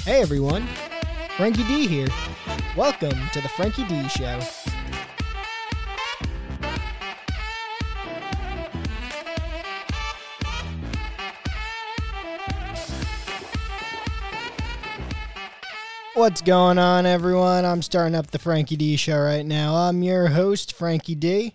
Hey 0.00 0.20
everyone, 0.20 0.66
Frankie 1.36 1.62
D 1.64 1.86
here. 1.86 2.08
Welcome 2.76 3.16
to 3.32 3.40
the 3.40 3.48
Frankie 3.48 3.84
D 3.84 4.08
Show. 4.08 4.40
What's 16.14 16.42
going 16.42 16.78
on, 16.78 17.06
everyone? 17.06 17.64
I'm 17.64 17.82
starting 17.82 18.16
up 18.16 18.32
the 18.32 18.40
Frankie 18.40 18.76
D 18.76 18.96
Show 18.96 19.20
right 19.20 19.46
now. 19.46 19.76
I'm 19.76 20.02
your 20.02 20.26
host, 20.26 20.72
Frankie 20.72 21.14
D. 21.14 21.54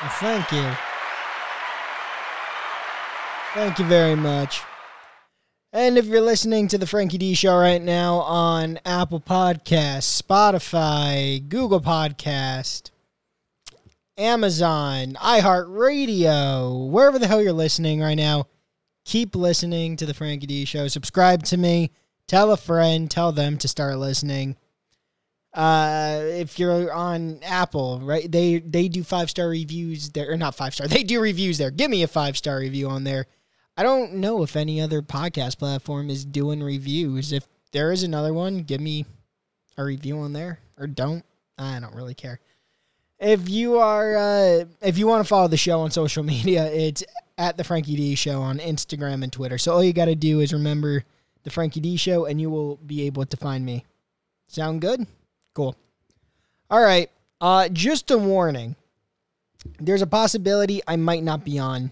Well, 0.00 0.10
thank 0.20 0.52
you. 0.52 0.91
Thank 3.54 3.78
you 3.78 3.84
very 3.84 4.14
much. 4.14 4.62
And 5.74 5.98
if 5.98 6.06
you're 6.06 6.22
listening 6.22 6.68
to 6.68 6.78
the 6.78 6.86
Frankie 6.86 7.18
D 7.18 7.34
Show 7.34 7.54
right 7.58 7.82
now 7.82 8.16
on 8.20 8.80
Apple 8.86 9.20
Podcasts, 9.20 10.22
Spotify, 10.22 11.46
Google 11.46 11.82
Podcast, 11.82 12.90
Amazon, 14.16 15.18
iHeartRadio, 15.20 16.88
wherever 16.88 17.18
the 17.18 17.26
hell 17.26 17.42
you're 17.42 17.52
listening 17.52 18.00
right 18.00 18.14
now, 18.14 18.46
keep 19.04 19.36
listening 19.36 19.96
to 19.96 20.06
the 20.06 20.14
Frankie 20.14 20.46
D 20.46 20.64
Show. 20.64 20.88
Subscribe 20.88 21.42
to 21.44 21.58
me. 21.58 21.90
Tell 22.26 22.52
a 22.52 22.56
friend. 22.56 23.10
Tell 23.10 23.32
them 23.32 23.58
to 23.58 23.68
start 23.68 23.98
listening. 23.98 24.56
Uh, 25.52 26.20
if 26.24 26.58
you're 26.58 26.90
on 26.90 27.40
Apple, 27.42 28.00
right? 28.00 28.32
They 28.32 28.60
they 28.60 28.88
do 28.88 29.04
five 29.04 29.28
star 29.28 29.50
reviews 29.50 30.08
there, 30.08 30.32
or 30.32 30.38
not 30.38 30.54
five 30.54 30.72
star. 30.72 30.88
They 30.88 31.02
do 31.02 31.20
reviews 31.20 31.58
there. 31.58 31.70
Give 31.70 31.90
me 31.90 32.02
a 32.02 32.08
five 32.08 32.38
star 32.38 32.56
review 32.58 32.88
on 32.88 33.04
there. 33.04 33.26
I 33.76 33.82
don't 33.82 34.14
know 34.14 34.42
if 34.42 34.54
any 34.54 34.80
other 34.80 35.00
podcast 35.00 35.58
platform 35.58 36.10
is 36.10 36.24
doing 36.24 36.62
reviews. 36.62 37.32
If 37.32 37.44
there 37.72 37.90
is 37.90 38.02
another 38.02 38.34
one, 38.34 38.62
give 38.64 38.80
me 38.80 39.06
a 39.78 39.84
review 39.84 40.18
on 40.18 40.32
there, 40.34 40.58
or 40.78 40.86
don't. 40.86 41.24
I 41.58 41.80
don't 41.80 41.94
really 41.94 42.14
care. 42.14 42.40
If 43.18 43.48
you 43.48 43.78
are, 43.78 44.16
uh, 44.16 44.64
if 44.82 44.98
you 44.98 45.06
want 45.06 45.24
to 45.24 45.28
follow 45.28 45.48
the 45.48 45.56
show 45.56 45.80
on 45.80 45.90
social 45.90 46.22
media, 46.34 46.66
it's 46.66 47.02
at 47.38 47.56
the 47.56 47.64
Frankie 47.64 47.96
D 47.96 48.14
Show 48.14 48.42
on 48.42 48.58
Instagram 48.58 49.22
and 49.22 49.32
Twitter. 49.32 49.58
So 49.58 49.72
all 49.72 49.84
you 49.84 49.92
got 49.92 50.06
to 50.06 50.14
do 50.14 50.40
is 50.40 50.52
remember 50.52 51.04
the 51.44 51.50
Frankie 51.50 51.80
D 51.80 51.96
Show, 51.96 52.26
and 52.26 52.40
you 52.40 52.50
will 52.50 52.76
be 52.76 53.06
able 53.06 53.24
to 53.24 53.36
find 53.36 53.64
me. 53.64 53.84
Sound 54.48 54.82
good? 54.82 55.06
Cool. 55.54 55.76
All 56.70 56.82
right. 56.82 57.10
Uh, 57.40 57.68
just 57.68 58.10
a 58.10 58.18
warning. 58.18 58.76
There's 59.80 60.02
a 60.02 60.06
possibility 60.06 60.82
I 60.86 60.96
might 60.96 61.22
not 61.22 61.44
be 61.44 61.58
on 61.58 61.90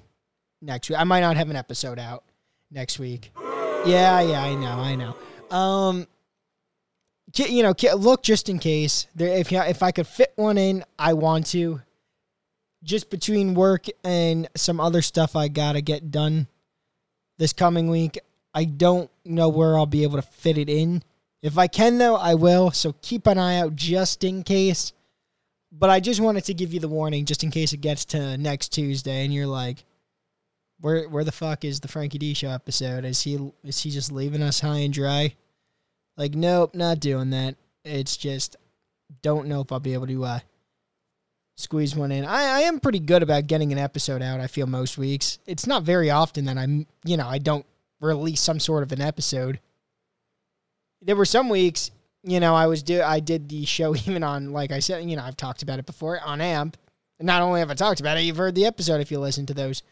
next 0.60 0.88
week. 0.88 0.98
I 0.98 1.04
might 1.04 1.20
not 1.20 1.36
have 1.36 1.50
an 1.50 1.56
episode 1.56 1.98
out 1.98 2.24
next 2.70 2.98
week. 2.98 3.32
Yeah, 3.86 4.20
yeah, 4.20 4.42
I 4.42 4.54
know, 4.54 4.72
I 4.72 4.94
know. 4.94 5.56
Um, 5.56 6.06
you 7.34 7.62
know, 7.62 7.74
look 7.96 8.22
just 8.22 8.48
in 8.48 8.58
case. 8.58 9.06
There, 9.14 9.28
if 9.28 9.52
if 9.52 9.82
I 9.82 9.92
could 9.92 10.06
fit 10.06 10.32
one 10.36 10.58
in, 10.58 10.84
I 10.98 11.14
want 11.14 11.46
to. 11.48 11.80
Just 12.82 13.10
between 13.10 13.54
work 13.54 13.86
and 14.02 14.48
some 14.56 14.80
other 14.80 15.02
stuff 15.02 15.36
I 15.36 15.48
gotta 15.48 15.80
get 15.80 16.10
done 16.10 16.46
this 17.36 17.52
coming 17.52 17.88
week, 17.88 18.18
I 18.54 18.64
don't 18.64 19.10
know 19.24 19.48
where 19.48 19.76
I'll 19.76 19.86
be 19.86 20.02
able 20.02 20.16
to 20.16 20.22
fit 20.22 20.58
it 20.58 20.68
in. 20.68 21.02
If 21.42 21.56
I 21.56 21.66
can, 21.68 21.98
though, 21.98 22.16
I 22.16 22.34
will. 22.34 22.70
So 22.70 22.94
keep 23.00 23.26
an 23.26 23.38
eye 23.38 23.58
out 23.58 23.76
just 23.76 24.24
in 24.24 24.42
case. 24.42 24.92
But 25.72 25.88
I 25.88 26.00
just 26.00 26.20
wanted 26.20 26.44
to 26.44 26.54
give 26.54 26.74
you 26.74 26.80
the 26.80 26.88
warning 26.88 27.24
just 27.24 27.44
in 27.44 27.50
case 27.50 27.72
it 27.72 27.80
gets 27.80 28.04
to 28.06 28.36
next 28.36 28.70
Tuesday 28.70 29.24
and 29.24 29.32
you're 29.32 29.46
like, 29.46 29.84
where 30.80 31.08
where 31.08 31.24
the 31.24 31.32
fuck 31.32 31.64
is 31.64 31.80
the 31.80 31.88
Frankie 31.88 32.18
D 32.18 32.34
show 32.34 32.50
episode? 32.50 33.04
Is 33.04 33.22
he 33.22 33.52
is 33.64 33.82
he 33.82 33.90
just 33.90 34.12
leaving 34.12 34.42
us 34.42 34.60
high 34.60 34.78
and 34.78 34.92
dry? 34.92 35.34
Like, 36.16 36.34
nope, 36.34 36.74
not 36.74 37.00
doing 37.00 37.30
that. 37.30 37.56
It's 37.84 38.16
just 38.16 38.56
don't 39.22 39.48
know 39.48 39.60
if 39.60 39.72
I'll 39.72 39.80
be 39.80 39.94
able 39.94 40.06
to 40.06 40.24
uh, 40.24 40.38
squeeze 41.56 41.96
one 41.96 42.12
in. 42.12 42.24
I, 42.24 42.42
I 42.42 42.60
am 42.60 42.80
pretty 42.80 42.98
good 42.98 43.22
about 43.22 43.46
getting 43.46 43.72
an 43.72 43.78
episode 43.78 44.22
out. 44.22 44.40
I 44.40 44.46
feel 44.46 44.66
most 44.66 44.98
weeks. 44.98 45.38
It's 45.46 45.66
not 45.66 45.82
very 45.82 46.10
often 46.10 46.44
that 46.46 46.58
I'm 46.58 46.86
you 47.04 47.16
know 47.16 47.28
I 47.28 47.38
don't 47.38 47.66
release 48.00 48.40
some 48.40 48.60
sort 48.60 48.82
of 48.82 48.92
an 48.92 49.00
episode. 49.00 49.60
There 51.02 51.16
were 51.16 51.24
some 51.24 51.48
weeks, 51.48 51.90
you 52.22 52.40
know, 52.40 52.54
I 52.54 52.66
was 52.66 52.82
do 52.82 53.02
I 53.02 53.20
did 53.20 53.48
the 53.48 53.64
show 53.64 53.94
even 54.06 54.22
on 54.22 54.52
like 54.52 54.72
I 54.72 54.80
said, 54.80 55.08
you 55.08 55.16
know, 55.16 55.22
I've 55.24 55.36
talked 55.36 55.62
about 55.62 55.78
it 55.78 55.86
before 55.86 56.20
on 56.20 56.40
AMP. 56.40 56.76
Not 57.22 57.42
only 57.42 57.60
have 57.60 57.70
I 57.70 57.74
talked 57.74 58.00
about 58.00 58.16
it, 58.16 58.22
you've 58.22 58.38
heard 58.38 58.54
the 58.54 58.64
episode 58.64 59.00
if 59.02 59.10
you 59.10 59.20
listen 59.20 59.44
to 59.46 59.54
those. 59.54 59.82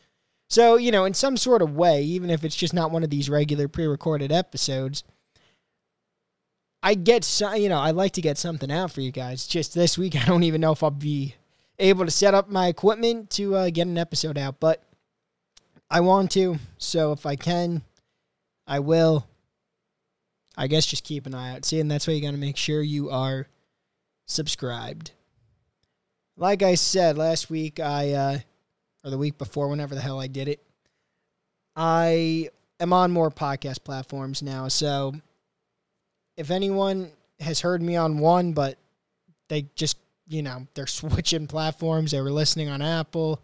So, 0.48 0.76
you 0.76 0.90
know, 0.90 1.04
in 1.04 1.14
some 1.14 1.36
sort 1.36 1.60
of 1.60 1.76
way, 1.76 2.02
even 2.02 2.30
if 2.30 2.42
it's 2.42 2.56
just 2.56 2.72
not 2.72 2.90
one 2.90 3.04
of 3.04 3.10
these 3.10 3.28
regular 3.28 3.68
pre-recorded 3.68 4.32
episodes, 4.32 5.04
I 6.82 6.94
get 6.94 7.24
some, 7.24 7.56
you 7.56 7.68
know, 7.68 7.78
I 7.78 7.90
like 7.90 8.12
to 8.12 8.22
get 8.22 8.38
something 8.38 8.70
out 8.70 8.90
for 8.90 9.02
you 9.02 9.12
guys. 9.12 9.46
Just 9.46 9.74
this 9.74 9.98
week, 9.98 10.16
I 10.20 10.24
don't 10.24 10.44
even 10.44 10.60
know 10.60 10.72
if 10.72 10.82
I'll 10.82 10.90
be 10.90 11.34
able 11.78 12.04
to 12.04 12.10
set 12.10 12.34
up 12.34 12.48
my 12.48 12.68
equipment 12.68 13.30
to 13.30 13.54
uh, 13.54 13.70
get 13.70 13.86
an 13.86 13.98
episode 13.98 14.38
out, 14.38 14.58
but 14.58 14.82
I 15.90 16.00
want 16.00 16.30
to. 16.32 16.58
So 16.78 17.12
if 17.12 17.26
I 17.26 17.36
can, 17.36 17.82
I 18.66 18.80
will. 18.80 19.26
I 20.56 20.66
guess 20.66 20.86
just 20.86 21.04
keep 21.04 21.26
an 21.26 21.34
eye 21.34 21.54
out. 21.54 21.64
See, 21.64 21.78
and 21.78 21.90
that's 21.90 22.06
why 22.06 22.14
you 22.14 22.22
got 22.22 22.32
to 22.32 22.36
make 22.36 22.56
sure 22.56 22.82
you 22.82 23.10
are 23.10 23.46
subscribed. 24.26 25.12
Like 26.36 26.62
I 26.62 26.74
said 26.74 27.16
last 27.16 27.48
week, 27.48 27.78
I 27.78 28.12
uh, 28.12 28.38
or 29.08 29.10
the 29.10 29.18
week 29.18 29.38
before, 29.38 29.68
whenever 29.68 29.94
the 29.94 30.00
hell 30.00 30.20
I 30.20 30.26
did 30.26 30.48
it, 30.48 30.62
I 31.74 32.50
am 32.78 32.92
on 32.92 33.10
more 33.10 33.30
podcast 33.30 33.84
platforms 33.84 34.42
now. 34.42 34.68
So 34.68 35.14
if 36.36 36.50
anyone 36.50 37.10
has 37.40 37.60
heard 37.60 37.82
me 37.82 37.96
on 37.96 38.18
one, 38.18 38.52
but 38.52 38.78
they 39.48 39.66
just 39.74 39.96
you 40.26 40.42
know 40.42 40.66
they're 40.74 40.86
switching 40.88 41.46
platforms, 41.46 42.12
they 42.12 42.20
were 42.20 42.30
listening 42.30 42.68
on 42.68 42.82
Apple. 42.82 43.40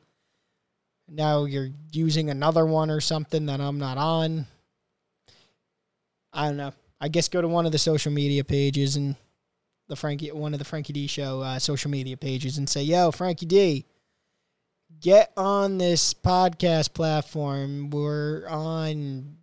Now 1.08 1.44
you're 1.44 1.70
using 1.92 2.30
another 2.30 2.64
one 2.64 2.90
or 2.90 3.00
something 3.00 3.46
that 3.46 3.60
I'm 3.60 3.78
not 3.78 3.98
on 3.98 4.46
I 6.34 6.48
don't 6.48 6.56
know. 6.56 6.72
I 7.00 7.08
guess 7.08 7.28
go 7.28 7.40
to 7.40 7.48
one 7.48 7.64
of 7.64 7.72
the 7.72 7.78
social 7.78 8.12
media 8.12 8.44
pages 8.44 8.96
and 8.96 9.14
the 9.88 9.96
Frankie, 9.96 10.32
one 10.32 10.52
of 10.52 10.58
the 10.58 10.64
Frankie 10.64 10.92
D 10.92 11.06
show 11.06 11.40
uh, 11.42 11.58
social 11.58 11.90
media 11.90 12.16
pages, 12.16 12.58
and 12.58 12.68
say, 12.68 12.82
"Yo, 12.82 13.12
Frankie 13.12 13.46
D, 13.46 13.86
get 15.04 15.30
on 15.36 15.76
this 15.76 16.14
podcast 16.14 16.94
platform. 16.94 17.90
We're 17.90 18.48
on 18.48 19.36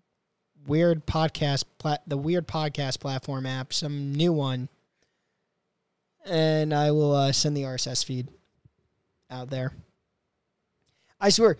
weird 0.66 1.06
podcast, 1.06 1.66
plat- 1.78 2.02
the 2.08 2.18
weird 2.18 2.48
podcast 2.48 3.00
platform 3.00 3.46
app, 3.46 3.72
some 3.72 4.12
new 4.14 4.34
one, 4.34 4.70
and 6.26 6.74
I 6.74 6.90
will 6.90 7.14
uh, 7.14 7.32
send 7.32 7.56
the 7.56 7.62
RSS 7.62 8.04
feed 8.04 8.28
out 9.30 9.52
there. 9.52 9.72
I 11.20 11.30
swear, 11.30 11.58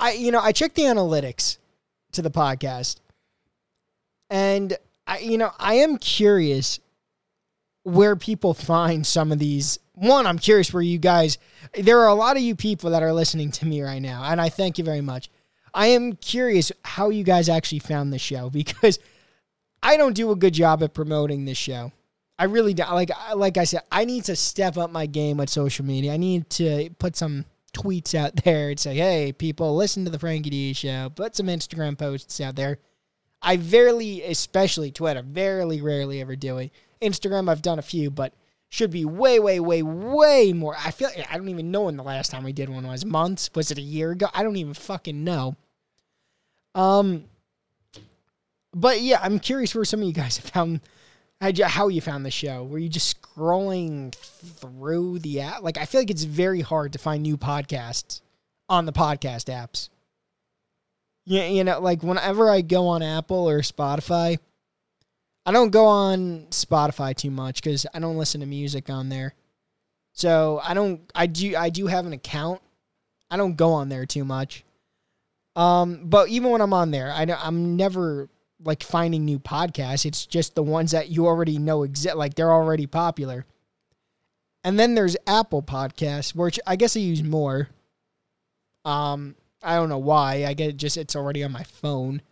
I 0.00 0.12
you 0.12 0.32
know 0.32 0.40
I 0.40 0.52
checked 0.52 0.74
the 0.74 0.82
analytics 0.82 1.58
to 2.12 2.22
the 2.22 2.30
podcast 2.30 2.96
and 4.30 4.76
I, 5.06 5.18
you 5.18 5.38
know, 5.38 5.50
I 5.58 5.74
am 5.74 5.98
curious 5.98 6.80
where 7.82 8.16
people 8.16 8.54
find 8.54 9.06
some 9.06 9.30
of 9.30 9.38
these. 9.38 9.78
One, 9.94 10.26
I'm 10.26 10.38
curious 10.38 10.72
where 10.72 10.82
you 10.82 10.98
guys. 10.98 11.38
There 11.78 12.00
are 12.00 12.08
a 12.08 12.14
lot 12.14 12.36
of 12.36 12.42
you 12.42 12.56
people 12.56 12.90
that 12.90 13.02
are 13.02 13.12
listening 13.12 13.50
to 13.52 13.66
me 13.66 13.82
right 13.82 14.02
now, 14.02 14.24
and 14.24 14.40
I 14.40 14.48
thank 14.48 14.78
you 14.78 14.84
very 14.84 15.00
much. 15.00 15.30
I 15.72 15.88
am 15.88 16.14
curious 16.14 16.70
how 16.84 17.10
you 17.10 17.24
guys 17.24 17.48
actually 17.48 17.80
found 17.80 18.12
the 18.12 18.18
show 18.18 18.50
because 18.50 18.98
I 19.82 19.96
don't 19.96 20.14
do 20.14 20.30
a 20.30 20.36
good 20.36 20.54
job 20.54 20.82
at 20.82 20.94
promoting 20.94 21.44
this 21.44 21.58
show. 21.58 21.92
I 22.38 22.44
really 22.44 22.74
don't. 22.74 22.92
Like, 22.92 23.10
like 23.34 23.56
I 23.56 23.64
said, 23.64 23.82
I 23.92 24.04
need 24.04 24.24
to 24.24 24.36
step 24.36 24.76
up 24.76 24.90
my 24.90 25.06
game 25.06 25.36
with 25.36 25.50
social 25.50 25.84
media. 25.84 26.12
I 26.12 26.16
need 26.16 26.50
to 26.50 26.90
put 26.98 27.16
some 27.16 27.44
tweets 27.72 28.14
out 28.14 28.36
there 28.44 28.70
and 28.70 28.80
say, 28.80 28.96
"Hey, 28.96 29.32
people, 29.32 29.76
listen 29.76 30.04
to 30.04 30.10
the 30.10 30.18
Frankie 30.18 30.50
D 30.50 30.72
show." 30.72 31.10
Put 31.14 31.36
some 31.36 31.46
Instagram 31.46 31.96
posts 31.96 32.40
out 32.40 32.56
there 32.56 32.78
I 33.44 33.58
very, 33.58 34.22
especially 34.22 34.90
Twitter, 34.90 35.22
very 35.22 35.80
rarely 35.80 36.20
ever 36.22 36.34
do 36.34 36.58
it. 36.58 36.72
Instagram, 37.02 37.50
I've 37.50 37.62
done 37.62 37.78
a 37.78 37.82
few, 37.82 38.10
but 38.10 38.32
should 38.74 38.90
be 38.90 39.04
way, 39.04 39.38
way, 39.38 39.60
way, 39.60 39.84
way 39.84 40.52
more. 40.52 40.74
I 40.76 40.90
feel 40.90 41.08
I 41.30 41.36
don't 41.36 41.48
even 41.48 41.70
know 41.70 41.82
when 41.82 41.96
the 41.96 42.02
last 42.02 42.32
time 42.32 42.42
we 42.42 42.52
did 42.52 42.68
one 42.68 42.84
was. 42.84 43.04
Months? 43.04 43.48
Was 43.54 43.70
it 43.70 43.78
a 43.78 43.82
year 43.82 44.10
ago? 44.10 44.26
I 44.34 44.42
don't 44.42 44.56
even 44.56 44.74
fucking 44.74 45.22
know. 45.22 45.54
Um, 46.74 47.26
but 48.74 49.00
yeah, 49.00 49.20
I'm 49.22 49.38
curious 49.38 49.76
where 49.76 49.84
some 49.84 50.00
of 50.00 50.06
you 50.08 50.12
guys 50.12 50.38
have 50.38 50.46
found 50.50 50.80
how 51.40 51.86
you 51.86 52.00
found 52.00 52.26
the 52.26 52.32
show. 52.32 52.64
Were 52.64 52.78
you 52.78 52.88
just 52.88 53.22
scrolling 53.22 54.12
through 54.12 55.20
the 55.20 55.42
app? 55.42 55.62
Like, 55.62 55.78
I 55.78 55.84
feel 55.84 56.00
like 56.00 56.10
it's 56.10 56.24
very 56.24 56.60
hard 56.60 56.94
to 56.94 56.98
find 56.98 57.22
new 57.22 57.36
podcasts 57.36 58.22
on 58.68 58.86
the 58.86 58.92
podcast 58.92 59.44
apps. 59.54 59.88
Yeah, 61.26 61.46
you 61.46 61.62
know, 61.62 61.78
like 61.78 62.02
whenever 62.02 62.50
I 62.50 62.60
go 62.60 62.88
on 62.88 63.02
Apple 63.02 63.48
or 63.48 63.60
Spotify, 63.60 64.38
I 65.46 65.52
don't 65.52 65.70
go 65.70 65.86
on 65.86 66.46
Spotify 66.50 67.14
too 67.14 67.30
much 67.30 67.62
because 67.62 67.86
I 67.92 67.98
don't 67.98 68.16
listen 68.16 68.40
to 68.40 68.46
music 68.46 68.88
on 68.88 69.08
there. 69.08 69.34
So 70.12 70.60
I 70.62 70.74
don't. 70.74 71.00
I 71.14 71.26
do. 71.26 71.56
I 71.56 71.70
do 71.70 71.86
have 71.86 72.06
an 72.06 72.12
account. 72.12 72.60
I 73.30 73.36
don't 73.36 73.56
go 73.56 73.72
on 73.72 73.88
there 73.88 74.06
too 74.06 74.24
much. 74.24 74.64
Um, 75.56 76.02
but 76.04 76.28
even 76.28 76.50
when 76.50 76.60
I'm 76.60 76.72
on 76.72 76.90
there, 76.90 77.12
I 77.12 77.26
I'm 77.42 77.76
never 77.76 78.28
like 78.64 78.82
finding 78.82 79.24
new 79.24 79.38
podcasts. 79.38 80.06
It's 80.06 80.24
just 80.26 80.54
the 80.54 80.62
ones 80.62 80.92
that 80.92 81.10
you 81.10 81.26
already 81.26 81.58
know 81.58 81.82
exist, 81.82 82.16
like 82.16 82.34
they're 82.34 82.52
already 82.52 82.86
popular. 82.86 83.44
And 84.62 84.78
then 84.78 84.94
there's 84.94 85.16
Apple 85.26 85.62
Podcasts, 85.62 86.34
which 86.34 86.58
I 86.66 86.76
guess 86.76 86.96
I 86.96 87.00
use 87.00 87.22
more. 87.22 87.68
Um, 88.84 89.34
I 89.62 89.76
don't 89.76 89.90
know 89.90 89.98
why. 89.98 90.46
I 90.46 90.54
get 90.54 90.70
it 90.70 90.76
just 90.76 90.96
it's 90.96 91.14
already 91.14 91.44
on 91.44 91.52
my 91.52 91.64
phone. 91.64 92.22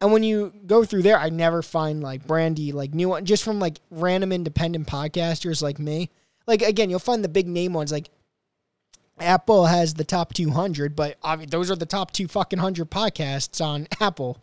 And 0.00 0.12
when 0.12 0.22
you 0.22 0.52
go 0.66 0.84
through 0.84 1.02
there, 1.02 1.18
I 1.18 1.30
never 1.30 1.62
find 1.62 2.02
like 2.02 2.26
brandy, 2.26 2.72
like 2.72 2.92
new 2.94 3.10
one, 3.10 3.24
just 3.24 3.42
from 3.42 3.58
like 3.58 3.78
random 3.90 4.32
independent 4.32 4.86
podcasters 4.86 5.62
like 5.62 5.78
me. 5.78 6.10
Like 6.46 6.62
again, 6.62 6.90
you'll 6.90 6.98
find 6.98 7.24
the 7.24 7.28
big 7.28 7.46
name 7.46 7.72
ones 7.72 7.90
like 7.90 8.10
Apple 9.18 9.66
has 9.66 9.94
the 9.94 10.04
top 10.04 10.34
200, 10.34 10.96
but 10.96 11.16
I 11.22 11.36
mean, 11.36 11.48
those 11.50 11.70
are 11.70 11.76
the 11.76 11.86
top 11.86 12.12
two 12.12 12.28
fucking 12.28 12.58
hundred 12.58 12.90
podcasts 12.90 13.64
on 13.64 13.86
Apple. 14.00 14.38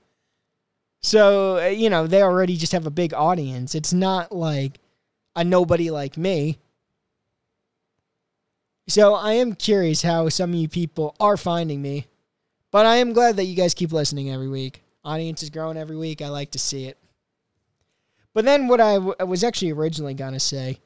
So, 1.01 1.57
uh, 1.57 1.67
you 1.67 1.89
know, 1.89 2.07
they 2.07 2.21
already 2.21 2.55
just 2.55 2.71
have 2.73 2.85
a 2.85 2.91
big 2.91 3.13
audience. 3.13 3.75
It's 3.75 3.91
not 3.91 4.31
like 4.31 4.79
a 5.35 5.43
nobody 5.43 5.89
like 5.89 6.15
me. 6.15 6.59
So, 8.87 9.15
I 9.15 9.33
am 9.33 9.55
curious 9.55 10.01
how 10.01 10.29
some 10.29 10.51
of 10.51 10.59
you 10.59 10.67
people 10.67 11.15
are 11.19 11.37
finding 11.37 11.81
me, 11.81 12.07
but 12.71 12.85
I 12.85 12.97
am 12.97 13.13
glad 13.13 13.35
that 13.37 13.45
you 13.45 13.55
guys 13.55 13.73
keep 13.73 13.91
listening 13.91 14.29
every 14.31 14.49
week. 14.49 14.83
Audience 15.03 15.41
is 15.43 15.49
growing 15.49 15.77
every 15.77 15.97
week. 15.97 16.21
I 16.21 16.29
like 16.29 16.51
to 16.51 16.59
see 16.59 16.85
it. 16.85 16.97
But 18.33 18.45
then, 18.45 18.67
what 18.67 18.79
I, 18.79 18.93
w- 18.95 19.15
I 19.19 19.23
was 19.23 19.43
actually 19.43 19.71
originally 19.71 20.13
going 20.13 20.33
to 20.33 20.39
say 20.39 20.79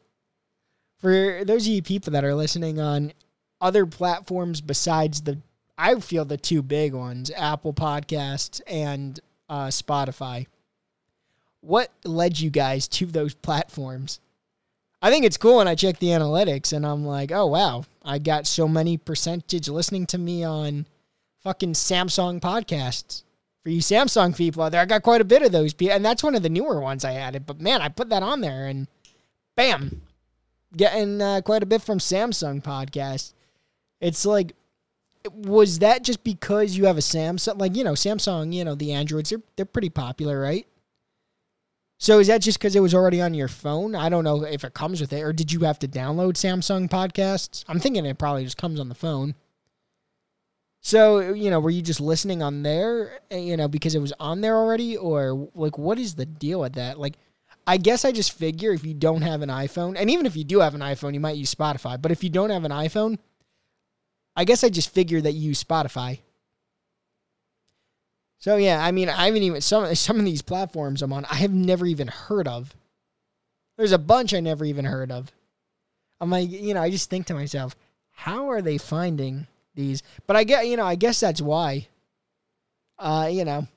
for 1.06 1.44
those 1.46 1.68
of 1.68 1.74
you 1.74 1.82
people 1.82 2.12
that 2.14 2.24
are 2.24 2.34
listening 2.34 2.80
on 2.80 3.14
other 3.62 3.86
platforms 3.86 4.62
besides 4.62 5.22
the, 5.22 5.40
I 5.78 6.00
feel 6.00 6.26
the 6.26 6.38
two 6.38 6.62
big 6.62 6.94
ones 6.94 7.32
Apple 7.36 7.74
Podcasts 7.74 8.62
and 8.68 9.20
uh, 9.50 9.68
Spotify. 9.68 10.48
What 11.62 11.92
led 12.04 12.40
you 12.40 12.50
guys 12.50 12.88
to 12.90 13.06
those 13.06 13.34
platforms? 13.34 14.20
I 15.02 15.12
think 15.12 15.26
it's 15.26 15.38
cool 15.38 15.58
when 15.58 15.68
I 15.68 15.76
check 15.76 16.00
the 16.00 16.08
analytics 16.08 16.74
and 16.74 16.86
I'm 16.86 17.06
like, 17.06 17.32
oh 17.32 17.46
wow, 17.48 17.86
I 18.04 18.18
got 18.18 18.48
so 18.48 18.68
many 18.68 18.98
percentage 18.98 19.70
listening 19.70 20.08
to 20.08 20.18
me 20.18 20.44
on 20.44 20.88
fucking 21.44 21.74
Samsung 21.74 22.40
podcasts. 22.40 23.24
For 23.66 23.72
you 23.72 23.82
Samsung 23.82 24.38
people 24.38 24.62
out 24.62 24.72
there, 24.72 24.82
I 24.82 24.86
got 24.86 25.02
quite 25.02 25.22
a 25.22 25.26
bit 25.26 25.42
of 25.42 25.52
those, 25.52 25.74
and 25.82 26.06
that's 26.06 26.22
one 26.22 26.36
of 26.36 26.44
the 26.44 26.50
newer 26.50 26.80
ones 26.80 27.04
I 27.04 27.14
added. 27.14 27.48
But 27.48 27.60
man, 27.60 27.82
I 27.82 27.90
put 27.90 28.10
that 28.10 28.22
on 28.22 28.42
there, 28.42 28.68
and 28.68 28.88
bam, 29.56 30.04
getting 30.78 31.20
uh, 31.20 31.42
quite 31.42 31.64
a 31.64 31.66
bit 31.66 31.82
from 31.82 31.98
Samsung 31.98 32.62
podcast. 32.62 33.34
It's 34.00 34.24
like 34.24 34.54
was 35.34 35.80
that 35.80 36.04
just 36.04 36.24
because 36.24 36.78
you 36.78 36.86
have 36.86 36.98
a 36.98 37.02
Samsung? 37.02 37.60
Like, 37.60 37.76
you 37.76 37.84
know, 37.84 37.94
Samsung, 37.94 38.54
you 38.54 38.64
know, 38.64 38.76
the 38.76 38.94
Androids, 38.94 39.32
they're, 39.32 39.42
they're 39.56 39.66
pretty 39.66 39.90
popular, 39.90 40.40
right? 40.40 40.68
So 41.98 42.20
is 42.20 42.28
that 42.28 42.42
just 42.42 42.60
because 42.60 42.76
it 42.76 42.82
was 42.82 42.94
already 42.94 43.22
on 43.22 43.34
your 43.34 43.48
phone? 43.48 43.96
I 43.96 44.10
don't 44.10 44.24
know 44.24 44.44
if 44.44 44.64
it 44.64 44.76
comes 44.76 45.00
with 45.02 45.14
it, 45.14 45.24
or 45.24 45.34
did 45.34 45.52
you 45.52 45.62
have 45.62 45.80
to 45.80 45.88
download 45.88 46.34
Samsung 46.34 46.90
podcasts? 46.90 47.64
I'm 47.68 47.80
thinking 47.80 48.06
it 48.06 48.20
probably 48.20 48.44
just 48.44 48.58
comes 48.58 48.80
on 48.80 48.90
the 48.90 48.96
phone. 48.96 49.34
So, 50.86 51.34
you 51.34 51.50
know, 51.50 51.60
were 51.60 51.72
you 51.72 51.82
just 51.82 52.00
listening 52.00 52.44
on 52.44 52.62
there, 52.62 53.20
eh, 53.32 53.40
you 53.40 53.58
know, 53.58 53.68
because 53.68 53.96
it 53.96 54.00
was 54.00 54.14
on 54.20 54.42
there 54.42 54.56
already? 54.56 54.96
Or, 54.96 55.50
like, 55.56 55.80
what 55.80 55.98
is 55.98 56.14
the 56.14 56.28
deal 56.28 56.60
with 56.60 56.74
that? 56.74 57.00
Like, 57.00 57.16
I 57.66 57.78
guess 57.78 58.06
I 58.06 58.12
just 58.12 58.34
figure 58.34 58.72
if 58.72 58.86
you 58.86 58.94
don't 58.94 59.24
have 59.24 59.42
an 59.42 59.50
iPhone, 59.50 59.96
and 59.98 60.12
even 60.12 60.28
if 60.28 60.36
you 60.36 60.44
do 60.44 60.60
have 60.60 60.76
an 60.76 60.82
iPhone, 60.82 61.16
you 61.16 61.20
might 61.20 61.38
use 61.38 61.56
Spotify, 61.56 62.00
but 62.00 62.12
if 62.12 62.24
you 62.24 62.30
don't 62.30 62.52
have 62.52 62.66
an 62.66 62.72
iPhone, 62.72 63.18
I 64.36 64.46
guess 64.46 64.64
I 64.64 64.70
just 64.70 64.94
figure 64.94 65.20
that 65.22 65.32
you 65.32 65.48
use 65.48 65.64
Spotify. 65.64 66.20
So 68.38 68.58
yeah, 68.58 68.86
I 68.86 68.92
mean, 68.92 69.10
I 69.10 69.26
haven't 69.26 69.42
even 69.42 69.62
some 69.62 69.96
some 69.96 70.20
of 70.20 70.26
these 70.26 70.44
platforms 70.44 71.02
I'm 71.02 71.14
on. 71.14 71.26
I 71.26 71.38
have 71.38 71.52
never 71.52 71.88
even 71.88 72.10
heard 72.10 72.48
of. 72.48 72.76
There's 73.76 73.92
a 73.92 73.98
bunch 73.98 74.36
I 74.36 74.40
never 74.40 74.64
even 74.64 74.86
heard 74.86 75.12
of. 75.12 75.32
I'm 76.22 76.30
like, 76.30 76.52
you 76.52 76.76
know, 76.76 76.84
I 76.84 76.92
just 76.92 77.10
think 77.10 77.26
to 77.26 77.34
myself, 77.34 77.76
how 78.12 78.52
are 78.52 78.62
they 78.62 78.78
finding 78.78 79.48
these? 79.76 80.04
But 80.28 80.36
I 80.36 80.44
get, 80.44 80.68
you 80.68 80.78
know, 80.78 80.86
I 80.86 80.96
guess 80.96 81.20
that's 81.20 81.42
why. 81.42 81.88
Uh, 82.98 83.30
you 83.32 83.44
know, 83.46 83.68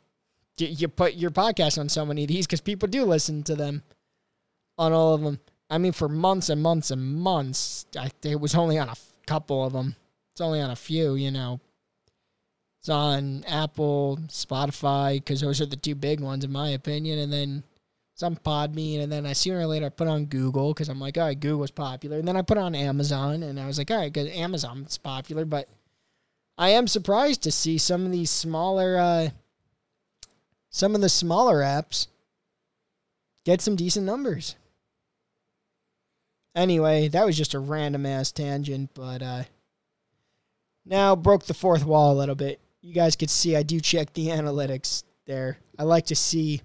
you, 0.59 0.69
you 0.69 0.89
put 0.89 1.15
your 1.15 1.31
podcast 1.31 1.79
on 1.79 1.89
so 1.89 2.07
many 2.07 2.23
of 2.23 2.29
these 2.29 2.47
because 2.47 2.61
people 2.61 2.89
do 2.89 3.05
listen 3.05 3.43
to 3.45 3.55
them 3.55 3.83
on 4.77 4.93
all 4.93 5.15
of 5.15 5.23
them. 5.23 5.41
I 5.71 5.79
mean, 5.79 5.93
for 5.93 6.09
months 6.09 6.49
and 6.49 6.63
months 6.63 6.91
and 6.91 7.17
months, 7.17 7.87
I, 7.99 8.11
it 8.23 8.41
was 8.41 8.55
only 8.55 8.79
on 8.79 8.89
a 8.89 8.97
couple 9.27 9.65
of 9.65 9.73
them. 9.73 9.97
It's 10.33 10.41
only 10.41 10.61
on 10.61 10.71
a 10.71 10.77
few, 10.77 11.15
you 11.15 11.31
know. 11.31 11.61
It's 12.81 12.89
on 12.89 13.45
Apple, 13.47 14.19
Spotify, 14.29 15.17
because 15.17 15.41
those 15.41 15.61
are 15.61 15.67
the 15.67 15.77
two 15.77 15.97
big 15.97 16.21
ones 16.21 16.45
in 16.45 16.53
my 16.53 16.71
opinion, 16.71 17.19
and 17.19 17.33
then 17.33 17.65
some 18.15 18.37
Podbean, 18.37 19.03
and 19.03 19.13
then 19.13 19.27
I 19.27 19.33
sooner 19.33 19.61
or 19.61 19.67
later 19.67 19.87
I 19.87 19.91
put 19.91 20.09
on 20.09 20.27
Google 20.27 20.73
because 20.73 20.89
I'm 20.89 21.01
like, 21.01 21.19
all 21.19 21.25
right, 21.25 21.39
Google's 21.39 21.71
popular, 21.71 22.19
and 22.19 22.27
then 22.27 22.37
I 22.37 22.43
put 22.43 22.57
on 22.59 22.75
Amazon, 22.75 23.43
and 23.43 23.59
I 23.61 23.67
was 23.67 23.79
like, 23.79 23.91
all 23.91 23.99
right, 23.99 24.13
because 24.13 24.29
Amazon's 24.35 24.97
popular, 24.97 25.45
but 25.45 25.69
I 26.59 26.71
am 26.71 26.89
surprised 26.89 27.43
to 27.45 27.53
see 27.53 27.79
some 27.79 28.05
of 28.05 28.11
these 28.11 28.31
smaller, 28.31 28.99
uh, 28.99 29.29
some 30.71 30.97
of 30.97 31.01
the 31.01 31.09
smaller 31.09 31.59
apps 31.59 32.09
get 33.45 33.61
some 33.61 33.77
decent 33.77 34.05
numbers. 34.05 34.57
Anyway, 36.57 37.07
that 37.07 37.25
was 37.25 37.37
just 37.37 37.55
a 37.55 37.61
random 37.61 38.05
ass 38.05 38.33
tangent, 38.33 38.91
but 38.93 39.23
uh, 39.23 39.45
now 40.85 41.15
broke 41.15 41.45
the 41.45 41.55
fourth 41.55 41.85
wall 41.85 42.13
a 42.13 42.19
little 42.19 42.35
bit. 42.35 42.59
You 42.81 42.93
guys 42.93 43.15
could 43.15 43.31
see 43.31 43.55
I 43.55 43.63
do 43.63 43.79
check 43.79 44.13
the 44.13 44.27
analytics 44.27 45.05
there. 45.27 45.59
I 45.79 45.85
like 45.85 46.07
to 46.07 46.17
see 46.17 46.63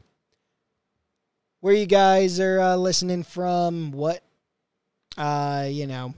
where 1.60 1.76
you 1.76 1.86
guys 1.86 2.40
are 2.40 2.60
uh, 2.60 2.76
listening 2.78 3.22
from, 3.22 3.92
what 3.92 4.24
uh, 5.18 5.68
you 5.70 5.86
know, 5.86 6.16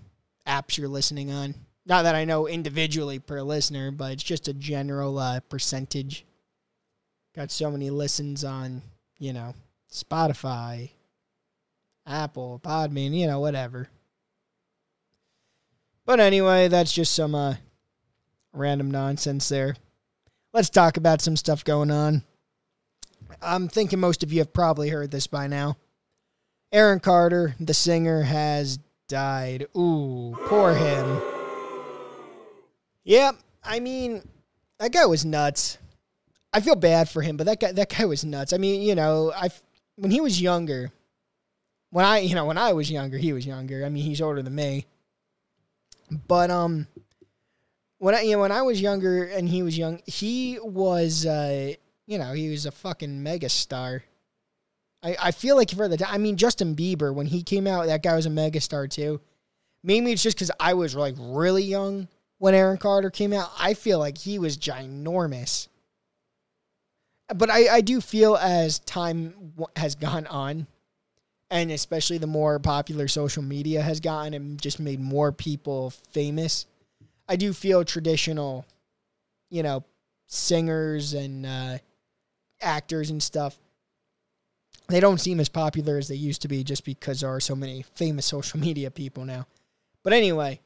apps 0.48 0.78
you're 0.78 0.88
listening 0.88 1.32
on. 1.32 1.56
Not 1.86 2.04
that 2.04 2.16
I 2.16 2.26
know 2.26 2.48
individually 2.48 3.20
per 3.20 3.42
listener, 3.42 3.92
but 3.92 4.14
it's 4.14 4.24
just 4.24 4.48
a 4.48 4.54
general 4.54 5.20
uh, 5.20 5.40
percentage. 5.42 6.26
Got 7.36 7.52
so 7.52 7.70
many 7.70 7.90
listens 7.90 8.44
on, 8.44 8.82
you 9.20 9.34
know, 9.34 9.54
Spotify, 9.92 10.92
Apple, 12.08 12.60
Podbean, 12.64 13.16
you 13.16 13.28
know, 13.28 13.40
whatever. 13.40 13.90
But 16.06 16.20
anyway, 16.20 16.68
that's 16.68 16.92
just 16.92 17.14
some 17.14 17.36
uh, 17.36 17.56
random 18.54 18.90
nonsense 18.90 19.50
there. 19.50 19.76
Let's 20.54 20.70
talk 20.70 20.98
about 20.98 21.22
some 21.22 21.36
stuff 21.36 21.64
going 21.64 21.92
on. 21.92 22.24
I'm 23.42 23.68
thinking 23.68 24.00
most 24.00 24.24
of 24.24 24.32
you 24.32 24.40
have 24.40 24.54
probably 24.54 24.90
heard 24.90 25.12
this 25.12 25.28
by 25.28 25.48
now. 25.48 25.78
Aaron 26.72 27.00
Carter, 27.00 27.56
the 27.60 27.74
singer, 27.74 28.24
has 28.24 28.80
died. 29.08 29.68
Ooh, 29.76 30.38
poor 30.46 30.74
him. 30.74 31.35
Yep, 33.06 33.36
I 33.64 33.80
mean, 33.80 34.28
that 34.80 34.92
guy 34.92 35.06
was 35.06 35.24
nuts. 35.24 35.78
I 36.52 36.60
feel 36.60 36.76
bad 36.76 37.10
for 37.10 37.22
him, 37.22 37.38
but 37.38 37.46
that 37.46 37.60
guy 37.60 37.72
that 37.72 37.90
guy 37.90 38.06
was 38.06 38.26
nuts. 38.26 38.52
I 38.54 38.58
mean, 38.58 38.82
you 38.82 38.96
know, 38.96 39.32
I 39.36 39.50
when 39.96 40.12
he 40.12 40.22
was 40.22 40.42
younger, 40.42 40.92
when 41.92 42.04
I, 42.06 42.20
you 42.20 42.36
know, 42.36 42.46
when 42.46 42.58
I 42.58 42.74
was 42.74 42.90
younger, 42.92 43.18
he 43.18 43.34
was 43.34 43.46
younger. 43.46 43.86
I 43.86 43.90
mean, 43.90 44.04
he's 44.04 44.22
older 44.22 44.42
than 44.42 44.56
me. 44.56 44.86
But 46.28 46.50
um 46.52 46.88
when 48.00 48.16
I 48.16 48.22
you 48.22 48.34
know, 48.34 48.40
when 48.40 48.52
I 48.52 48.64
was 48.64 48.82
younger 48.82 49.26
and 49.26 49.48
he 49.48 49.64
was 49.64 49.78
young, 49.78 50.02
he 50.06 50.60
was 50.62 51.26
uh, 51.26 51.74
you 52.08 52.18
know 52.18 52.34
he 52.34 52.50
was 52.50 52.66
a 52.66 52.72
fucking 52.72 53.24
megastar. 53.24 54.02
I 55.04 55.16
I 55.22 55.32
feel 55.32 55.56
like 55.56 55.72
for 55.72 55.88
the 55.88 55.98
time, 55.98 56.14
I 56.14 56.18
mean 56.18 56.38
Justin 56.38 56.76
Bieber 56.76 57.14
when 57.14 57.28
he 57.28 57.44
came 57.44 57.68
out, 57.68 57.86
that 57.86 58.04
guy 58.04 58.16
was 58.16 58.26
a 58.26 58.30
megastar 58.30 58.90
too. 58.90 59.22
Maybe 59.84 60.12
it's 60.12 60.24
just 60.24 60.38
because 60.38 60.52
I 60.60 60.74
was 60.74 60.96
like 60.96 61.16
really 61.18 61.64
young 61.64 62.08
when 62.38 62.54
Aaron 62.54 62.78
Carter 62.78 63.10
came 63.10 63.34
out. 63.34 63.52
I 63.58 63.74
feel 63.74 64.00
like 64.00 64.18
he 64.18 64.40
was 64.40 64.58
ginormous. 64.58 65.68
But 67.34 67.50
I, 67.50 67.76
I 67.76 67.82
do 67.82 68.02
feel 68.02 68.36
as 68.36 68.80
time 68.80 69.54
has 69.76 69.96
gone 69.96 70.28
on, 70.28 70.68
and 71.50 71.72
especially 71.72 72.18
the 72.18 72.28
more 72.28 72.60
popular 72.60 73.08
social 73.08 73.42
media 73.42 73.82
has 73.82 74.00
gotten 74.00 74.34
and 74.34 74.62
just 74.62 74.80
made 74.80 75.00
more 75.00 75.32
people 75.32 75.90
famous, 76.12 76.68
I 77.28 77.36
do 77.36 77.54
feel 77.54 77.84
traditional, 77.84 78.66
you 79.50 79.64
know, 79.64 79.84
singers 80.28 81.14
and 81.14 81.46
uh, 81.46 81.78
actors 82.62 83.10
and 83.10 83.22
stuff. 83.22 83.58
They 84.88 85.00
don't 85.00 85.20
seem 85.20 85.40
as 85.40 85.50
popular 85.50 85.98
as 85.98 86.08
they 86.08 86.16
used 86.16 86.44
to 86.44 86.48
be 86.48 86.64
just 86.64 86.86
because 86.86 87.22
there 87.22 87.34
are 87.34 87.40
so 87.40 87.56
many 87.56 87.84
famous 87.96 88.26
social 88.28 88.60
media 88.60 88.92
people 88.92 89.26
now. 89.26 89.48
But 90.04 90.14
anyway, 90.14 90.60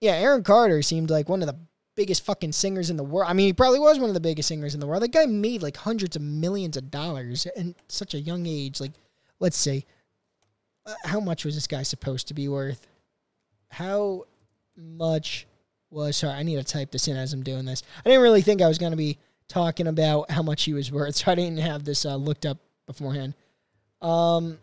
yeah, 0.00 0.12
Aaron 0.12 0.42
Carter 0.42 0.82
seemed 0.82 1.10
like 1.10 1.28
one 1.28 1.42
of 1.42 1.46
the 1.46 1.58
biggest 1.94 2.24
fucking 2.24 2.52
singers 2.52 2.88
in 2.90 2.96
the 2.96 3.04
world. 3.04 3.30
I 3.30 3.34
mean, 3.34 3.46
he 3.46 3.52
probably 3.52 3.78
was 3.78 3.98
one 3.98 4.08
of 4.08 4.14
the 4.14 4.20
biggest 4.20 4.48
singers 4.48 4.74
in 4.74 4.80
the 4.80 4.86
world. 4.86 5.02
That 5.02 5.12
guy 5.12 5.26
made 5.26 5.62
like 5.62 5.76
hundreds 5.76 6.16
of 6.16 6.22
millions 6.22 6.76
of 6.76 6.90
dollars 6.90 7.46
in 7.56 7.74
such 7.88 8.14
a 8.14 8.20
young 8.20 8.46
age. 8.46 8.80
Like, 8.80 8.92
let's 9.38 9.56
see, 9.56 9.84
uh, 10.86 10.94
how 11.04 11.20
much 11.20 11.44
was 11.44 11.54
this 11.54 11.66
guy 11.66 11.82
supposed 11.82 12.28
to 12.28 12.34
be 12.34 12.48
worth? 12.48 12.86
How 13.68 14.24
much 14.76 15.46
was. 15.90 16.16
Sorry, 16.16 16.32
I 16.32 16.42
need 16.42 16.56
to 16.56 16.64
type 16.64 16.90
this 16.90 17.08
in 17.08 17.16
as 17.16 17.32
I'm 17.32 17.42
doing 17.42 17.64
this. 17.64 17.82
I 18.04 18.08
didn't 18.08 18.22
really 18.22 18.42
think 18.42 18.62
I 18.62 18.68
was 18.68 18.78
going 18.78 18.92
to 18.92 18.96
be 18.96 19.18
talking 19.48 19.86
about 19.86 20.30
how 20.30 20.42
much 20.42 20.64
he 20.64 20.72
was 20.72 20.90
worth, 20.90 21.16
so 21.16 21.32
I 21.32 21.34
didn't 21.34 21.58
have 21.58 21.84
this 21.84 22.06
uh, 22.06 22.16
looked 22.16 22.46
up 22.46 22.58
beforehand. 22.86 23.34
Um, 24.00 24.58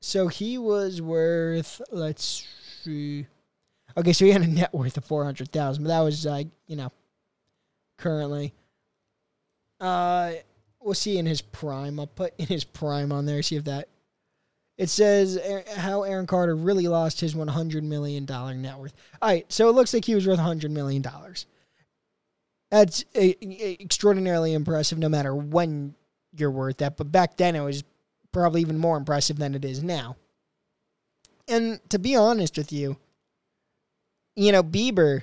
so 0.00 0.28
he 0.28 0.58
was 0.58 1.00
worth. 1.00 1.80
Let's 1.90 2.46
see. 2.82 3.26
Okay, 3.96 4.12
so 4.12 4.24
he 4.24 4.30
had 4.30 4.42
a 4.42 4.46
net 4.46 4.72
worth 4.72 4.96
of 4.96 5.04
four 5.04 5.24
hundred 5.24 5.52
thousand, 5.52 5.84
but 5.84 5.88
that 5.88 6.00
was 6.00 6.24
like 6.24 6.48
you 6.66 6.76
know, 6.76 6.92
currently. 7.98 8.54
Uh, 9.80 10.32
we'll 10.80 10.94
see 10.94 11.18
in 11.18 11.26
his 11.26 11.42
prime. 11.42 11.98
I'll 11.98 12.06
put 12.06 12.34
in 12.38 12.46
his 12.46 12.64
prime 12.64 13.12
on 13.12 13.26
there. 13.26 13.42
See 13.42 13.56
if 13.56 13.64
that. 13.64 13.88
It 14.78 14.88
says 14.88 15.38
how 15.76 16.02
Aaron 16.02 16.26
Carter 16.26 16.56
really 16.56 16.88
lost 16.88 17.20
his 17.20 17.36
one 17.36 17.48
hundred 17.48 17.84
million 17.84 18.24
dollar 18.24 18.54
net 18.54 18.78
worth. 18.78 18.94
All 19.20 19.28
right, 19.28 19.50
so 19.52 19.68
it 19.68 19.72
looks 19.72 19.92
like 19.92 20.04
he 20.04 20.14
was 20.14 20.26
worth 20.26 20.38
hundred 20.38 20.70
million 20.70 21.02
dollars. 21.02 21.46
That's 22.70 23.04
a, 23.14 23.36
a, 23.44 23.76
extraordinarily 23.80 24.54
impressive, 24.54 24.98
no 24.98 25.10
matter 25.10 25.34
when 25.34 25.94
you're 26.34 26.50
worth 26.50 26.78
that. 26.78 26.96
But 26.96 27.12
back 27.12 27.36
then, 27.36 27.54
it 27.54 27.60
was 27.60 27.84
probably 28.32 28.62
even 28.62 28.78
more 28.78 28.96
impressive 28.96 29.36
than 29.36 29.54
it 29.54 29.64
is 29.64 29.82
now. 29.82 30.16
And 31.46 31.80
to 31.90 31.98
be 31.98 32.16
honest 32.16 32.56
with 32.56 32.72
you, 32.72 32.96
you 34.36 34.52
know, 34.52 34.62
Bieber, 34.62 35.22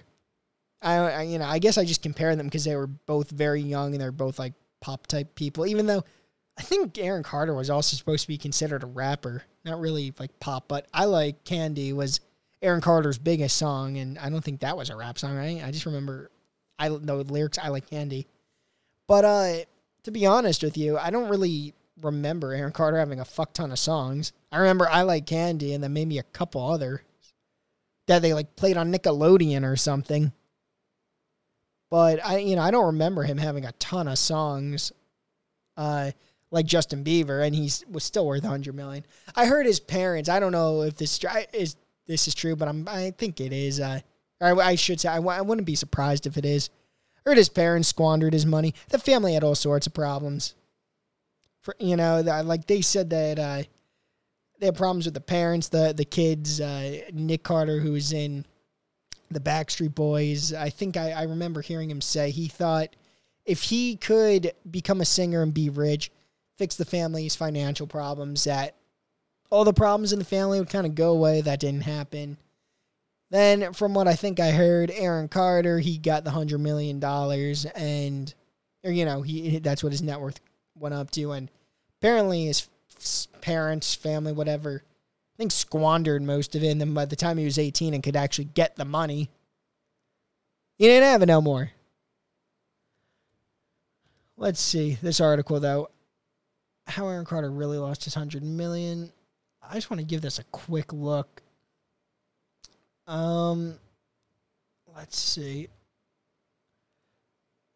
I, 0.81 0.95
I 0.95 1.21
you 1.23 1.39
know, 1.39 1.45
I 1.45 1.59
guess 1.59 1.77
I 1.77 1.85
just 1.85 2.01
compare 2.01 2.35
them 2.35 2.47
because 2.47 2.63
they 2.63 2.75
were 2.75 2.87
both 2.87 3.29
very 3.29 3.61
young 3.61 3.93
and 3.93 4.01
they're 4.01 4.11
both 4.11 4.39
like 4.39 4.53
pop 4.81 5.07
type 5.07 5.35
people. 5.35 5.65
Even 5.65 5.85
though 5.85 6.03
I 6.57 6.61
think 6.61 6.97
Aaron 6.97 7.23
Carter 7.23 7.53
was 7.53 7.69
also 7.69 7.95
supposed 7.95 8.23
to 8.23 8.27
be 8.27 8.37
considered 8.37 8.83
a 8.83 8.87
rapper, 8.87 9.43
not 9.65 9.79
really 9.79 10.13
like 10.19 10.39
pop, 10.39 10.67
but 10.67 10.87
I 10.93 11.05
like 11.05 11.43
Candy 11.43 11.93
was 11.93 12.19
Aaron 12.61 12.81
Carter's 12.81 13.17
biggest 13.17 13.57
song, 13.57 13.97
and 13.97 14.19
I 14.19 14.29
don't 14.29 14.43
think 14.43 14.59
that 14.59 14.77
was 14.77 14.89
a 14.89 14.95
rap 14.95 15.17
song, 15.17 15.35
right? 15.35 15.61
I 15.63 15.71
just 15.71 15.85
remember 15.85 16.29
I 16.77 16.89
know 16.89 17.23
the 17.23 17.33
lyrics. 17.33 17.57
I 17.57 17.69
like 17.69 17.89
Candy, 17.89 18.27
but 19.07 19.25
uh, 19.25 19.53
to 20.03 20.11
be 20.11 20.25
honest 20.25 20.63
with 20.63 20.77
you, 20.77 20.97
I 20.97 21.09
don't 21.09 21.29
really 21.29 21.73
remember 22.01 22.53
Aaron 22.53 22.71
Carter 22.71 22.97
having 22.97 23.19
a 23.19 23.25
fuck 23.25 23.53
ton 23.53 23.71
of 23.71 23.79
songs. 23.79 24.31
I 24.51 24.59
remember 24.59 24.87
I 24.89 25.01
Like 25.01 25.25
Candy 25.25 25.73
and 25.73 25.83
then 25.83 25.93
maybe 25.93 26.17
a 26.17 26.23
couple 26.23 26.65
other 26.65 27.03
that 28.09 28.23
they 28.23 28.33
like 28.33 28.55
played 28.55 28.75
on 28.75 28.91
Nickelodeon 28.91 29.63
or 29.63 29.75
something. 29.75 30.33
But 31.91 32.25
I 32.25 32.39
you 32.39 32.55
know, 32.55 32.63
I 32.63 32.71
don't 32.71 32.87
remember 32.87 33.21
him 33.21 33.37
having 33.37 33.65
a 33.65 33.71
ton 33.73 34.07
of 34.07 34.17
songs 34.17 34.91
uh 35.77 36.11
like 36.49 36.65
Justin 36.65 37.03
Bieber 37.03 37.45
and 37.45 37.53
he's 37.53 37.85
was 37.87 38.03
still 38.03 38.25
worth 38.25 38.43
a 38.43 38.47
100 38.47 38.73
million. 38.73 39.05
I 39.35 39.45
heard 39.45 39.67
his 39.67 39.79
parents, 39.79 40.27
I 40.27 40.39
don't 40.39 40.51
know 40.51 40.81
if 40.81 40.95
this 40.95 41.19
is 41.53 41.75
this 42.07 42.27
is 42.27 42.33
true, 42.33 42.55
but 42.55 42.67
I'm 42.67 42.87
I 42.87 43.11
think 43.11 43.39
it 43.39 43.53
is 43.53 43.79
uh 43.79 43.99
or 44.41 44.59
I 44.59 44.73
should 44.73 44.99
say 44.99 45.09
I, 45.09 45.17
I 45.17 45.41
wouldn't 45.41 45.67
be 45.67 45.75
surprised 45.75 46.25
if 46.25 46.35
it 46.35 46.45
is. 46.45 46.71
Heard 47.27 47.37
his 47.37 47.49
parents 47.49 47.89
squandered 47.89 48.33
his 48.33 48.45
money. 48.45 48.73
The 48.89 48.97
family 48.97 49.35
had 49.35 49.43
all 49.43 49.53
sorts 49.53 49.85
of 49.85 49.93
problems. 49.93 50.55
For 51.61 51.75
you 51.77 51.95
know, 51.95 52.21
like 52.21 52.65
they 52.65 52.81
said 52.81 53.11
that 53.11 53.37
uh, 53.37 53.63
they 54.59 54.67
had 54.67 54.75
problems 54.75 55.05
with 55.05 55.13
the 55.13 55.21
parents, 55.21 55.69
the 55.69 55.93
the 55.95 56.05
kids. 56.05 56.61
Uh, 56.61 57.01
Nick 57.13 57.43
Carter, 57.43 57.79
who's 57.79 58.13
in 58.13 58.45
the 59.31 59.39
Backstreet 59.39 59.95
Boys, 59.95 60.53
I 60.53 60.69
think 60.69 60.97
I, 60.97 61.11
I 61.11 61.23
remember 61.23 61.61
hearing 61.61 61.89
him 61.89 62.01
say 62.01 62.31
he 62.31 62.47
thought 62.47 62.95
if 63.45 63.63
he 63.63 63.95
could 63.95 64.53
become 64.69 65.01
a 65.01 65.05
singer 65.05 65.41
and 65.41 65.53
be 65.53 65.69
rich, 65.69 66.11
fix 66.57 66.75
the 66.75 66.85
family's 66.85 67.35
financial 67.35 67.87
problems, 67.87 68.43
that 68.43 68.75
all 69.49 69.63
the 69.63 69.73
problems 69.73 70.13
in 70.13 70.19
the 70.19 70.25
family 70.25 70.59
would 70.59 70.69
kind 70.69 70.85
of 70.85 70.93
go 70.93 71.11
away. 71.11 71.41
That 71.41 71.59
didn't 71.59 71.81
happen. 71.81 72.37
Then, 73.31 73.73
from 73.73 73.93
what 73.93 74.07
I 74.07 74.15
think 74.15 74.39
I 74.39 74.51
heard, 74.51 74.91
Aaron 74.91 75.27
Carter, 75.27 75.79
he 75.79 75.97
got 75.97 76.23
the 76.23 76.31
hundred 76.31 76.59
million 76.59 76.99
dollars, 76.99 77.65
and 77.65 78.33
or 78.83 78.91
you 78.91 79.05
know, 79.05 79.21
he 79.21 79.59
that's 79.59 79.83
what 79.83 79.93
his 79.93 80.01
net 80.01 80.19
worth 80.19 80.39
went 80.75 80.95
up 80.95 81.11
to, 81.11 81.31
and 81.31 81.49
apparently 81.99 82.45
his 82.45 82.67
parents, 83.41 83.95
family, 83.95 84.31
whatever, 84.31 84.83
I 84.83 85.37
think 85.37 85.51
squandered 85.51 86.21
most 86.21 86.55
of 86.55 86.63
it. 86.63 86.67
And 86.67 86.81
then 86.81 86.93
by 86.93 87.05
the 87.05 87.15
time 87.15 87.37
he 87.37 87.45
was 87.45 87.57
18 87.57 87.93
and 87.93 88.03
could 88.03 88.15
actually 88.15 88.45
get 88.45 88.75
the 88.75 88.85
money, 88.85 89.29
he 90.77 90.85
didn't 90.85 91.09
have 91.09 91.21
it 91.21 91.27
no 91.27 91.41
more. 91.41 91.71
Let's 94.37 94.61
see 94.61 94.97
this 95.01 95.19
article 95.19 95.59
though. 95.59 95.89
How 96.87 97.07
Aaron 97.07 97.25
Carter 97.25 97.51
really 97.51 97.77
lost 97.77 98.05
his 98.05 98.15
hundred 98.15 98.41
million. 98.41 99.11
I 99.61 99.75
just 99.75 99.91
want 99.91 99.99
to 99.99 100.05
give 100.05 100.21
this 100.21 100.39
a 100.39 100.43
quick 100.45 100.93
look. 100.93 101.41
Um, 103.05 103.75
let's 104.95 105.19
see. 105.19 105.67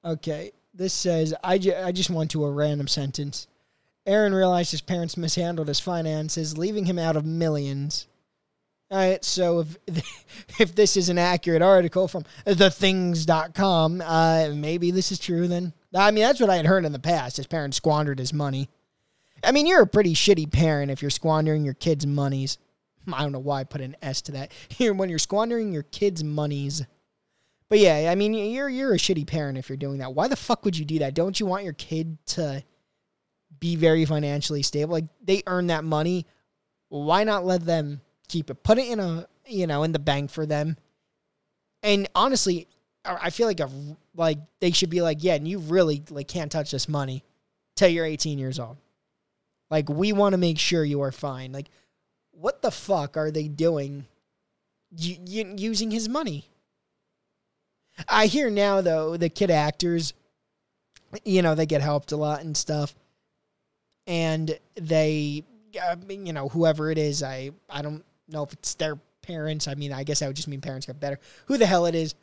Okay, 0.06 0.52
this 0.74 0.94
says 0.94 1.34
I, 1.44 1.58
ju- 1.58 1.76
I 1.76 1.92
just 1.92 2.10
went 2.10 2.32
to 2.32 2.46
a 2.46 2.52
random 2.52 2.88
sentence. 2.88 3.48
Aaron 4.06 4.34
realized 4.34 4.72
his 4.72 4.82
parents 4.82 5.16
mishandled 5.16 5.68
his 5.68 5.80
finances, 5.80 6.58
leaving 6.58 6.86
him 6.86 7.00
out 7.00 7.16
of 7.16 7.26
millions. 7.26 8.08
All 8.92 8.98
right, 8.98 9.24
so 9.24 9.62
if 9.62 9.78
if 10.60 10.76
this 10.76 10.98
is 10.98 11.10
an 11.10 11.18
accurate 11.18 11.62
article 11.62 12.08
from 12.08 12.26
thethings.com, 12.46 14.02
uh, 14.06 14.50
maybe 14.54 14.92
this 14.92 15.12
is 15.12 15.20
true 15.20 15.48
then. 15.48 15.74
I 15.96 16.12
mean, 16.12 16.24
that's 16.24 16.40
what 16.40 16.50
I 16.50 16.58
had 16.58 16.66
heard 16.66 16.86
in 16.86 16.92
the 16.92 17.00
past. 17.00 17.38
His 17.38 17.48
parents 17.48 17.78
squandered 17.78 18.20
his 18.20 18.34
money. 18.34 18.70
I 19.44 19.52
mean, 19.52 19.68
you're 19.68 19.82
a 19.82 19.88
pretty 19.88 20.14
shitty 20.14 20.52
parent 20.52 20.92
if 20.92 21.02
you're 21.02 21.12
squandering 21.12 21.66
your 21.66 21.74
kids' 21.74 22.06
monies. 22.06 22.58
I 23.12 23.22
don't 23.22 23.32
know 23.32 23.40
why 23.40 23.62
I 23.62 23.64
put 23.64 23.82
an 23.82 23.96
S 24.02 24.22
to 24.24 24.32
that. 24.34 24.52
Here, 24.70 24.94
when 24.94 25.10
you're 25.10 25.20
squandering 25.20 25.74
your 25.74 25.84
kids' 25.84 26.24
monies, 26.24 26.84
but 27.70 27.80
yeah, 27.80 28.10
I 28.12 28.16
mean, 28.16 28.34
you're 28.34 28.70
you're 28.70 28.94
a 28.94 28.98
shitty 28.98 29.26
parent 29.26 29.58
if 29.58 29.70
you're 29.70 29.78
doing 29.78 30.00
that. 30.00 30.14
Why 30.14 30.28
the 30.28 30.36
fuck 30.36 30.66
would 30.66 30.78
you 30.78 30.86
do 30.86 31.00
that? 31.00 31.16
Don't 31.16 31.40
you 31.40 31.46
want 31.46 31.64
your 31.64 31.74
kid 31.74 32.18
to 32.28 32.64
be 33.64 33.78
very 33.78 34.04
financially 34.04 34.62
stable? 34.62 34.92
Like 34.92 35.06
they 35.24 35.42
earn 35.48 35.68
that 35.68 35.86
money. 35.86 36.26
Why 36.90 37.24
not 37.24 37.46
let 37.46 37.66
them 37.66 38.02
keep 38.28 38.50
it? 38.50 38.62
Put 38.62 38.78
it 38.78 38.90
in 38.90 39.00
a 39.00 39.26
you 39.48 39.68
know 39.68 39.84
in 39.84 39.94
the 39.94 40.00
bank 40.00 40.32
for 40.32 40.46
them. 40.46 40.76
And 41.82 42.10
honestly, 42.14 42.68
I 43.06 43.30
feel 43.30 43.48
like 43.48 43.62
a 43.62 43.70
like 44.16 44.40
they 44.60 44.72
should 44.72 44.90
be 44.90 45.02
like, 45.02 45.24
yeah, 45.24 45.36
and 45.36 45.48
you 45.48 45.60
really 45.60 46.04
like 46.10 46.28
can't 46.28 46.52
touch 46.52 46.72
this 46.72 46.90
money 46.90 47.24
till 47.78 47.88
you're 47.88 48.06
18 48.06 48.38
years 48.38 48.60
old. 48.60 48.76
Like 49.72 49.88
we 49.88 50.12
want 50.12 50.34
to 50.34 50.38
make 50.38 50.60
sure 50.60 50.84
you 50.84 51.02
are 51.02 51.14
fine. 51.14 51.54
Like, 51.54 51.70
what 52.32 52.62
the 52.62 52.72
fuck 52.72 53.16
are 53.16 53.32
they 53.32 53.48
doing? 53.48 54.06
using 54.96 55.90
his 55.90 56.08
money. 56.08 56.46
I 58.08 58.28
hear 58.28 58.52
now 58.52 58.82
though 58.82 59.18
the 59.18 59.28
kid 59.28 59.50
actors, 59.50 60.14
you 61.24 61.42
know, 61.42 61.56
they 61.56 61.66
get 61.66 61.82
helped 61.82 62.12
a 62.12 62.16
lot 62.16 62.42
and 62.42 62.56
stuff, 62.56 62.94
and 64.08 64.58
they, 64.76 65.44
uh, 65.82 65.96
you 66.10 66.34
know, 66.34 66.50
whoever 66.50 66.92
it 66.92 66.98
is, 66.98 67.24
I 67.24 67.52
I 67.70 67.82
don't 67.82 68.04
know 68.28 68.44
if 68.44 68.54
it's 68.54 68.76
their 68.76 68.98
parents. 69.22 69.68
I 69.68 69.76
mean, 69.76 69.94
I 69.94 70.04
guess 70.04 70.22
I 70.22 70.28
would 70.28 70.36
just 70.36 70.48
mean 70.48 70.62
parents 70.62 70.88
got 70.88 71.00
better. 71.00 71.20
Who 71.48 71.58
the 71.58 71.66
hell 71.66 71.86
it 71.86 71.96
is? 71.96 72.16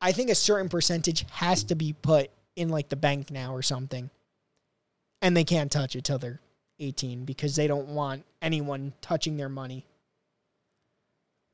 I 0.00 0.12
think 0.12 0.30
a 0.30 0.34
certain 0.34 0.68
percentage 0.68 1.24
has 1.30 1.64
to 1.64 1.74
be 1.74 1.94
put 1.94 2.30
in 2.54 2.68
like 2.68 2.88
the 2.88 2.96
bank 2.96 3.30
now 3.30 3.54
or 3.54 3.62
something, 3.62 4.10
and 5.22 5.36
they 5.36 5.44
can't 5.44 5.70
touch 5.70 5.96
it 5.96 6.04
till 6.04 6.18
they're 6.18 6.40
18 6.78 7.24
because 7.24 7.56
they 7.56 7.66
don't 7.66 7.88
want 7.88 8.24
anyone 8.42 8.92
touching 9.00 9.36
their 9.36 9.48
money. 9.48 9.86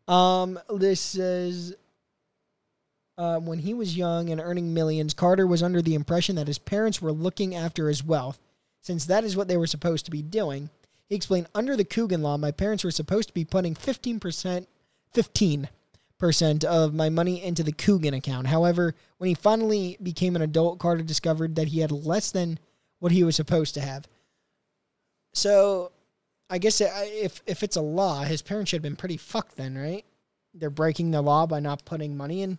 Um, 0.09 0.59
this 0.69 1.00
says 1.00 1.75
uh, 3.16 3.38
when 3.38 3.59
he 3.59 3.75
was 3.75 3.97
young 3.97 4.31
and 4.31 4.40
earning 4.40 4.75
millions, 4.75 5.14
Carter 5.14 5.47
was 5.47 5.62
under 5.62 5.81
the 5.83 5.95
impression 5.95 6.37
that 6.37 6.49
his 6.49 6.59
parents 6.59 7.00
were 7.00 7.12
looking 7.12 7.54
after 7.54 7.88
his 7.88 8.02
wealth, 8.02 8.38
since 8.82 9.06
that 9.06 9.24
is 9.24 9.36
what 9.36 9.48
they 9.48 9.56
were 9.56 9.66
supposed 9.66 10.04
to 10.04 10.10
be 10.10 10.20
doing. 10.20 10.68
He 11.08 11.14
explained, 11.14 11.46
under 11.54 11.76
the 11.76 11.84
Coogan 11.84 12.22
law, 12.22 12.36
my 12.36 12.50
parents 12.50 12.84
were 12.84 12.90
supposed 12.90 13.28
to 13.28 13.34
be 13.34 13.44
putting 13.44 13.74
15%, 13.74 14.66
15% 15.14 16.64
of 16.64 16.94
my 16.94 17.08
money 17.08 17.42
into 17.42 17.62
the 17.62 17.72
Coogan 17.72 18.14
account. 18.14 18.48
However, 18.48 18.94
when 19.18 19.28
he 19.28 19.34
finally 19.34 19.96
became 20.02 20.36
an 20.36 20.42
adult, 20.42 20.78
Carter 20.78 21.02
discovered 21.02 21.56
that 21.56 21.68
he 21.68 21.80
had 21.80 21.92
less 21.92 22.30
than 22.30 22.58
what 22.98 23.12
he 23.12 23.24
was 23.24 23.36
supposed 23.36 23.74
to 23.74 23.80
have. 23.80 24.06
So, 25.32 25.92
I 26.50 26.58
guess 26.58 26.80
uh, 26.82 26.90
if 26.94 27.40
if 27.46 27.62
it's 27.62 27.76
a 27.76 27.80
law, 27.80 28.24
his 28.24 28.42
parents 28.42 28.70
should 28.70 28.76
have 28.76 28.82
been 28.82 28.96
pretty 28.96 29.16
fucked 29.16 29.56
then, 29.56 29.76
right? 29.76 30.04
They're 30.52 30.68
breaking 30.68 31.10
the 31.10 31.22
law 31.22 31.46
by 31.46 31.60
not 31.60 31.86
putting 31.86 32.14
money 32.14 32.42
in. 32.42 32.58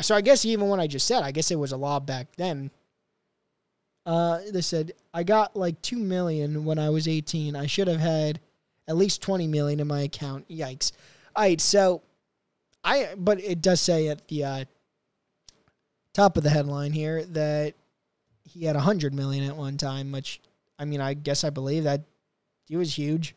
So 0.00 0.16
I 0.16 0.22
guess 0.22 0.44
even 0.44 0.68
what 0.68 0.80
I 0.80 0.86
just 0.86 1.06
said, 1.06 1.22
I 1.22 1.30
guess 1.30 1.50
it 1.50 1.58
was 1.58 1.70
a 1.70 1.76
law 1.76 2.00
back 2.00 2.34
then. 2.36 2.70
Uh, 4.04 4.40
they 4.52 4.60
said 4.60 4.92
I 5.14 5.22
got 5.22 5.56
like 5.56 5.80
two 5.82 5.98
million 5.98 6.64
when 6.64 6.78
I 6.78 6.90
was 6.90 7.06
eighteen. 7.06 7.54
I 7.56 7.66
should 7.66 7.88
have 7.88 8.00
had 8.00 8.40
at 8.88 8.96
least 8.96 9.22
twenty 9.22 9.46
million 9.46 9.80
in 9.80 9.86
my 9.86 10.02
account. 10.02 10.48
Yikes! 10.48 10.92
All 11.36 11.44
right, 11.44 11.60
so 11.60 12.02
I 12.82 13.14
but 13.16 13.40
it 13.40 13.62
does 13.62 13.80
say 13.80 14.08
at 14.08 14.28
the 14.28 14.44
uh, 14.44 14.64
top 16.12 16.36
of 16.36 16.42
the 16.42 16.50
headline 16.50 16.92
here 16.92 17.24
that 17.24 17.74
he 18.44 18.64
had 18.64 18.76
a 18.76 18.80
hundred 18.80 19.14
million 19.14 19.48
at 19.48 19.56
one 19.56 19.76
time, 19.76 20.12
which 20.12 20.40
I 20.78 20.84
mean 20.84 21.00
I 21.00 21.14
guess 21.14 21.44
I 21.44 21.50
believe 21.50 21.84
that 21.84 22.02
he 22.66 22.76
was 22.76 22.96
huge. 22.96 23.34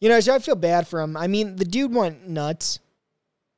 You 0.00 0.08
know, 0.08 0.18
so 0.20 0.34
I 0.34 0.38
feel 0.38 0.56
bad 0.56 0.88
for 0.88 1.00
him. 1.00 1.16
I 1.16 1.26
mean, 1.26 1.56
the 1.56 1.64
dude 1.64 1.94
went 1.94 2.26
nuts 2.26 2.80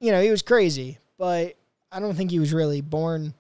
you 0.02 0.11
know, 0.11 0.20
he 0.20 0.30
was 0.30 0.42
crazy, 0.42 0.99
but 1.16 1.54
I 1.92 2.00
don't 2.00 2.16
think 2.16 2.32
he 2.32 2.40
was 2.40 2.52
really 2.52 2.80
born 2.80 3.34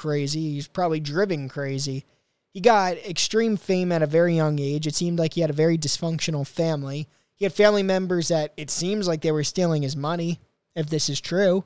crazy. 0.00 0.54
He's 0.54 0.66
probably 0.66 0.98
driven 0.98 1.46
crazy. 1.46 2.06
He 2.54 2.60
got 2.60 2.96
extreme 2.96 3.58
fame 3.58 3.92
at 3.92 4.02
a 4.02 4.06
very 4.06 4.34
young 4.34 4.58
age. 4.58 4.86
It 4.86 4.94
seemed 4.94 5.18
like 5.18 5.34
he 5.34 5.42
had 5.42 5.50
a 5.50 5.54
very 5.64 5.76
dysfunctional 5.76 6.46
family. 6.46 7.06
He 7.36 7.44
had 7.44 7.52
family 7.52 7.82
members 7.82 8.28
that 8.28 8.54
it 8.56 8.70
seems 8.70 9.06
like 9.06 9.20
they 9.20 9.30
were 9.30 9.44
stealing 9.44 9.82
his 9.82 9.96
money, 9.96 10.40
if 10.74 10.88
this 10.88 11.10
is 11.10 11.20
true. 11.20 11.64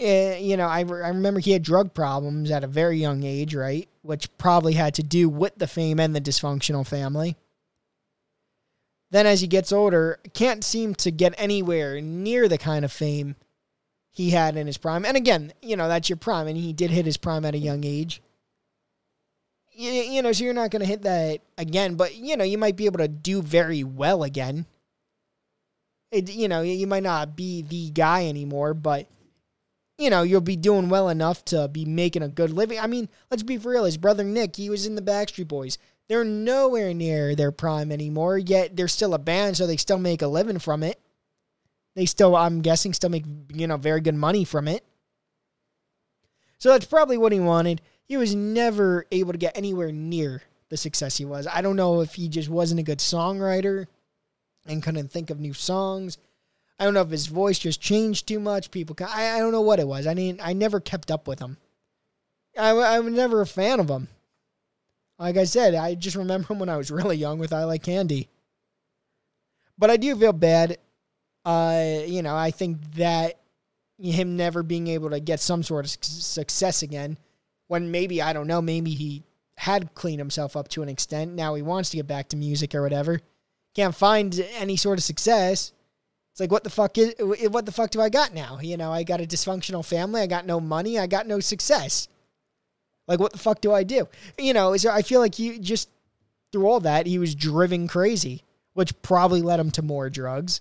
Uh, 0.00 0.34
you 0.40 0.56
know, 0.56 0.66
I, 0.66 0.80
re- 0.80 1.04
I 1.04 1.08
remember 1.08 1.38
he 1.38 1.52
had 1.52 1.62
drug 1.62 1.94
problems 1.94 2.50
at 2.50 2.64
a 2.64 2.68
very 2.68 2.98
young 2.98 3.22
age, 3.22 3.54
right? 3.54 3.88
Which 4.02 4.36
probably 4.36 4.72
had 4.72 4.94
to 4.94 5.04
do 5.04 5.28
with 5.28 5.56
the 5.56 5.68
fame 5.68 6.00
and 6.00 6.16
the 6.16 6.20
dysfunctional 6.20 6.84
family. 6.84 7.36
Then, 9.12 9.24
as 9.24 9.40
he 9.40 9.46
gets 9.46 9.70
older, 9.70 10.18
can't 10.34 10.64
seem 10.64 10.96
to 10.96 11.12
get 11.12 11.34
anywhere 11.38 12.00
near 12.00 12.48
the 12.48 12.58
kind 12.58 12.84
of 12.84 12.90
fame 12.90 13.36
he 14.14 14.30
had 14.30 14.56
in 14.56 14.66
his 14.66 14.78
prime. 14.78 15.04
And 15.04 15.16
again, 15.16 15.52
you 15.60 15.76
know, 15.76 15.88
that's 15.88 16.08
your 16.08 16.16
prime, 16.16 16.46
and 16.46 16.56
he 16.56 16.72
did 16.72 16.90
hit 16.90 17.04
his 17.04 17.18
prime 17.18 17.44
at 17.44 17.54
a 17.54 17.58
young 17.58 17.84
age. 17.84 18.22
You, 19.72 19.90
you 19.90 20.22
know, 20.22 20.32
so 20.32 20.44
you're 20.44 20.54
not 20.54 20.70
going 20.70 20.80
to 20.80 20.88
hit 20.88 21.02
that 21.02 21.40
again, 21.58 21.96
but, 21.96 22.14
you 22.14 22.36
know, 22.36 22.44
you 22.44 22.56
might 22.56 22.76
be 22.76 22.86
able 22.86 22.98
to 22.98 23.08
do 23.08 23.42
very 23.42 23.84
well 23.84 24.22
again. 24.22 24.66
It, 26.12 26.30
you 26.30 26.46
know, 26.46 26.62
you 26.62 26.86
might 26.86 27.02
not 27.02 27.36
be 27.36 27.62
the 27.62 27.90
guy 27.90 28.28
anymore, 28.28 28.72
but 28.72 29.08
you 29.98 30.10
know, 30.10 30.22
you'll 30.22 30.40
be 30.40 30.56
doing 30.56 30.88
well 30.88 31.08
enough 31.08 31.44
to 31.46 31.68
be 31.68 31.84
making 31.84 32.22
a 32.22 32.28
good 32.28 32.50
living. 32.50 32.78
I 32.78 32.86
mean, 32.86 33.08
let's 33.30 33.42
be 33.42 33.58
real. 33.58 33.84
His 33.84 33.96
brother 33.96 34.24
Nick, 34.24 34.56
he 34.56 34.70
was 34.70 34.86
in 34.86 34.96
the 34.96 35.02
Backstreet 35.02 35.48
Boys. 35.48 35.78
They're 36.08 36.24
nowhere 36.24 36.92
near 36.92 37.34
their 37.34 37.52
prime 37.52 37.90
anymore, 37.90 38.36
yet 38.38 38.76
they're 38.76 38.88
still 38.88 39.14
a 39.14 39.18
band, 39.18 39.56
so 39.56 39.66
they 39.66 39.76
still 39.76 39.98
make 39.98 40.20
a 40.20 40.26
living 40.26 40.58
from 40.58 40.82
it. 40.82 41.00
They 41.94 42.06
still, 42.06 42.34
I'm 42.34 42.60
guessing, 42.60 42.92
still 42.92 43.10
make, 43.10 43.24
you 43.52 43.66
know, 43.66 43.76
very 43.76 44.00
good 44.00 44.14
money 44.14 44.44
from 44.44 44.66
it. 44.68 44.84
So 46.58 46.70
that's 46.70 46.86
probably 46.86 47.18
what 47.18 47.32
he 47.32 47.40
wanted. 47.40 47.80
He 48.04 48.16
was 48.16 48.34
never 48.34 49.06
able 49.12 49.32
to 49.32 49.38
get 49.38 49.56
anywhere 49.56 49.92
near 49.92 50.42
the 50.70 50.76
success 50.76 51.16
he 51.16 51.24
was. 51.24 51.46
I 51.46 51.60
don't 51.60 51.76
know 51.76 52.00
if 52.00 52.14
he 52.14 52.28
just 52.28 52.48
wasn't 52.48 52.80
a 52.80 52.84
good 52.84 52.98
songwriter 52.98 53.86
and 54.66 54.82
couldn't 54.82 55.10
think 55.10 55.30
of 55.30 55.38
new 55.38 55.52
songs. 55.52 56.18
I 56.78 56.84
don't 56.84 56.94
know 56.94 57.02
if 57.02 57.10
his 57.10 57.26
voice 57.26 57.58
just 57.58 57.80
changed 57.80 58.26
too 58.26 58.40
much. 58.40 58.70
People, 58.70 58.96
I, 59.06 59.36
I 59.36 59.38
don't 59.38 59.52
know 59.52 59.60
what 59.60 59.78
it 59.78 59.86
was. 59.86 60.06
I 60.06 60.14
mean, 60.14 60.40
I 60.42 60.52
never 60.52 60.80
kept 60.80 61.10
up 61.10 61.28
with 61.28 61.38
him. 61.38 61.58
I, 62.58 62.70
I 62.70 63.00
was 63.00 63.12
never 63.12 63.40
a 63.40 63.46
fan 63.46 63.78
of 63.78 63.88
him. 63.88 64.08
Like 65.18 65.36
I 65.36 65.44
said, 65.44 65.74
I 65.74 65.94
just 65.94 66.16
remember 66.16 66.52
him 66.52 66.58
when 66.60 66.68
I 66.68 66.76
was 66.76 66.90
really 66.90 67.16
young 67.16 67.38
with 67.38 67.52
I 67.52 67.64
Like 67.64 67.82
Candy. 67.82 68.28
But 69.78 69.90
I 69.90 69.96
do 69.96 70.14
feel 70.16 70.32
bad. 70.32 70.78
Uh, 71.44 72.00
you 72.06 72.22
know, 72.22 72.34
I 72.34 72.50
think 72.50 72.78
that 72.94 73.38
him 73.98 74.36
never 74.36 74.62
being 74.62 74.88
able 74.88 75.10
to 75.10 75.20
get 75.20 75.40
some 75.40 75.62
sort 75.62 75.84
of 75.84 75.90
success 76.04 76.82
again, 76.82 77.18
when 77.68 77.90
maybe 77.90 78.20
I 78.20 78.32
don't 78.32 78.46
know, 78.46 78.62
maybe 78.62 78.92
he 78.92 79.22
had 79.56 79.94
cleaned 79.94 80.18
himself 80.18 80.56
up 80.56 80.68
to 80.68 80.82
an 80.82 80.88
extent. 80.88 81.32
Now 81.32 81.54
he 81.54 81.62
wants 81.62 81.90
to 81.90 81.96
get 81.96 82.06
back 82.06 82.28
to 82.28 82.36
music 82.36 82.74
or 82.74 82.82
whatever. 82.82 83.20
Can't 83.74 83.94
find 83.94 84.38
any 84.56 84.76
sort 84.76 84.98
of 84.98 85.04
success. 85.04 85.72
It's 86.32 86.40
like 86.40 86.50
what 86.50 86.64
the 86.64 86.70
fuck 86.70 86.98
is 86.98 87.14
what 87.20 87.64
the 87.64 87.72
fuck 87.72 87.90
do 87.90 88.00
I 88.00 88.08
got 88.08 88.34
now? 88.34 88.58
You 88.60 88.76
know, 88.76 88.92
I 88.92 89.04
got 89.04 89.20
a 89.20 89.24
dysfunctional 89.24 89.84
family, 89.84 90.20
I 90.20 90.26
got 90.26 90.46
no 90.46 90.60
money, 90.60 90.98
I 90.98 91.06
got 91.06 91.26
no 91.26 91.38
success. 91.40 92.08
Like 93.06 93.20
what 93.20 93.32
the 93.32 93.38
fuck 93.38 93.60
do 93.60 93.72
I 93.72 93.84
do? 93.84 94.08
You 94.38 94.52
know, 94.52 94.76
so 94.76 94.90
I 94.90 95.02
feel 95.02 95.20
like 95.20 95.36
he 95.36 95.58
just 95.58 95.88
through 96.50 96.66
all 96.66 96.80
that, 96.80 97.06
he 97.06 97.18
was 97.18 97.34
driven 97.34 97.86
crazy, 97.86 98.42
which 98.72 99.00
probably 99.02 99.42
led 99.42 99.60
him 99.60 99.70
to 99.72 99.82
more 99.82 100.10
drugs. 100.10 100.60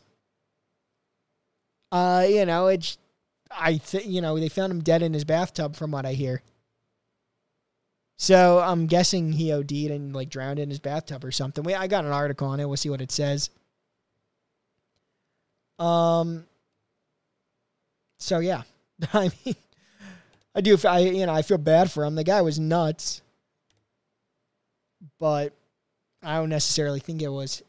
Uh, 1.94 2.26
you 2.28 2.44
know, 2.44 2.68
it's 2.68 2.98
I 3.52 3.78
think 3.78 4.08
you 4.08 4.20
know, 4.20 4.40
they 4.40 4.50
found 4.50 4.72
him 4.72 4.82
dead 4.82 5.04
in 5.04 5.14
his 5.14 5.24
bathtub 5.24 5.76
from 5.76 5.92
what 5.92 6.08
I 6.08 6.14
hear. 6.14 6.42
So 8.18 8.60
I'm 8.60 8.88
guessing 8.88 9.34
he 9.34 9.52
OD'd 9.52 9.72
and 9.72 10.12
like 10.13 10.30
drowned 10.30 10.58
in 10.58 10.70
his 10.70 10.80
bathtub 10.80 11.24
or 11.24 11.32
something. 11.32 11.63
We 11.63 11.76
I 11.76 11.86
got 11.86 12.04
an 12.04 12.12
article 12.12 12.48
on 12.48 12.60
it. 12.60 12.65
We'll 12.67 12.78
see 12.78 12.89
what 12.89 13.02
it 13.02 13.12
says. 13.12 13.52
Um. 15.78 16.46
So 18.17 18.39
yeah, 18.39 18.63
I 19.13 19.30
mean, 19.46 19.56
I 20.56 20.62
do. 20.62 20.76
I 20.88 21.00
you 21.00 21.28
know 21.28 21.34
I 21.34 21.44
feel 21.44 21.60
bad 21.60 21.91
for 21.91 22.06
him. 22.06 22.15
The 22.15 22.24
guy 22.24 22.41
was 22.41 22.60
nuts, 22.60 23.22
but 25.20 25.54
I 26.24 26.38
don't 26.38 26.50
necessarily 26.50 27.02
think 27.02 27.22
it 27.22 27.30
was 27.30 27.62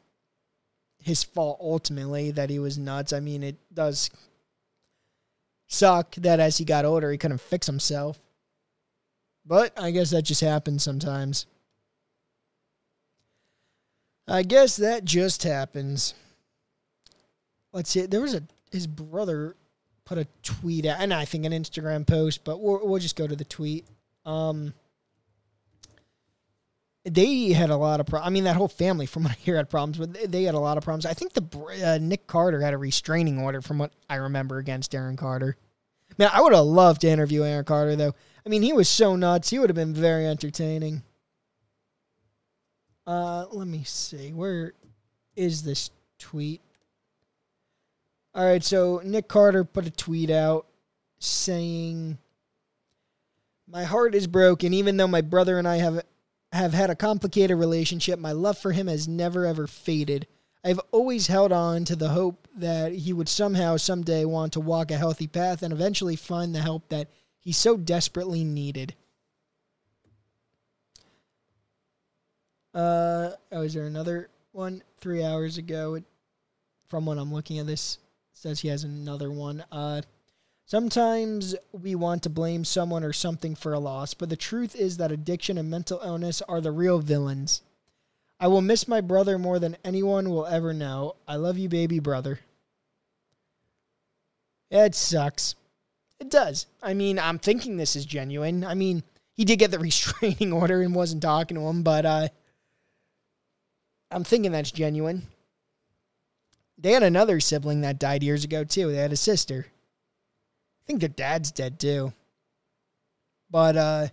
his 1.04 1.22
fault 1.22 1.58
ultimately 1.60 2.30
that 2.30 2.50
he 2.50 2.58
was 2.58 2.78
nuts. 2.78 3.12
I 3.12 3.20
mean, 3.20 3.42
it 3.42 3.56
does 3.72 4.10
suck 5.66 6.14
that 6.16 6.40
as 6.40 6.58
he 6.58 6.64
got 6.64 6.84
older 6.84 7.10
he 7.10 7.18
couldn't 7.18 7.40
fix 7.40 7.66
himself. 7.66 8.18
But 9.46 9.78
I 9.78 9.90
guess 9.90 10.10
that 10.10 10.22
just 10.22 10.40
happens 10.40 10.82
sometimes. 10.82 11.46
I 14.26 14.42
guess 14.42 14.76
that 14.76 15.04
just 15.04 15.42
happens 15.42 16.14
let's 17.74 17.90
see. 17.90 18.06
There 18.06 18.22
was 18.22 18.34
a 18.34 18.42
his 18.72 18.86
brother 18.86 19.54
put 20.06 20.16
a 20.16 20.26
tweet 20.42 20.86
out, 20.86 21.00
and 21.00 21.12
I 21.12 21.26
think 21.26 21.44
an 21.44 21.52
Instagram 21.52 22.06
post, 22.06 22.44
but 22.44 22.60
we'll, 22.60 22.80
we'll 22.82 23.00
just 23.00 23.16
go 23.16 23.26
to 23.26 23.36
the 23.36 23.44
tweet. 23.44 23.84
Um, 24.24 24.72
they 27.04 27.52
had 27.52 27.70
a 27.70 27.76
lot 27.76 28.00
of 28.00 28.06
problems. 28.06 28.26
I 28.26 28.30
mean, 28.30 28.44
that 28.44 28.56
whole 28.56 28.68
family, 28.68 29.06
from 29.06 29.24
what 29.24 29.32
I 29.32 29.36
hear, 29.36 29.56
had 29.56 29.68
problems, 29.68 29.98
but 29.98 30.30
they 30.30 30.44
had 30.44 30.54
a 30.54 30.60
lot 30.60 30.78
of 30.78 30.84
problems. 30.84 31.04
I 31.04 31.12
think 31.12 31.34
the 31.34 31.42
uh, 31.84 31.98
Nick 32.00 32.26
Carter 32.26 32.60
had 32.60 32.72
a 32.72 32.78
restraining 32.78 33.38
order, 33.38 33.60
from 33.60 33.78
what 33.78 33.92
I 34.08 34.16
remember, 34.16 34.58
against 34.58 34.94
Aaron 34.94 35.16
Carter. 35.16 35.56
Man, 36.16 36.30
I 36.32 36.40
would 36.40 36.54
have 36.54 36.64
loved 36.64 37.02
to 37.02 37.08
interview 37.08 37.44
Aaron 37.44 37.64
Carter, 37.64 37.94
though. 37.96 38.14
I 38.46 38.48
mean, 38.48 38.62
he 38.62 38.72
was 38.72 38.88
so 38.88 39.16
nuts. 39.16 39.50
He 39.50 39.58
would 39.58 39.68
have 39.68 39.76
been 39.76 39.94
very 39.94 40.26
entertaining. 40.26 41.02
Uh, 43.06 43.46
let 43.50 43.66
me 43.66 43.82
see. 43.84 44.32
Where 44.32 44.72
is 45.36 45.62
this 45.62 45.90
tweet? 46.18 46.62
All 48.34 48.44
right, 48.44 48.64
so 48.64 49.02
Nick 49.04 49.28
Carter 49.28 49.62
put 49.64 49.86
a 49.86 49.90
tweet 49.90 50.30
out 50.30 50.66
saying, 51.18 52.18
"My 53.68 53.84
heart 53.84 54.14
is 54.14 54.26
broken. 54.26 54.72
Even 54.72 54.96
though 54.96 55.06
my 55.06 55.20
brother 55.20 55.58
and 55.58 55.68
I 55.68 55.76
have 55.76 56.02
have 56.54 56.72
had 56.72 56.88
a 56.88 56.94
complicated 56.94 57.58
relationship, 57.58 58.18
my 58.18 58.32
love 58.32 58.56
for 58.56 58.72
him 58.72 58.86
has 58.86 59.08
never 59.08 59.44
ever 59.44 59.66
faded. 59.66 60.26
I've 60.64 60.80
always 60.92 61.26
held 61.26 61.52
on 61.52 61.84
to 61.86 61.96
the 61.96 62.10
hope 62.10 62.48
that 62.56 62.92
he 62.92 63.12
would 63.12 63.28
somehow 63.28 63.76
someday 63.76 64.24
want 64.24 64.52
to 64.54 64.60
walk 64.60 64.90
a 64.90 64.96
healthy 64.96 65.26
path 65.26 65.62
and 65.62 65.72
eventually 65.72 66.16
find 66.16 66.54
the 66.54 66.62
help 66.62 66.88
that 66.88 67.08
he 67.40 67.52
so 67.52 67.76
desperately 67.76 68.44
needed." 68.44 68.94
Uh, 72.72 73.32
oh, 73.52 73.62
is 73.62 73.74
there 73.74 73.86
another 73.86 74.30
one? 74.52 74.82
Three 74.98 75.22
hours 75.22 75.58
ago, 75.58 75.94
it, 75.94 76.04
from 76.88 77.06
when 77.06 77.18
I'm 77.18 77.32
looking 77.32 77.58
at 77.58 77.66
this 77.66 77.98
says 78.32 78.60
he 78.60 78.68
has 78.68 78.84
another 78.84 79.30
one. 79.30 79.64
Uh, 79.70 80.02
sometimes 80.66 81.54
we 81.72 81.94
want 81.94 82.22
to 82.22 82.30
blame 82.30 82.64
someone 82.64 83.04
or 83.04 83.12
something 83.12 83.54
for 83.54 83.72
a 83.72 83.78
loss, 83.78 84.14
but 84.14 84.28
the 84.28 84.36
truth 84.36 84.74
is 84.74 84.96
that 84.96 85.12
addiction 85.12 85.58
and 85.58 85.70
mental 85.70 86.00
illness 86.04 86.42
are 86.42 86.60
the 86.60 86.72
real 86.72 86.98
villains. 86.98 87.62
I 88.40 88.48
will 88.48 88.60
miss 88.60 88.88
my 88.88 89.00
brother 89.00 89.38
more 89.38 89.58
than 89.58 89.76
anyone 89.84 90.28
will 90.28 90.46
ever 90.46 90.72
know. 90.72 91.16
I 91.26 91.36
love 91.36 91.56
you, 91.56 91.68
baby 91.68 91.98
brother. 91.98 92.40
It 94.70 94.94
sucks. 94.94 95.54
It 96.18 96.30
does. 96.30 96.66
I 96.82 96.94
mean, 96.94 97.18
I'm 97.18 97.38
thinking 97.38 97.76
this 97.76 97.96
is 97.96 98.04
genuine. 98.04 98.64
I 98.64 98.74
mean, 98.74 99.02
he 99.34 99.44
did 99.44 99.58
get 99.58 99.70
the 99.70 99.78
restraining 99.90 100.52
order 100.52 100.82
and 100.82 100.94
wasn't 100.94 101.22
talking 101.22 101.56
to 101.56 101.62
him, 101.62 101.82
but 101.82 102.04
uh, 102.04 102.28
I'm 104.10 104.24
thinking 104.24 104.52
that's 104.52 104.70
genuine. 104.70 105.22
They 106.76 106.92
had 106.92 107.02
another 107.02 107.40
sibling 107.40 107.82
that 107.82 107.98
died 107.98 108.22
years 108.22 108.44
ago 108.44 108.64
too. 108.64 108.90
They 108.90 108.98
had 108.98 109.12
a 109.12 109.16
sister. 109.16 109.66
I 110.84 110.86
think 110.86 111.00
their 111.00 111.08
dad's 111.08 111.50
dead 111.50 111.80
too. 111.80 112.12
But 113.50 113.76
uh 113.76 114.08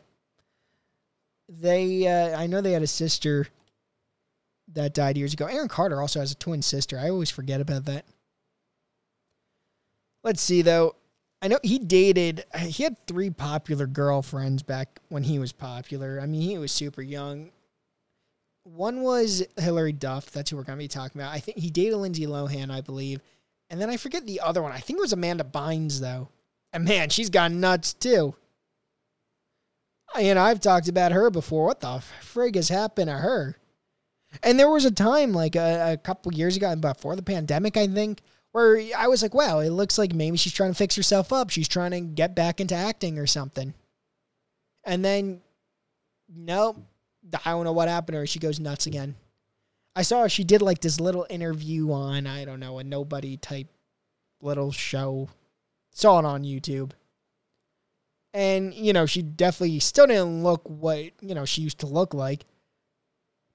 they 1.50 2.08
uh 2.08 2.40
I 2.40 2.48
know 2.48 2.62
they 2.62 2.72
had 2.72 2.84
a 2.84 2.88
sister 2.88 3.48
that 4.74 4.94
died 4.94 5.18
years 5.18 5.34
ago. 5.34 5.48
Aaron 5.48 5.68
Carter 5.68 6.00
also 6.00 6.22
has 6.22 6.32
a 6.32 6.36
twin 6.36 6.62
sister. 6.62 6.98
I 6.98 7.10
always 7.10 7.30
forget 7.30 7.60
about 7.60 7.86
that. 7.86 8.06
Let's 10.24 10.42
see 10.42 10.62
though. 10.62 10.96
I 11.42 11.48
know 11.48 11.60
he 11.64 11.80
dated 11.80 12.46
he 12.60 12.84
had 12.84 13.06
three 13.08 13.32
popular 13.32 13.88
girlfriends 13.88 14.64
back 14.64 15.00
when 15.10 15.24
he 15.24 15.40
was 15.40 15.52
popular. 15.52 16.20
I 16.22 16.26
mean, 16.26 16.42
he 16.42 16.58
was 16.58 16.72
super 16.72 17.02
young. 17.02 17.52
One 18.64 19.02
was 19.02 19.44
Hilary 19.58 19.92
Duff. 19.92 20.30
That's 20.32 20.52
who 20.52 20.58
we're 20.58 20.64
going 20.64 20.78
to 20.78 20.84
be 20.84 20.88
talking 20.88 21.20
about. 21.20 21.34
I 21.34 21.40
think 21.40 21.58
he 21.58 21.72
dated 21.72 21.98
Lindsay 21.98 22.28
Lohan, 22.28 22.70
I 22.70 22.82
believe. 22.82 23.20
And 23.72 23.82
then 23.82 23.90
I 23.90 23.98
forget 23.98 24.28
the 24.28 24.40
other 24.40 24.62
one. 24.62 24.72
I 24.72 24.80
think 24.80 24.98
it 24.98 25.02
was 25.02 25.14
Amanda 25.14 25.44
Bynes, 25.44 26.00
though. 26.00 26.30
And 26.74 26.86
man, 26.86 27.10
she's 27.10 27.30
gone 27.30 27.60
nuts, 27.60 27.94
too. 27.94 28.36
Know, 30.16 30.42
I've 30.42 30.60
talked 30.60 30.88
about 30.88 31.12
her 31.12 31.30
before. 31.30 31.68
What 31.68 31.80
the 31.80 32.04
frig 32.22 32.56
has 32.56 32.70
happened 32.70 33.08
to 33.08 33.18
her? 33.18 33.58
And 34.44 34.60
there 34.60 34.70
was 34.70 34.86
a 34.86 34.92
time, 34.92 35.34
like 35.34 35.56
a, 35.56 35.94
a 35.94 35.98
couple 35.98 36.34
years 36.34 36.56
ago, 36.56 36.74
before 36.76 37.16
the 37.16 37.24
pandemic, 37.24 37.76
I 37.78 37.88
think, 37.88 38.22
where 38.52 38.82
I 38.98 39.08
was 39.08 39.22
like, 39.22 39.34
wow, 39.34 39.60
it 39.60 39.70
looks 39.70 39.98
like 39.98 40.14
maybe 40.14 40.38
she's 40.38 40.54
trying 40.54 40.72
to 40.72 40.78
fix 40.78 40.96
herself 40.96 41.32
up. 41.34 41.50
She's 41.50 41.68
trying 41.68 41.92
to 41.92 42.02
get 42.02 42.36
back 42.36 42.60
into 42.60 42.76
acting 42.76 43.18
or 43.20 43.28
something. 43.28 43.74
And 44.84 45.04
then, 45.04 45.42
nope, 46.34 46.78
I 47.46 47.52
don't 47.52 47.66
know 47.66 47.72
what 47.74 47.88
happened 47.88 48.16
to 48.16 48.20
her. 48.20 48.28
She 48.28 48.40
goes 48.40 48.60
nuts 48.60 48.88
again. 48.88 49.16
I 49.96 50.04
saw 50.04 50.28
she 50.28 50.44
did 50.44 50.62
like 50.62 50.80
this 50.80 51.00
little 51.00 51.28
interview 51.30 51.92
on, 51.92 52.26
I 52.26 52.46
don't 52.46 52.60
know, 52.62 52.80
a 52.80 52.84
nobody 52.84 53.38
type 53.38 53.68
little 54.42 54.72
show. 54.72 55.30
Saw 55.92 56.20
it 56.20 56.26
on 56.26 56.44
YouTube. 56.44 56.92
And, 58.34 58.74
you 58.74 58.94
know, 58.94 59.06
she 59.06 59.22
definitely 59.22 59.80
still 59.80 60.08
didn't 60.08 60.44
look 60.44 60.62
what, 60.70 61.12
you 61.22 61.36
know, 61.36 61.46
she 61.46 61.62
used 61.62 61.80
to 61.80 61.86
look 61.86 62.14
like. 62.14 62.46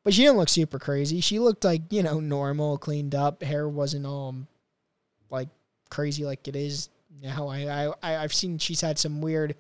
But 0.05 0.14
she 0.14 0.22
didn't 0.22 0.37
look 0.37 0.49
super 0.49 0.79
crazy. 0.79 1.20
She 1.20 1.38
looked 1.38 1.64
like, 1.64 1.83
you 1.90 2.03
know, 2.03 2.20
normal, 2.20 2.79
cleaned 2.79 3.14
up. 3.14 3.42
Hair 3.42 3.68
wasn't 3.68 4.07
all 4.07 4.37
like 5.31 5.49
crazy 5.90 6.25
like 6.25 6.46
it 6.46 6.55
is 6.55 6.90
now. 7.20 7.49
I, 7.49 7.92
I 8.03 8.16
I've 8.22 8.35
seen 8.35 8.59
she's 8.59 8.81
had 8.81 8.99
some 8.99 9.20
weird 9.20 9.57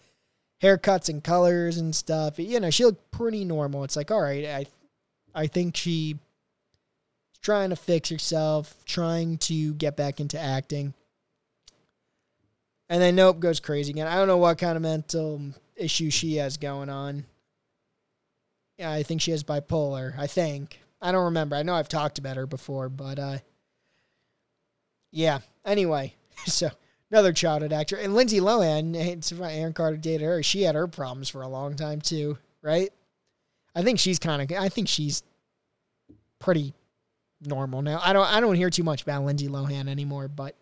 haircuts 0.62 1.08
and 1.08 1.24
colors 1.24 1.78
and 1.78 1.94
stuff. 1.94 2.38
You 2.38 2.60
know, 2.60 2.70
she 2.70 2.84
looked 2.84 3.10
pretty 3.10 3.44
normal. 3.44 3.84
It's 3.84 3.96
like, 3.96 4.10
all 4.10 4.20
right, 4.20 4.46
I 4.46 4.66
I 5.34 5.46
think 5.46 5.76
she's 5.76 6.16
trying 7.42 7.70
to 7.70 7.76
fix 7.76 8.08
herself, 8.08 8.74
trying 8.84 9.38
to 9.38 9.74
get 9.74 9.96
back 9.96 10.20
into 10.20 10.38
acting. 10.38 10.94
And 12.88 13.02
then 13.02 13.16
Nope 13.16 13.40
goes 13.40 13.60
crazy 13.60 13.90
again. 13.90 14.06
I 14.06 14.16
don't 14.16 14.28
know 14.28 14.36
what 14.36 14.58
kind 14.58 14.76
of 14.76 14.82
mental 14.82 15.42
issue 15.74 16.10
she 16.10 16.36
has 16.36 16.56
going 16.56 16.88
on. 16.88 17.24
Yeah, 18.78 18.90
I 18.90 19.02
think 19.02 19.20
she 19.20 19.30
has 19.32 19.42
bipolar. 19.42 20.18
I 20.18 20.26
think. 20.26 20.80
I 21.00 21.12
don't 21.12 21.24
remember. 21.24 21.56
I 21.56 21.62
know 21.62 21.74
I've 21.74 21.88
talked 21.88 22.18
about 22.18 22.36
her 22.36 22.46
before, 22.46 22.88
but 22.88 23.18
uh 23.18 23.38
yeah. 25.10 25.40
Anyway, 25.64 26.14
so 26.46 26.70
another 27.10 27.32
childhood 27.32 27.72
actor. 27.72 27.96
And 27.96 28.14
Lindsay 28.14 28.40
Lohan, 28.40 28.94
Aaron 29.40 29.72
Carter 29.72 29.96
dated 29.96 30.22
her. 30.22 30.42
She 30.42 30.62
had 30.62 30.74
her 30.74 30.86
problems 30.86 31.28
for 31.28 31.42
a 31.42 31.48
long 31.48 31.74
time 31.74 32.00
too, 32.00 32.38
right? 32.62 32.90
I 33.74 33.82
think 33.82 33.98
she's 33.98 34.18
kind 34.18 34.42
of 34.42 34.58
I 34.58 34.68
think 34.68 34.88
she's 34.88 35.22
pretty 36.38 36.74
normal 37.40 37.82
now. 37.82 38.00
I 38.02 38.12
don't 38.12 38.26
I 38.26 38.40
don't 38.40 38.54
hear 38.54 38.70
too 38.70 38.82
much 38.82 39.02
about 39.02 39.24
Lindsay 39.24 39.48
Lohan 39.48 39.88
anymore, 39.88 40.28
but 40.28 40.54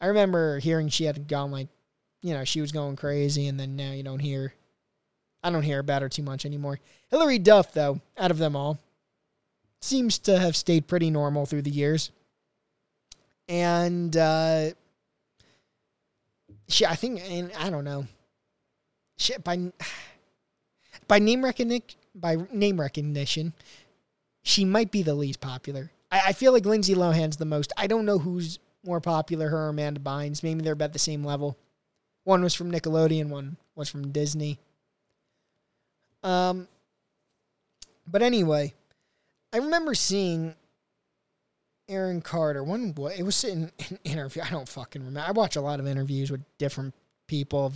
I 0.00 0.06
remember 0.06 0.58
hearing 0.58 0.88
she 0.88 1.04
had 1.04 1.26
gone 1.26 1.50
like, 1.50 1.68
you 2.22 2.34
know, 2.34 2.44
she 2.44 2.60
was 2.60 2.72
going 2.72 2.96
crazy, 2.96 3.46
and 3.46 3.58
then 3.58 3.76
now 3.76 3.92
you 3.92 4.02
don't 4.02 4.20
hear. 4.20 4.54
I 5.42 5.50
don't 5.50 5.62
hear 5.62 5.78
about 5.78 6.02
her 6.02 6.08
too 6.08 6.22
much 6.22 6.44
anymore. 6.44 6.80
Hilary 7.10 7.38
Duff, 7.38 7.72
though, 7.72 8.00
out 8.16 8.32
of 8.32 8.38
them 8.38 8.56
all, 8.56 8.78
seems 9.80 10.18
to 10.20 10.38
have 10.38 10.56
stayed 10.56 10.88
pretty 10.88 11.10
normal 11.10 11.46
through 11.46 11.62
the 11.62 11.70
years, 11.70 12.10
and 13.48 14.16
uh, 14.16 14.70
she, 16.68 16.84
I 16.86 16.96
think, 16.96 17.20
and 17.28 17.52
I 17.58 17.70
don't 17.70 17.84
know, 17.84 18.06
she 19.16 19.36
by 19.38 19.72
by 21.08 21.18
name 21.18 21.44
recognition, 21.44 21.98
by 22.14 22.36
name 22.52 22.80
recognition, 22.80 23.52
she 24.42 24.64
might 24.64 24.90
be 24.90 25.02
the 25.02 25.14
least 25.14 25.40
popular. 25.40 25.90
I, 26.10 26.22
I 26.28 26.32
feel 26.32 26.52
like 26.52 26.66
Lindsay 26.66 26.94
Lohan's 26.94 27.36
the 27.36 27.44
most. 27.44 27.72
I 27.76 27.86
don't 27.86 28.04
know 28.04 28.18
who's 28.18 28.58
more 28.88 29.00
popular, 29.00 29.50
her 29.50 29.68
Amanda 29.68 30.00
Bynes. 30.00 30.42
Maybe 30.42 30.62
they're 30.62 30.72
about 30.72 30.92
the 30.92 30.98
same 30.98 31.22
level. 31.22 31.58
One 32.24 32.42
was 32.42 32.54
from 32.54 32.72
Nickelodeon, 32.72 33.28
one 33.28 33.56
was 33.76 33.88
from 33.88 34.10
Disney. 34.10 34.58
Um, 36.24 36.66
but 38.06 38.22
anyway, 38.22 38.74
I 39.52 39.58
remember 39.58 39.94
seeing 39.94 40.54
Aaron 41.88 42.20
Carter. 42.20 42.64
One, 42.64 42.94
it 43.16 43.22
was 43.22 43.44
in 43.44 43.70
an 43.90 43.98
interview. 44.04 44.42
I 44.42 44.50
don't 44.50 44.68
fucking 44.68 45.04
remember. 45.04 45.28
I 45.28 45.32
watch 45.32 45.56
a 45.56 45.60
lot 45.60 45.80
of 45.80 45.86
interviews 45.86 46.30
with 46.30 46.42
different 46.58 46.94
people 47.26 47.72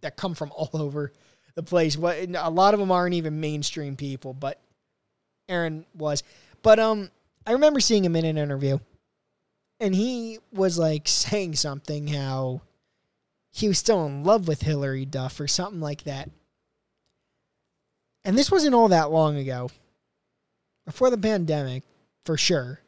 that 0.00 0.16
come 0.16 0.34
from 0.34 0.52
all 0.56 0.70
over 0.72 1.12
the 1.54 1.62
place. 1.62 1.96
What 1.96 2.16
a 2.16 2.50
lot 2.50 2.74
of 2.74 2.80
them 2.80 2.90
aren't 2.90 3.14
even 3.14 3.40
mainstream 3.40 3.96
people, 3.96 4.32
but 4.32 4.60
Aaron 5.48 5.84
was. 5.94 6.22
But 6.62 6.78
um, 6.78 7.10
I 7.46 7.52
remember 7.52 7.80
seeing 7.80 8.04
him 8.04 8.16
in 8.16 8.24
an 8.24 8.38
interview, 8.38 8.78
and 9.80 9.94
he 9.94 10.38
was 10.52 10.78
like 10.78 11.08
saying 11.08 11.56
something 11.56 12.08
how 12.08 12.62
he 13.50 13.68
was 13.68 13.78
still 13.78 14.04
in 14.06 14.24
love 14.24 14.48
with 14.48 14.62
Hilary 14.62 15.04
Duff 15.04 15.38
or 15.38 15.46
something 15.46 15.80
like 15.80 16.04
that. 16.04 16.30
And 18.24 18.38
this 18.38 18.50
wasn't 18.50 18.74
all 18.74 18.88
that 18.88 19.10
long 19.10 19.36
ago, 19.36 19.70
before 20.86 21.10
the 21.10 21.18
pandemic, 21.18 21.82
for 22.24 22.36
sure. 22.36 22.80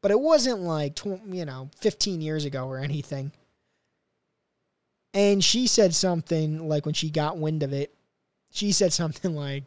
But 0.00 0.10
it 0.10 0.20
wasn't 0.20 0.60
like, 0.60 1.04
you 1.04 1.44
know, 1.44 1.70
15 1.80 2.20
years 2.20 2.44
ago 2.44 2.66
or 2.68 2.78
anything. 2.78 3.32
And 5.14 5.42
she 5.42 5.66
said 5.66 5.94
something 5.94 6.68
like 6.68 6.84
when 6.84 6.94
she 6.94 7.10
got 7.10 7.38
wind 7.38 7.62
of 7.62 7.72
it, 7.72 7.94
she 8.50 8.72
said 8.72 8.92
something 8.92 9.34
like, 9.34 9.64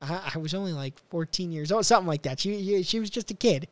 I, 0.00 0.32
I 0.34 0.38
was 0.38 0.54
only 0.54 0.72
like 0.72 0.98
14 1.10 1.52
years 1.52 1.70
old, 1.70 1.84
something 1.84 2.06
like 2.06 2.22
that. 2.22 2.40
She, 2.40 2.82
she 2.84 3.00
was 3.00 3.10
just 3.10 3.30
a 3.30 3.34
kid. 3.34 3.68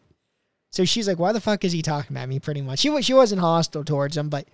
So 0.70 0.85
she's 0.85 1.09
like, 1.09 1.18
why 1.18 1.33
the 1.33 1.40
fuck 1.40 1.64
is 1.64 1.72
he 1.72 1.83
talking 1.83 2.16
about 2.16 2.28
me? 2.28 2.38
Pretty 2.38 2.62
much. 2.62 2.78
She, 2.78 3.02
she 3.02 3.12
wasn't 3.12 3.40
hostile 3.40 3.85
towards 3.85 4.16
him, 4.16 4.28
but 4.28 4.46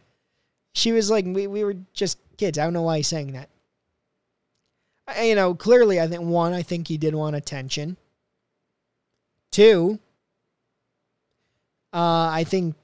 she 0.75 0.93
was 0.93 1.11
like, 1.11 1.25
we, 1.27 1.47
we 1.47 1.63
were 1.63 1.77
just 1.93 2.19
kids. 2.37 2.59
I 2.59 2.65
don't 2.65 2.73
know 2.73 2.83
why 2.83 2.99
he's 2.99 3.09
saying 3.09 3.33
that. 3.33 3.51
I, 5.07 5.25
you 5.25 5.35
know, 5.35 5.55
clearly, 5.55 6.01
I 6.01 6.07
think 6.07 6.23
one, 6.23 6.53
I 6.53 6.63
think 6.63 6.89
he 6.89 6.99
did 6.99 7.15
want 7.15 7.37
attention. 7.37 7.97
Two, 9.53 10.01
uh, 11.93 12.29
I 12.33 12.45
think, 12.45 12.75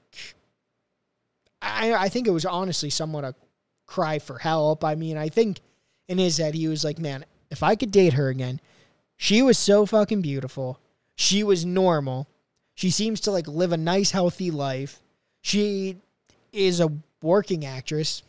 I, 1.61 1.93
I 1.93 2.09
think 2.09 2.27
it 2.27 2.31
was 2.31 2.45
honestly 2.45 2.89
somewhat 2.89 3.23
a 3.23 3.35
cry 3.85 4.19
for 4.19 4.39
help. 4.39 4.83
I 4.83 4.95
mean, 4.95 5.17
I 5.17 5.29
think 5.29 5.59
in 6.07 6.17
his 6.17 6.37
head, 6.37 6.55
he 6.55 6.67
was 6.67 6.83
like, 6.83 6.99
man, 6.99 7.25
if 7.51 7.63
I 7.63 7.75
could 7.75 7.91
date 7.91 8.13
her 8.13 8.29
again, 8.29 8.59
she 9.17 9.41
was 9.41 9.57
so 9.57 9.85
fucking 9.85 10.21
beautiful. 10.21 10.79
She 11.15 11.43
was 11.43 11.65
normal. 11.65 12.27
She 12.83 12.89
seems 12.89 13.21
to 13.21 13.31
like 13.31 13.47
live 13.47 13.71
a 13.71 13.77
nice, 13.77 14.11
healthy 14.11 14.51
life. 14.51 14.99
She 15.39 15.95
is 16.51 16.81
a 16.81 16.91
working 17.21 17.65
actress, 17.65 18.23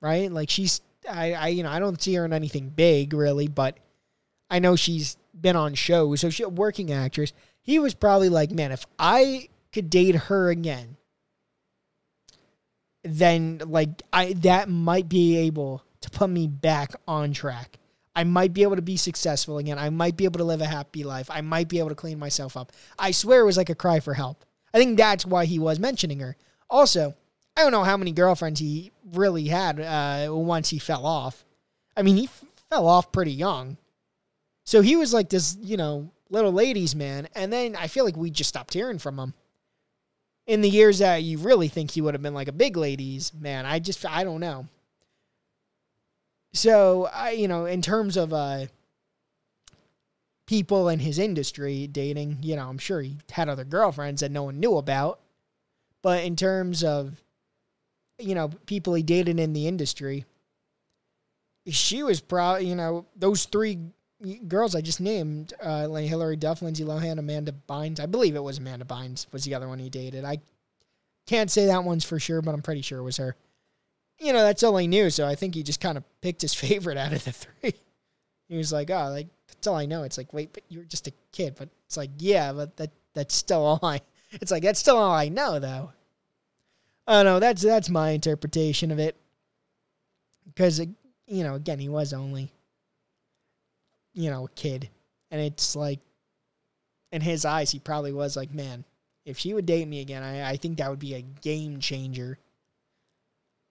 right? 0.00 0.32
Like 0.32 0.48
she's, 0.48 0.80
I, 1.06 1.34
I, 1.34 1.48
you 1.48 1.62
know, 1.62 1.70
I 1.70 1.78
don't 1.78 2.00
see 2.00 2.14
her 2.14 2.24
in 2.24 2.32
anything 2.32 2.70
big 2.70 3.12
really, 3.12 3.46
but 3.46 3.76
I 4.48 4.58
know 4.58 4.74
she's 4.74 5.18
been 5.38 5.54
on 5.54 5.74
shows, 5.74 6.22
so 6.22 6.30
she's 6.30 6.46
a 6.46 6.48
working 6.48 6.90
actress. 6.90 7.34
He 7.60 7.78
was 7.78 7.92
probably 7.92 8.30
like, 8.30 8.50
man, 8.50 8.72
if 8.72 8.86
I 8.98 9.50
could 9.70 9.90
date 9.90 10.14
her 10.14 10.48
again, 10.48 10.96
then 13.04 13.60
like 13.66 14.02
I 14.14 14.32
that 14.32 14.70
might 14.70 15.10
be 15.10 15.36
able 15.36 15.84
to 16.00 16.08
put 16.08 16.30
me 16.30 16.46
back 16.46 16.94
on 17.06 17.34
track. 17.34 17.76
I 18.18 18.24
might 18.24 18.52
be 18.52 18.64
able 18.64 18.74
to 18.74 18.82
be 18.82 18.96
successful 18.96 19.58
again. 19.58 19.78
I 19.78 19.90
might 19.90 20.16
be 20.16 20.24
able 20.24 20.38
to 20.38 20.44
live 20.44 20.60
a 20.60 20.66
happy 20.66 21.04
life. 21.04 21.30
I 21.30 21.40
might 21.40 21.68
be 21.68 21.78
able 21.78 21.90
to 21.90 21.94
clean 21.94 22.18
myself 22.18 22.56
up. 22.56 22.72
I 22.98 23.12
swear 23.12 23.42
it 23.42 23.46
was 23.46 23.56
like 23.56 23.70
a 23.70 23.76
cry 23.76 24.00
for 24.00 24.14
help. 24.14 24.44
I 24.74 24.78
think 24.78 24.96
that's 24.96 25.24
why 25.24 25.44
he 25.44 25.60
was 25.60 25.78
mentioning 25.78 26.18
her. 26.18 26.36
Also, 26.68 27.14
I 27.56 27.62
don't 27.62 27.70
know 27.70 27.84
how 27.84 27.96
many 27.96 28.10
girlfriends 28.10 28.58
he 28.58 28.90
really 29.12 29.46
had 29.46 29.78
uh, 29.78 30.34
once 30.34 30.70
he 30.70 30.80
fell 30.80 31.06
off. 31.06 31.44
I 31.96 32.02
mean, 32.02 32.16
he 32.16 32.24
f- 32.24 32.44
fell 32.68 32.88
off 32.88 33.12
pretty 33.12 33.30
young. 33.30 33.76
So 34.64 34.82
he 34.82 34.96
was 34.96 35.14
like 35.14 35.28
this, 35.28 35.56
you 35.60 35.76
know, 35.76 36.10
little 36.28 36.52
ladies 36.52 36.96
man. 36.96 37.28
And 37.36 37.52
then 37.52 37.76
I 37.76 37.86
feel 37.86 38.04
like 38.04 38.16
we 38.16 38.32
just 38.32 38.48
stopped 38.48 38.74
hearing 38.74 38.98
from 38.98 39.16
him. 39.16 39.34
In 40.44 40.60
the 40.60 40.68
years 40.68 40.98
that 40.98 41.22
you 41.22 41.38
really 41.38 41.68
think 41.68 41.92
he 41.92 42.00
would 42.00 42.14
have 42.14 42.22
been 42.22 42.34
like 42.34 42.48
a 42.48 42.52
big 42.52 42.76
ladies 42.76 43.32
man, 43.32 43.64
I 43.64 43.78
just, 43.78 44.04
I 44.04 44.24
don't 44.24 44.40
know. 44.40 44.66
So 46.52 47.08
I, 47.12 47.30
you 47.30 47.48
know, 47.48 47.66
in 47.66 47.82
terms 47.82 48.16
of 48.16 48.32
uh, 48.32 48.66
people 50.46 50.88
in 50.88 50.98
his 50.98 51.18
industry 51.18 51.86
dating, 51.86 52.38
you 52.42 52.56
know, 52.56 52.68
I'm 52.68 52.78
sure 52.78 53.00
he 53.02 53.16
had 53.30 53.48
other 53.48 53.64
girlfriends 53.64 54.22
that 54.22 54.30
no 54.30 54.44
one 54.44 54.58
knew 54.58 54.76
about. 54.76 55.20
But 56.02 56.24
in 56.24 56.36
terms 56.36 56.82
of, 56.82 57.20
you 58.18 58.34
know, 58.34 58.48
people 58.66 58.94
he 58.94 59.02
dated 59.02 59.38
in 59.38 59.52
the 59.52 59.66
industry, 59.68 60.24
she 61.66 62.02
was 62.02 62.20
proud. 62.20 62.62
You 62.62 62.76
know, 62.76 63.04
those 63.14 63.44
three 63.44 63.78
girls 64.46 64.74
I 64.74 64.80
just 64.80 65.00
named, 65.00 65.52
uh, 65.62 65.86
like 65.88 66.06
Hilary 66.06 66.36
Duff, 66.36 66.62
Lindsay 66.62 66.84
Lohan, 66.84 67.18
Amanda 67.18 67.52
Bynes. 67.68 68.00
I 68.00 68.06
believe 68.06 68.36
it 68.36 68.42
was 68.42 68.58
Amanda 68.58 68.84
Bynes 68.84 69.26
was 69.32 69.44
the 69.44 69.54
other 69.54 69.68
one 69.68 69.78
he 69.78 69.90
dated. 69.90 70.24
I 70.24 70.38
can't 71.26 71.50
say 71.50 71.66
that 71.66 71.84
one's 71.84 72.04
for 72.04 72.18
sure, 72.18 72.40
but 72.40 72.54
I'm 72.54 72.62
pretty 72.62 72.82
sure 72.82 72.98
it 72.98 73.04
was 73.04 73.18
her 73.18 73.36
you 74.18 74.32
know, 74.32 74.42
that's 74.42 74.62
all 74.62 74.76
he 74.76 74.86
knew. 74.86 75.10
So 75.10 75.26
I 75.26 75.34
think 75.34 75.54
he 75.54 75.62
just 75.62 75.80
kind 75.80 75.96
of 75.96 76.04
picked 76.20 76.42
his 76.42 76.54
favorite 76.66 76.98
out 76.98 77.12
of 77.12 77.24
the 77.24 77.32
three. 77.32 77.74
He 78.48 78.56
was 78.56 78.72
like, 78.72 78.90
oh, 78.90 79.10
like, 79.10 79.28
that's 79.46 79.66
all 79.66 79.76
I 79.76 79.86
know. 79.86 80.02
It's 80.04 80.18
like, 80.18 80.32
wait, 80.32 80.52
but 80.52 80.62
you 80.68 80.78
were 80.78 80.84
just 80.84 81.06
a 81.06 81.12
kid. 81.32 81.54
But 81.58 81.68
it's 81.86 81.96
like, 81.96 82.10
yeah, 82.18 82.52
but 82.52 82.76
that 82.78 82.90
that's 83.14 83.34
still 83.34 83.64
all 83.64 83.80
I, 83.82 84.00
it's 84.32 84.50
like, 84.50 84.62
that's 84.62 84.80
still 84.80 84.96
all 84.96 85.12
I 85.12 85.28
know, 85.28 85.58
though. 85.58 85.92
I 87.06 87.12
don't 87.12 87.24
know. 87.24 87.40
That's, 87.40 87.62
that's 87.62 87.88
my 87.88 88.10
interpretation 88.10 88.90
of 88.90 88.98
it. 88.98 89.16
Because, 90.46 90.80
you 91.26 91.44
know, 91.44 91.54
again, 91.54 91.78
he 91.78 91.88
was 91.88 92.12
only, 92.12 92.52
you 94.14 94.30
know, 94.30 94.46
a 94.46 94.50
kid. 94.50 94.88
And 95.30 95.40
it's 95.40 95.76
like, 95.76 96.00
in 97.12 97.22
his 97.22 97.44
eyes, 97.44 97.70
he 97.70 97.78
probably 97.78 98.12
was 98.12 98.36
like, 98.36 98.52
man, 98.52 98.84
If 99.24 99.38
she 99.38 99.54
would 99.54 99.66
date 99.66 99.88
me 99.88 100.00
again, 100.00 100.22
I, 100.22 100.50
I 100.50 100.56
think 100.56 100.78
that 100.78 100.90
would 100.90 100.98
be 100.98 101.14
a 101.14 101.22
game 101.22 101.80
changer. 101.80 102.38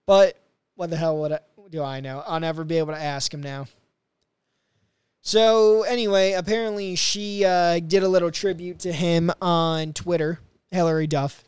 But 0.08 0.38
what 0.74 0.88
the 0.88 0.96
hell 0.96 1.18
would 1.18 1.32
I, 1.32 1.40
do 1.68 1.82
I 1.82 2.00
know? 2.00 2.24
I'll 2.26 2.40
never 2.40 2.64
be 2.64 2.78
able 2.78 2.94
to 2.94 2.98
ask 2.98 3.32
him 3.32 3.42
now. 3.42 3.66
So 5.20 5.82
anyway, 5.82 6.32
apparently 6.32 6.96
she 6.96 7.44
uh, 7.44 7.78
did 7.80 8.02
a 8.02 8.08
little 8.08 8.30
tribute 8.30 8.78
to 8.80 8.92
him 8.92 9.30
on 9.42 9.92
Twitter. 9.92 10.40
Hilary 10.70 11.06
Duff, 11.06 11.44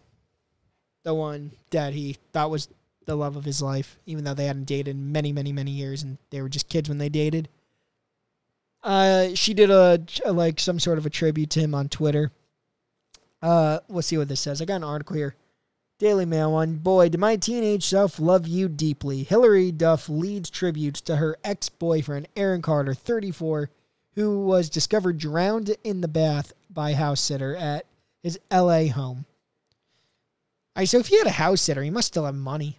the 1.04 1.14
one 1.14 1.52
that 1.70 1.94
he 1.94 2.18
thought 2.34 2.50
was 2.50 2.68
the 3.06 3.16
love 3.16 3.34
of 3.34 3.46
his 3.46 3.62
life, 3.62 3.98
even 4.04 4.24
though 4.24 4.34
they 4.34 4.44
hadn't 4.44 4.64
dated 4.64 4.94
in 4.94 5.10
many, 5.10 5.32
many, 5.32 5.54
many 5.54 5.70
years, 5.70 6.02
and 6.02 6.18
they 6.28 6.42
were 6.42 6.50
just 6.50 6.68
kids 6.68 6.86
when 6.86 6.98
they 6.98 7.08
dated. 7.08 7.48
Uh, 8.82 9.28
she 9.34 9.54
did 9.54 9.70
a, 9.70 10.02
a 10.26 10.32
like 10.34 10.60
some 10.60 10.78
sort 10.78 10.98
of 10.98 11.06
a 11.06 11.10
tribute 11.10 11.48
to 11.50 11.60
him 11.60 11.74
on 11.74 11.88
Twitter. 11.88 12.30
Uh, 13.40 13.78
let's 13.88 14.08
see 14.08 14.18
what 14.18 14.28
this 14.28 14.40
says. 14.40 14.60
I 14.60 14.66
got 14.66 14.76
an 14.76 14.84
article 14.84 15.16
here. 15.16 15.34
Daily 16.00 16.24
Mail 16.24 16.52
one. 16.52 16.76
Boy, 16.76 17.10
did 17.10 17.20
my 17.20 17.36
teenage 17.36 17.84
self 17.84 18.18
love 18.18 18.48
you 18.48 18.70
deeply. 18.70 19.22
Hilary 19.22 19.70
Duff 19.70 20.08
leads 20.08 20.48
tributes 20.48 21.02
to 21.02 21.16
her 21.16 21.36
ex 21.44 21.68
boyfriend, 21.68 22.26
Aaron 22.34 22.62
Carter, 22.62 22.94
34, 22.94 23.68
who 24.14 24.40
was 24.40 24.70
discovered 24.70 25.18
drowned 25.18 25.76
in 25.84 26.00
the 26.00 26.08
bath 26.08 26.54
by 26.70 26.94
house 26.94 27.20
sitter 27.20 27.54
at 27.54 27.84
his 28.22 28.38
LA 28.50 28.86
home. 28.86 29.26
All 30.74 30.80
right, 30.80 30.88
so 30.88 30.98
if 30.98 31.08
he 31.08 31.18
had 31.18 31.26
a 31.26 31.32
house 31.32 31.60
sitter, 31.60 31.82
he 31.82 31.90
must 31.90 32.08
still 32.08 32.24
have 32.24 32.34
money. 32.34 32.78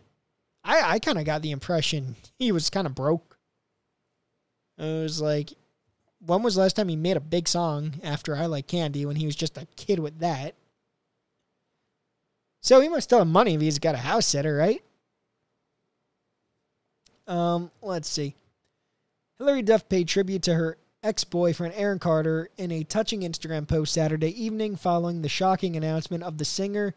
I, 0.63 0.93
I 0.93 0.99
kind 0.99 1.19
of 1.19 1.25
got 1.25 1.43
the 1.43 1.51
impression 1.51 2.15
he 2.39 2.51
was 2.51 2.71
kind 2.71 2.87
of 2.87 2.95
broke. 2.95 3.37
It 4.79 5.03
was 5.03 5.21
like, 5.21 5.53
when 6.25 6.41
was 6.41 6.55
the 6.55 6.61
last 6.61 6.75
time 6.75 6.87
he 6.87 6.95
made 6.95 7.17
a 7.17 7.21
big 7.21 7.47
song 7.47 8.01
after 8.03 8.35
I 8.35 8.47
Like 8.47 8.65
Candy 8.65 9.05
when 9.05 9.17
he 9.17 9.27
was 9.27 9.35
just 9.35 9.59
a 9.59 9.67
kid 9.75 9.99
with 9.99 10.17
that? 10.21 10.55
So 12.61 12.79
he 12.79 12.89
must 12.89 13.05
still 13.05 13.19
have 13.19 13.27
money 13.27 13.55
if 13.55 13.61
he's 13.61 13.79
got 13.79 13.95
a 13.95 13.99
house 13.99 14.27
sitter, 14.27 14.55
right? 14.55 14.83
Um, 17.27 17.71
let's 17.81 18.09
see. 18.09 18.35
Hilary 19.37 19.63
Duff 19.63 19.89
paid 19.89 20.07
tribute 20.07 20.43
to 20.43 20.53
her 20.53 20.77
ex 21.03 21.23
boyfriend 21.23 21.73
Aaron 21.75 21.97
Carter 21.97 22.49
in 22.57 22.71
a 22.71 22.83
touching 22.83 23.21
Instagram 23.21 23.67
post 23.67 23.93
Saturday 23.93 24.43
evening 24.43 24.75
following 24.75 25.21
the 25.21 25.29
shocking 25.29 25.75
announcement 25.75 26.23
of 26.23 26.37
the 26.37 26.45
singer 26.45 26.93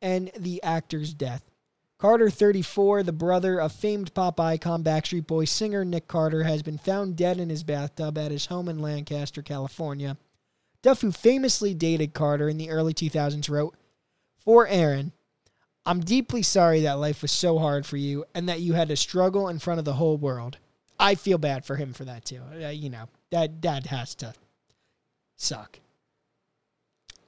and 0.00 0.30
the 0.38 0.62
actor's 0.62 1.12
death. 1.12 1.50
Carter, 1.98 2.30
34, 2.30 3.04
the 3.04 3.12
brother 3.12 3.60
of 3.60 3.72
famed 3.72 4.12
pop 4.14 4.38
icon 4.40 4.82
Backstreet 4.82 5.26
Boys 5.26 5.50
singer 5.50 5.84
Nick 5.84 6.08
Carter, 6.08 6.42
has 6.42 6.62
been 6.62 6.78
found 6.78 7.16
dead 7.16 7.38
in 7.38 7.48
his 7.48 7.62
bathtub 7.62 8.18
at 8.18 8.32
his 8.32 8.46
home 8.46 8.68
in 8.68 8.80
Lancaster, 8.80 9.40
California. 9.40 10.16
Duff, 10.82 11.00
who 11.00 11.12
famously 11.12 11.74
dated 11.74 12.12
Carter 12.12 12.48
in 12.48 12.58
the 12.58 12.70
early 12.70 12.92
2000s, 12.92 13.48
wrote, 13.48 13.76
For 14.44 14.66
Aaron, 14.66 15.12
I'm 15.86 16.00
deeply 16.00 16.42
sorry 16.42 16.80
that 16.82 16.98
life 16.98 17.22
was 17.22 17.32
so 17.32 17.58
hard 17.58 17.86
for 17.86 17.96
you 17.96 18.24
and 18.34 18.48
that 18.48 18.60
you 18.60 18.72
had 18.72 18.88
to 18.88 18.96
struggle 18.96 19.48
in 19.48 19.58
front 19.58 19.78
of 19.78 19.84
the 19.84 19.94
whole 19.94 20.16
world. 20.16 20.58
I 20.98 21.14
feel 21.14 21.38
bad 21.38 21.64
for 21.64 21.76
him 21.76 21.92
for 21.92 22.04
that 22.04 22.24
too. 22.24 22.40
Uh, 22.52 22.68
you 22.68 22.90
know, 22.90 23.08
that 23.30 23.62
that 23.62 23.86
has 23.86 24.14
to 24.16 24.34
suck. 25.36 25.80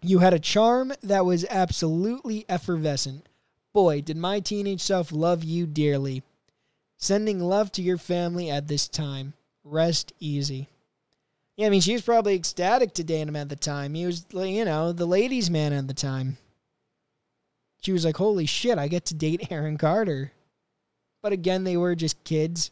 You 0.02 0.18
had 0.20 0.34
a 0.34 0.38
charm 0.38 0.92
that 1.02 1.24
was 1.24 1.46
absolutely 1.48 2.44
effervescent. 2.48 3.28
Boy, 3.72 4.00
did 4.00 4.16
my 4.16 4.40
teenage 4.40 4.82
self 4.82 5.10
love 5.10 5.42
you 5.42 5.66
dearly. 5.66 6.22
Sending 6.98 7.40
love 7.40 7.72
to 7.72 7.82
your 7.82 7.98
family 7.98 8.50
at 8.50 8.68
this 8.68 8.86
time. 8.86 9.34
Rest 9.64 10.12
easy. 10.20 10.68
Yeah, 11.56 11.66
I 11.66 11.70
mean, 11.70 11.80
she 11.80 11.92
was 11.92 12.02
probably 12.02 12.34
ecstatic 12.34 12.94
to 12.94 13.04
date 13.04 13.28
him 13.28 13.36
at 13.36 13.48
the 13.48 13.56
time. 13.56 13.94
He 13.94 14.06
was, 14.06 14.26
you 14.32 14.64
know, 14.64 14.92
the 14.92 15.06
ladies' 15.06 15.50
man 15.50 15.72
at 15.72 15.88
the 15.88 15.94
time. 15.94 16.38
She 17.84 17.92
was 17.92 18.04
like, 18.04 18.16
holy 18.16 18.46
shit, 18.46 18.78
I 18.78 18.88
get 18.88 19.04
to 19.06 19.14
date 19.14 19.46
Aaron 19.50 19.78
Carter. 19.78 20.32
But 21.22 21.32
again, 21.32 21.64
they 21.64 21.76
were 21.76 21.94
just 21.94 22.22
kids 22.24 22.70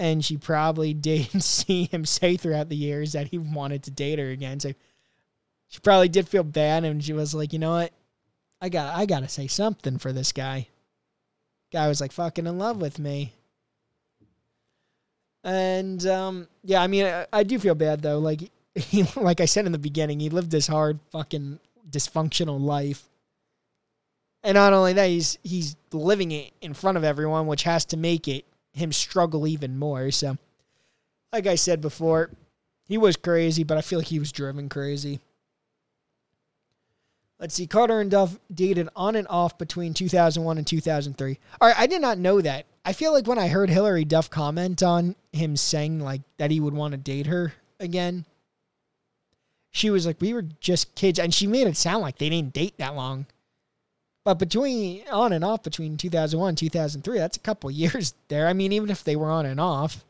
and 0.00 0.24
she 0.24 0.36
probably 0.36 0.94
didn't 0.94 1.42
see 1.42 1.84
him 1.84 2.04
say 2.04 2.36
throughout 2.36 2.68
the 2.68 2.76
years 2.76 3.12
that 3.12 3.28
he 3.28 3.38
wanted 3.38 3.84
to 3.84 3.90
date 3.90 4.18
her 4.18 4.30
again. 4.30 4.58
So 4.58 4.72
she 5.68 5.78
probably 5.78 6.08
did 6.08 6.28
feel 6.28 6.42
bad, 6.42 6.84
and 6.84 7.04
she 7.04 7.12
was 7.12 7.32
like, 7.32 7.52
you 7.52 7.60
know 7.60 7.72
what, 7.72 7.92
I 8.60 8.68
got 8.68 8.94
I 8.96 9.06
got 9.06 9.20
to 9.20 9.28
say 9.28 9.46
something 9.46 9.98
for 9.98 10.12
this 10.12 10.32
guy. 10.32 10.66
Guy 11.72 11.86
was 11.86 12.00
like 12.00 12.12
fucking 12.12 12.46
in 12.46 12.58
love 12.58 12.80
with 12.80 12.98
me. 12.98 13.34
And 15.44 16.04
um, 16.06 16.48
yeah, 16.64 16.82
I 16.82 16.88
mean, 16.88 17.06
I, 17.06 17.26
I 17.32 17.42
do 17.44 17.58
feel 17.58 17.76
bad 17.76 18.02
though. 18.02 18.18
Like 18.18 18.50
he, 18.74 19.04
like 19.16 19.40
I 19.40 19.44
said 19.44 19.66
in 19.66 19.72
the 19.72 19.78
beginning, 19.78 20.18
he 20.18 20.30
lived 20.30 20.50
this 20.50 20.66
hard 20.66 20.98
fucking 21.12 21.60
dysfunctional 21.88 22.60
life. 22.60 23.09
And 24.42 24.54
not 24.54 24.72
only 24.72 24.94
that, 24.94 25.08
he's 25.08 25.38
he's 25.42 25.76
living 25.92 26.32
it 26.32 26.52
in 26.60 26.74
front 26.74 26.96
of 26.96 27.04
everyone, 27.04 27.46
which 27.46 27.64
has 27.64 27.84
to 27.86 27.96
make 27.96 28.26
it 28.26 28.44
him 28.72 28.92
struggle 28.92 29.46
even 29.46 29.78
more. 29.78 30.10
So, 30.10 30.38
like 31.32 31.46
I 31.46 31.56
said 31.56 31.80
before, 31.80 32.30
he 32.88 32.96
was 32.96 33.16
crazy, 33.16 33.64
but 33.64 33.76
I 33.76 33.82
feel 33.82 33.98
like 33.98 34.08
he 34.08 34.18
was 34.18 34.32
driven 34.32 34.68
crazy. 34.68 35.20
Let's 37.38 37.54
see. 37.54 37.66
Carter 37.66 38.00
and 38.00 38.10
Duff 38.10 38.38
dated 38.52 38.88
on 38.94 39.16
and 39.16 39.26
off 39.28 39.56
between 39.56 39.94
2001 39.94 40.58
and 40.58 40.66
2003. 40.66 41.38
All 41.60 41.68
right, 41.68 41.78
I 41.78 41.86
did 41.86 42.02
not 42.02 42.18
know 42.18 42.40
that. 42.42 42.66
I 42.84 42.92
feel 42.92 43.12
like 43.12 43.26
when 43.26 43.38
I 43.38 43.48
heard 43.48 43.70
Hilary 43.70 44.04
Duff 44.04 44.28
comment 44.28 44.82
on 44.82 45.16
him 45.32 45.56
saying 45.56 46.00
like 46.00 46.22
that 46.38 46.50
he 46.50 46.60
would 46.60 46.74
want 46.74 46.92
to 46.92 46.98
date 46.98 47.26
her 47.26 47.54
again, 47.78 48.26
she 49.70 49.90
was 49.90 50.06
like, 50.06 50.20
"We 50.20 50.34
were 50.34 50.46
just 50.60 50.94
kids," 50.94 51.18
and 51.18 51.32
she 51.32 51.46
made 51.46 51.66
it 51.66 51.76
sound 51.76 52.02
like 52.02 52.18
they 52.18 52.28
didn't 52.28 52.52
date 52.52 52.76
that 52.78 52.94
long. 52.94 53.26
But 54.30 54.38
between 54.38 55.02
on 55.10 55.32
and 55.32 55.44
off 55.44 55.64
between 55.64 55.96
2001 55.96 56.54
2003, 56.54 57.18
that's 57.18 57.36
a 57.36 57.40
couple 57.40 57.68
years 57.72 58.14
there. 58.28 58.46
I 58.46 58.52
mean, 58.52 58.72
even 58.72 58.88
if 58.88 59.02
they 59.02 59.16
were 59.16 59.28
on 59.28 59.44
and 59.44 59.58
off. 59.58 60.04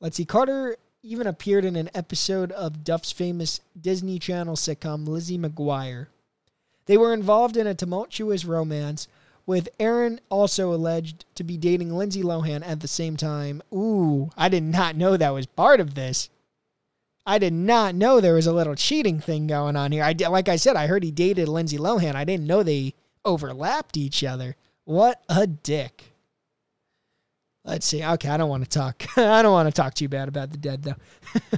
Let's 0.00 0.16
see. 0.16 0.24
Carter 0.24 0.76
even 1.04 1.28
appeared 1.28 1.64
in 1.64 1.76
an 1.76 1.88
episode 1.94 2.50
of 2.50 2.82
Duff's 2.82 3.12
famous 3.12 3.60
Disney 3.80 4.18
Channel 4.18 4.56
sitcom 4.56 5.06
Lizzie 5.06 5.38
McGuire. 5.38 6.08
They 6.86 6.96
were 6.96 7.14
involved 7.14 7.56
in 7.56 7.68
a 7.68 7.76
tumultuous 7.76 8.44
romance, 8.44 9.06
with 9.46 9.68
Aaron 9.78 10.20
also 10.28 10.74
alleged 10.74 11.24
to 11.36 11.44
be 11.44 11.56
dating 11.56 11.96
Lindsay 11.96 12.24
Lohan 12.24 12.66
at 12.66 12.80
the 12.80 12.88
same 12.88 13.16
time. 13.16 13.62
Ooh, 13.72 14.30
I 14.36 14.48
did 14.48 14.64
not 14.64 14.96
know 14.96 15.16
that 15.16 15.30
was 15.30 15.46
part 15.46 15.78
of 15.78 15.94
this. 15.94 16.28
I 17.26 17.38
did 17.38 17.52
not 17.52 17.94
know 17.94 18.20
there 18.20 18.34
was 18.34 18.46
a 18.46 18.52
little 18.52 18.76
cheating 18.76 19.18
thing 19.18 19.48
going 19.48 19.74
on 19.74 19.90
here. 19.90 20.04
I 20.04 20.12
like 20.28 20.48
I 20.48 20.56
said, 20.56 20.76
I 20.76 20.86
heard 20.86 21.02
he 21.02 21.10
dated 21.10 21.48
Lindsay 21.48 21.76
Lohan. 21.76 22.14
I 22.14 22.24
didn't 22.24 22.46
know 22.46 22.62
they 22.62 22.94
overlapped 23.24 23.96
each 23.96 24.22
other. 24.22 24.54
What 24.84 25.22
a 25.28 25.46
dick. 25.46 26.14
Let's 27.64 27.84
see. 27.84 28.04
Okay, 28.04 28.28
I 28.28 28.36
don't 28.36 28.48
want 28.48 28.62
to 28.62 28.70
talk. 28.70 29.04
I 29.18 29.42
don't 29.42 29.52
want 29.52 29.66
to 29.66 29.72
talk 29.74 29.94
too 29.94 30.08
bad 30.08 30.28
about 30.28 30.52
the 30.52 30.56
dead, 30.56 30.84
though. 30.84 30.94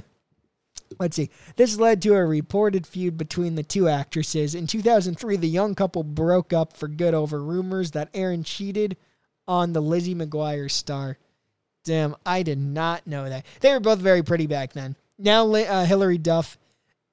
Let's 0.99 1.15
see. 1.15 1.29
This 1.55 1.77
led 1.77 2.01
to 2.01 2.15
a 2.15 2.25
reported 2.25 2.87
feud 2.87 3.15
between 3.15 3.53
the 3.53 3.63
two 3.63 3.87
actresses. 3.87 4.55
In 4.55 4.65
2003, 4.65 5.37
the 5.37 5.47
young 5.47 5.75
couple 5.75 6.03
broke 6.03 6.51
up 6.51 6.75
for 6.75 6.87
good 6.87 7.13
over 7.13 7.43
rumors 7.43 7.91
that 7.91 8.09
Aaron 8.15 8.43
cheated 8.43 8.97
on 9.47 9.73
the 9.73 9.81
Lizzie 9.81 10.15
McGuire 10.15 10.69
star. 10.69 11.19
Damn, 11.85 12.15
I 12.25 12.41
did 12.41 12.57
not 12.57 13.05
know 13.05 13.29
that. 13.29 13.45
They 13.61 13.71
were 13.71 13.79
both 13.79 13.99
very 13.99 14.23
pretty 14.23 14.47
back 14.47 14.73
then. 14.73 14.95
Now, 15.19 15.53
uh, 15.53 15.85
Hilary 15.85 16.17
Duff 16.17 16.57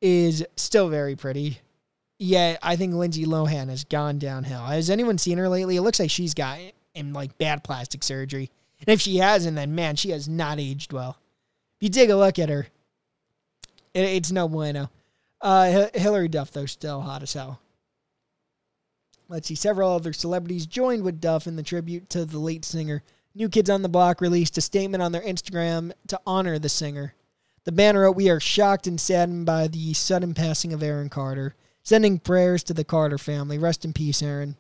is 0.01 0.47
still 0.57 0.89
very 0.89 1.17
pretty. 1.17 1.59
Yet, 2.19 2.61
I 2.63 2.77
think 2.77 2.95
Lindsay 2.95 3.27
Lohan 3.27 3.69
has 3.69 3.85
gone 3.85 4.19
downhill. 4.19 4.65
Has 4.65 4.89
anyone 4.89 5.19
seen 5.19 5.39
her 5.39 5.49
lately? 5.49 5.77
It 5.77 5.83
looks 5.83 5.99
like 5.99 6.11
she's 6.11 6.33
got 6.33 6.59
in 6.95 7.13
like 7.13 7.37
bad 7.37 7.65
plastic 7.65 8.03
surgery. 8.03 8.51
And 8.81 8.89
if 8.89 9.01
she 9.01 9.17
hasn't, 9.17 9.57
then 9.57 9.75
man, 9.75 9.97
she 9.97 10.11
has 10.11 10.29
not 10.29 10.61
aged 10.61 10.93
well. 10.93 11.19
If 11.79 11.83
you 11.83 11.89
take 11.91 12.09
a 12.09 12.15
look 12.15 12.39
at 12.39 12.49
her, 12.49 12.69
it, 13.93 14.01
it's 14.01 14.33
no 14.33 14.49
bueno. 14.49 14.91
Uh, 15.41 15.89
Hilary 15.93 16.29
Duff, 16.29 16.53
though, 16.53 16.67
still 16.67 17.01
hot 17.03 17.23
as 17.23 17.35
hell. 17.35 17.61
Let's 19.29 19.49
see. 19.49 19.57
Several 19.57 19.93
other 19.93 20.13
celebrities 20.13 20.67
joined 20.67 21.03
with 21.03 21.21
Duff 21.21 21.47
in 21.47 21.57
the 21.57 21.63
tribute 21.63 22.09
to 22.11 22.25
the 22.25 22.39
late 22.39 22.65
singer. 22.65 23.03
New 23.35 23.49
Kids 23.49 23.69
on 23.69 23.83
the 23.83 23.89
Block 23.89 24.21
released 24.21 24.57
a 24.57 24.61
statement 24.61 25.03
on 25.03 25.13
their 25.13 25.23
Instagram 25.23 25.93
to 26.07 26.21
honor 26.25 26.59
the 26.59 26.69
singer. 26.69 27.15
The 27.67 27.73
band 27.73 27.99
wrote, 27.99 28.17
We 28.17 28.31
are 28.31 28.41
shocked 28.41 28.87
and 28.87 28.99
saddened 28.99 29.45
by 29.45 29.67
the 29.67 29.93
sudden 29.93 30.35
passing 30.35 30.73
of 30.73 30.85
Aaron 30.85 31.09
Carter, 31.09 31.57
sending 31.83 32.21
prayers 32.21 32.63
to 32.65 32.73
the 32.73 32.85
Carter 32.85 33.19
family. 33.19 33.59
Rest 33.59 33.85
in 33.85 33.93
peace, 33.93 34.23
Aaron. 34.23 34.57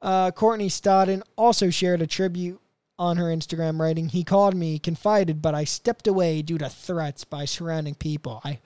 Uh, 0.00 0.30
Courtney 0.30 0.68
Stodden 0.68 1.22
also 1.36 1.68
shared 1.68 2.00
a 2.00 2.06
tribute 2.06 2.60
on 2.98 3.18
her 3.18 3.26
Instagram, 3.26 3.78
writing, 3.78 4.08
He 4.08 4.24
called 4.24 4.54
me, 4.54 4.78
confided, 4.78 5.42
but 5.42 5.54
I 5.54 5.64
stepped 5.64 6.06
away 6.06 6.40
due 6.40 6.58
to 6.58 6.68
threats 6.70 7.24
by 7.24 7.44
surrounding 7.44 7.94
people. 7.94 8.40
I 8.42 8.58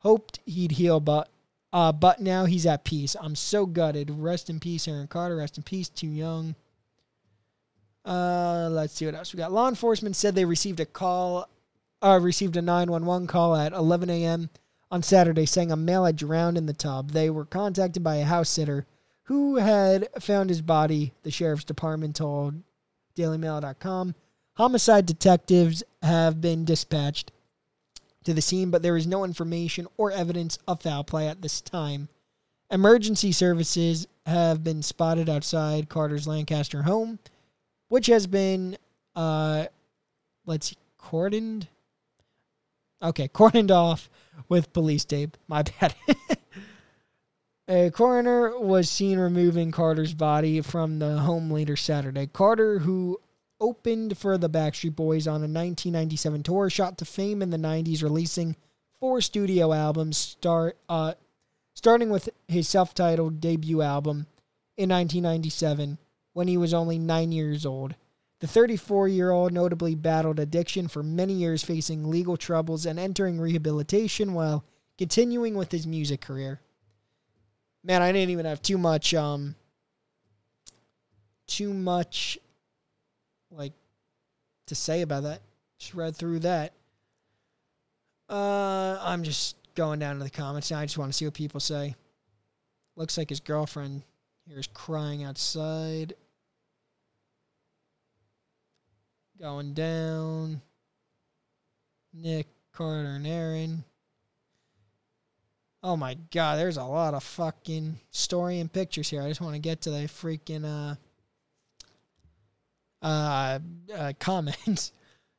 hoped 0.00 0.40
he'd 0.44 0.72
heal, 0.72 1.00
but 1.00 1.30
uh, 1.72 1.90
but 1.90 2.20
now 2.20 2.44
he's 2.44 2.66
at 2.66 2.84
peace. 2.84 3.16
I'm 3.18 3.34
so 3.34 3.66
gutted. 3.66 4.08
Rest 4.10 4.48
in 4.48 4.60
peace, 4.60 4.86
Aaron 4.86 5.08
Carter. 5.08 5.36
Rest 5.36 5.56
in 5.56 5.64
peace, 5.64 5.88
too 5.88 6.06
young. 6.06 6.54
Uh, 8.04 8.68
let's 8.70 8.92
see 8.92 9.06
what 9.06 9.14
else 9.14 9.32
we 9.32 9.38
got. 9.38 9.50
Law 9.50 9.68
enforcement 9.68 10.14
said 10.14 10.34
they 10.34 10.44
received 10.44 10.78
a 10.78 10.86
call, 10.86 11.48
uh, 12.04 12.18
received 12.20 12.56
a 12.56 12.62
911 12.62 13.26
call 13.26 13.56
at 13.56 13.72
11 13.72 14.10
a.m. 14.10 14.50
on 14.90 15.02
Saturday 15.02 15.46
saying 15.46 15.72
a 15.72 15.76
male 15.76 16.04
had 16.04 16.16
drowned 16.16 16.58
in 16.58 16.66
the 16.66 16.72
tub. 16.72 17.10
They 17.10 17.30
were 17.30 17.46
contacted 17.46 18.04
by 18.04 18.16
a 18.16 18.24
house 18.24 18.50
sitter 18.50 18.86
who 19.24 19.56
had 19.56 20.08
found 20.20 20.50
his 20.50 20.60
body, 20.60 21.12
the 21.22 21.30
sheriff's 21.30 21.64
department 21.64 22.14
told 22.16 22.62
DailyMail.com. 23.16 24.14
Homicide 24.56 25.06
detectives 25.06 25.82
have 26.02 26.40
been 26.40 26.64
dispatched 26.64 27.32
to 28.24 28.34
the 28.34 28.42
scene, 28.42 28.70
but 28.70 28.82
there 28.82 28.96
is 28.96 29.06
no 29.06 29.24
information 29.24 29.86
or 29.96 30.12
evidence 30.12 30.58
of 30.68 30.82
foul 30.82 31.04
play 31.04 31.26
at 31.26 31.40
this 31.40 31.60
time. 31.60 32.08
Emergency 32.70 33.32
services 33.32 34.06
have 34.26 34.62
been 34.62 34.82
spotted 34.82 35.28
outside 35.28 35.88
Carter's 35.88 36.26
Lancaster 36.26 36.82
home, 36.82 37.18
which 37.88 38.06
has 38.06 38.26
been, 38.26 38.76
uh, 39.16 39.66
let's 40.46 40.68
see, 40.68 40.76
cordoned. 41.00 41.66
Okay, 43.04 43.28
cordoned 43.28 43.70
off 43.70 44.08
with 44.48 44.72
police 44.72 45.04
tape. 45.04 45.36
My 45.46 45.62
bad. 45.62 45.94
A 47.68 47.90
coroner 47.90 48.58
was 48.58 48.90
seen 48.90 49.18
removing 49.18 49.70
Carter's 49.70 50.14
body 50.14 50.60
from 50.60 50.98
the 50.98 51.18
home 51.20 51.50
later 51.50 51.76
Saturday. 51.76 52.26
Carter, 52.26 52.80
who 52.80 53.18
opened 53.58 54.18
for 54.18 54.36
the 54.36 54.50
Backstreet 54.50 54.94
Boys 54.94 55.26
on 55.26 55.36
a 55.36 55.48
1997 55.48 56.42
tour, 56.42 56.68
shot 56.68 56.98
to 56.98 57.06
fame 57.06 57.40
in 57.40 57.48
the 57.50 57.56
90s, 57.56 58.02
releasing 58.02 58.56
four 59.00 59.22
studio 59.22 59.72
albums, 59.72 60.18
start 60.18 60.76
uh, 60.90 61.14
starting 61.72 62.10
with 62.10 62.28
his 62.48 62.68
self-titled 62.68 63.40
debut 63.40 63.80
album 63.80 64.26
in 64.76 64.90
1997 64.90 65.98
when 66.34 66.48
he 66.48 66.58
was 66.58 66.74
only 66.74 66.98
nine 66.98 67.32
years 67.32 67.64
old. 67.64 67.94
The 68.44 68.48
34 68.48 69.08
year 69.08 69.30
old 69.30 69.54
notably 69.54 69.94
battled 69.94 70.38
addiction 70.38 70.86
for 70.86 71.02
many 71.02 71.32
years, 71.32 71.64
facing 71.64 72.10
legal 72.10 72.36
troubles 72.36 72.84
and 72.84 72.98
entering 72.98 73.40
rehabilitation 73.40 74.34
while 74.34 74.66
continuing 74.98 75.54
with 75.54 75.72
his 75.72 75.86
music 75.86 76.20
career. 76.20 76.60
Man, 77.82 78.02
I 78.02 78.12
didn't 78.12 78.28
even 78.28 78.44
have 78.44 78.60
too 78.60 78.76
much, 78.76 79.14
um, 79.14 79.54
too 81.46 81.72
much, 81.72 82.38
like, 83.50 83.72
to 84.66 84.74
say 84.74 85.00
about 85.00 85.22
that. 85.22 85.40
Just 85.78 85.94
read 85.94 86.14
through 86.14 86.40
that. 86.40 86.74
Uh, 88.28 88.98
I'm 89.00 89.22
just 89.22 89.56
going 89.74 90.00
down 90.00 90.18
to 90.18 90.22
the 90.22 90.28
comments 90.28 90.70
now. 90.70 90.80
I 90.80 90.84
just 90.84 90.98
want 90.98 91.10
to 91.10 91.16
see 91.16 91.24
what 91.24 91.32
people 91.32 91.60
say. 91.60 91.94
Looks 92.94 93.16
like 93.16 93.30
his 93.30 93.40
girlfriend 93.40 94.02
here 94.46 94.58
is 94.58 94.66
crying 94.66 95.24
outside. 95.24 96.12
Going 99.44 99.74
down. 99.74 100.62
Nick, 102.14 102.46
Carter, 102.72 103.10
and 103.10 103.26
Aaron. 103.26 103.84
Oh 105.82 105.98
my 105.98 106.14
god, 106.32 106.58
there's 106.58 106.78
a 106.78 106.84
lot 106.84 107.12
of 107.12 107.22
fucking 107.22 108.00
story 108.10 108.58
and 108.58 108.72
pictures 108.72 109.10
here. 109.10 109.20
I 109.20 109.28
just 109.28 109.42
want 109.42 109.52
to 109.54 109.58
get 109.58 109.82
to 109.82 109.90
the 109.90 110.08
freaking 110.08 110.64
uh 110.64 110.94
uh, 113.06 113.58
uh 113.94 114.12
comments. 114.18 114.92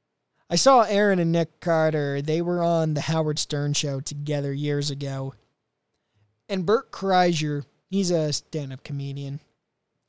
I 0.52 0.56
saw 0.56 0.84
Aaron 0.84 1.18
and 1.18 1.32
Nick 1.32 1.60
Carter. 1.60 2.22
They 2.22 2.44
were 2.44 2.62
on 2.62 2.94
the 2.94 3.02
Howard 3.02 3.40
Stern 3.40 3.74
show 3.74 4.02
together 4.02 4.54
years 4.54 4.92
ago. 4.92 5.34
And 6.48 6.64
Bert 6.64 6.92
Kreischer, 6.92 7.64
he's 7.90 8.12
a 8.12 8.32
stand-up 8.34 8.84
comedian. 8.84 9.40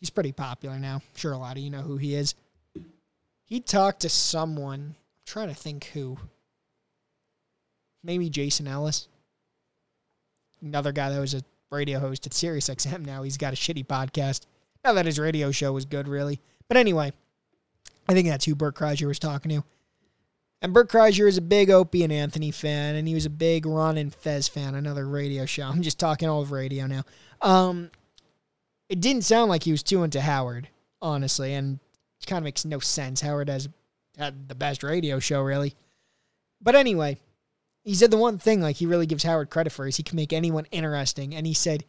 He's 0.00 0.10
pretty 0.10 0.32
popular 0.32 0.78
now. 0.78 0.96
I'm 0.96 1.16
sure 1.16 1.32
a 1.32 1.38
lot 1.38 1.56
of 1.56 1.62
you 1.62 1.70
know 1.70 1.80
who 1.80 1.96
he 1.96 2.14
is. 2.14 2.34
He 3.46 3.60
talked 3.60 4.00
to 4.00 4.08
someone. 4.08 4.80
I'm 4.80 5.24
trying 5.24 5.48
to 5.48 5.54
think 5.54 5.84
who. 5.94 6.18
Maybe 8.02 8.28
Jason 8.28 8.66
Ellis. 8.66 9.06
Another 10.60 10.90
guy 10.90 11.10
that 11.10 11.20
was 11.20 11.34
a 11.34 11.42
radio 11.70 12.00
host 12.00 12.26
at 12.26 12.32
SiriusXM 12.32 13.06
now. 13.06 13.22
He's 13.22 13.36
got 13.36 13.52
a 13.52 13.56
shitty 13.56 13.86
podcast. 13.86 14.46
Not 14.84 14.94
that 14.94 15.06
his 15.06 15.18
radio 15.18 15.52
show 15.52 15.72
was 15.72 15.84
good, 15.84 16.08
really. 16.08 16.40
But 16.66 16.76
anyway, 16.76 17.12
I 18.08 18.14
think 18.14 18.26
that's 18.26 18.44
who 18.44 18.56
Bert 18.56 18.74
Kreischer 18.74 19.06
was 19.06 19.20
talking 19.20 19.50
to. 19.50 19.64
And 20.60 20.72
Bert 20.72 20.90
Kreischer 20.90 21.28
is 21.28 21.38
a 21.38 21.42
big 21.42 21.70
Opie 21.70 22.02
and 22.02 22.12
Anthony 22.12 22.50
fan, 22.50 22.96
and 22.96 23.06
he 23.06 23.14
was 23.14 23.26
a 23.26 23.30
big 23.30 23.64
Ron 23.64 23.96
and 23.96 24.12
Fez 24.12 24.48
fan, 24.48 24.74
another 24.74 25.06
radio 25.06 25.46
show. 25.46 25.64
I'm 25.66 25.82
just 25.82 26.00
talking 26.00 26.28
all 26.28 26.42
of 26.42 26.50
radio 26.50 26.86
now. 26.86 27.04
Um, 27.40 27.90
it 28.88 29.00
didn't 29.00 29.22
sound 29.22 29.50
like 29.50 29.62
he 29.62 29.70
was 29.70 29.84
too 29.84 30.02
into 30.02 30.20
Howard, 30.20 30.68
honestly, 31.00 31.54
and 31.54 31.78
it 32.20 32.26
kind 32.26 32.38
of 32.38 32.44
makes 32.44 32.64
no 32.64 32.78
sense. 32.78 33.20
Howard 33.20 33.48
has 33.48 33.68
had 34.16 34.48
the 34.48 34.54
best 34.54 34.82
radio 34.82 35.18
show, 35.18 35.42
really. 35.42 35.74
But 36.60 36.74
anyway, 36.74 37.18
he 37.84 37.94
said 37.94 38.10
the 38.10 38.16
one 38.16 38.38
thing 38.38 38.60
like 38.60 38.76
he 38.76 38.86
really 38.86 39.06
gives 39.06 39.24
Howard 39.24 39.50
credit 39.50 39.70
for 39.70 39.86
is 39.86 39.96
he 39.96 40.02
can 40.02 40.16
make 40.16 40.32
anyone 40.32 40.66
interesting, 40.70 41.34
and 41.34 41.46
he 41.46 41.54
said 41.54 41.84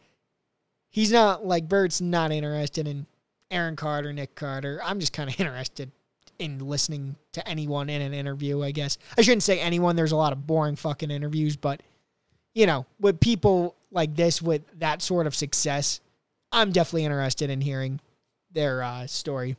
he's 0.90 1.12
not 1.12 1.44
like 1.44 1.68
Bert's 1.68 2.00
not 2.00 2.32
interested 2.32 2.86
in 2.86 3.06
Aaron 3.50 3.76
Carter, 3.76 4.12
Nick 4.12 4.34
Carter. 4.34 4.80
I'm 4.84 5.00
just 5.00 5.12
kind 5.12 5.30
of 5.30 5.38
interested 5.40 5.90
in 6.38 6.60
listening 6.60 7.16
to 7.32 7.46
anyone 7.48 7.90
in 7.90 8.00
an 8.00 8.14
interview, 8.14 8.62
I 8.62 8.70
guess. 8.70 8.96
I 9.16 9.22
shouldn't 9.22 9.42
say 9.42 9.58
anyone, 9.58 9.96
there's 9.96 10.12
a 10.12 10.16
lot 10.16 10.32
of 10.32 10.46
boring 10.46 10.76
fucking 10.76 11.10
interviews, 11.10 11.56
but 11.56 11.82
you 12.54 12.66
know, 12.66 12.86
with 13.00 13.20
people 13.20 13.76
like 13.90 14.14
this 14.14 14.42
with 14.42 14.62
that 14.78 15.02
sort 15.02 15.26
of 15.26 15.34
success, 15.34 16.00
I'm 16.52 16.72
definitely 16.72 17.04
interested 17.04 17.50
in 17.50 17.60
hearing 17.60 18.00
their 18.52 18.82
uh, 18.82 19.06
story. 19.06 19.56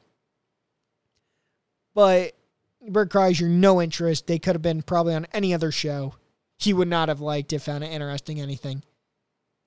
But 2.00 2.32
Bert 2.82 3.12
Kreischer, 3.12 3.50
no 3.50 3.82
interest. 3.82 4.26
They 4.26 4.40
could 4.40 4.56
have 4.56 4.62
been 4.62 4.84
probably 4.84 5.16
on 5.16 5.28
any 5.34 5.54
other 5.54 5.70
show. 5.70 6.14
He 6.58 6.72
would 6.72 6.88
not 6.88 7.10
have 7.10 7.20
liked 7.20 7.52
it, 7.52 7.60
found 7.60 7.84
it 7.84 7.92
interesting, 7.92 8.40
anything. 8.40 8.84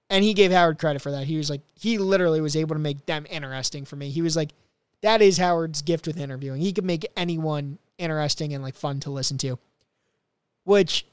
And 0.08 0.24
he 0.24 0.32
gave 0.32 0.50
Howard 0.50 0.78
credit 0.78 1.02
for 1.02 1.10
that. 1.10 1.26
He 1.26 1.36
was 1.36 1.50
like, 1.50 1.60
he 1.78 1.98
literally 1.98 2.40
was 2.40 2.56
able 2.56 2.74
to 2.74 2.80
make 2.80 3.04
them 3.04 3.26
interesting 3.28 3.84
for 3.84 3.96
me. 3.96 4.08
He 4.08 4.22
was 4.22 4.34
like, 4.34 4.54
that 5.02 5.20
is 5.20 5.36
Howard's 5.36 5.82
gift 5.82 6.06
with 6.06 6.18
interviewing. 6.18 6.62
He 6.62 6.72
could 6.72 6.86
make 6.86 7.04
anyone 7.18 7.78
interesting 7.98 8.54
and 8.54 8.62
like 8.62 8.76
fun 8.76 8.98
to 9.00 9.10
listen 9.10 9.36
to, 9.36 9.58
which, 10.64 11.04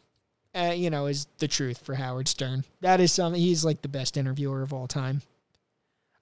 uh, 0.55 0.71
you 0.73 0.89
know, 0.89 1.07
is 1.07 1.27
the 1.39 1.49
truth 1.49 1.79
for 1.79 1.95
Howard 1.95 2.29
Stern. 2.29 2.63
That 2.79 3.01
is 3.01 3.11
something 3.11 3.41
he's 3.41 3.65
like 3.65 3.81
the 3.81 3.89
best 3.89 4.15
interviewer 4.15 4.61
of 4.61 4.71
all 4.71 4.87
time. 4.87 5.23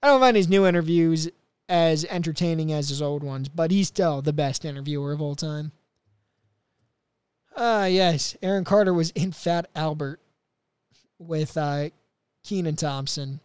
I 0.02 0.08
don't 0.08 0.18
find 0.18 0.36
his 0.36 0.48
new 0.48 0.66
interviews 0.66 1.28
as 1.68 2.04
entertaining 2.06 2.72
as 2.72 2.88
his 2.88 3.02
old 3.02 3.22
ones, 3.22 3.48
but 3.48 3.70
he's 3.70 3.88
still 3.88 4.22
the 4.22 4.32
best 4.32 4.64
interviewer 4.64 5.12
of 5.12 5.20
all 5.20 5.34
time. 5.34 5.72
Ah, 7.56 7.82
uh, 7.82 7.84
yes, 7.86 8.36
Aaron 8.42 8.64
Carter 8.64 8.94
was 8.94 9.10
in 9.10 9.32
Fat 9.32 9.68
Albert 9.74 10.20
with 11.18 11.56
uh, 11.56 11.90
Kenan 12.44 12.76
Thompson. 12.76 13.40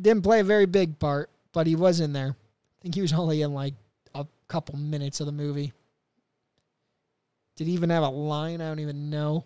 Didn't 0.00 0.22
play 0.22 0.40
a 0.40 0.44
very 0.44 0.66
big 0.66 0.98
part, 0.98 1.28
but 1.52 1.66
he 1.66 1.76
was 1.76 2.00
in 2.00 2.12
there 2.12 2.36
I 2.78 2.82
think 2.82 2.94
he 2.94 3.02
was 3.02 3.12
only 3.12 3.42
in 3.42 3.52
like 3.52 3.74
a 4.14 4.26
couple 4.48 4.78
minutes 4.78 5.20
of 5.20 5.26
the 5.26 5.32
movie. 5.32 5.72
Did 7.56 7.66
he 7.66 7.72
even 7.72 7.90
have 7.90 8.02
a 8.02 8.08
line? 8.08 8.60
I 8.60 8.68
don't 8.68 8.80
even 8.80 9.10
know. 9.10 9.44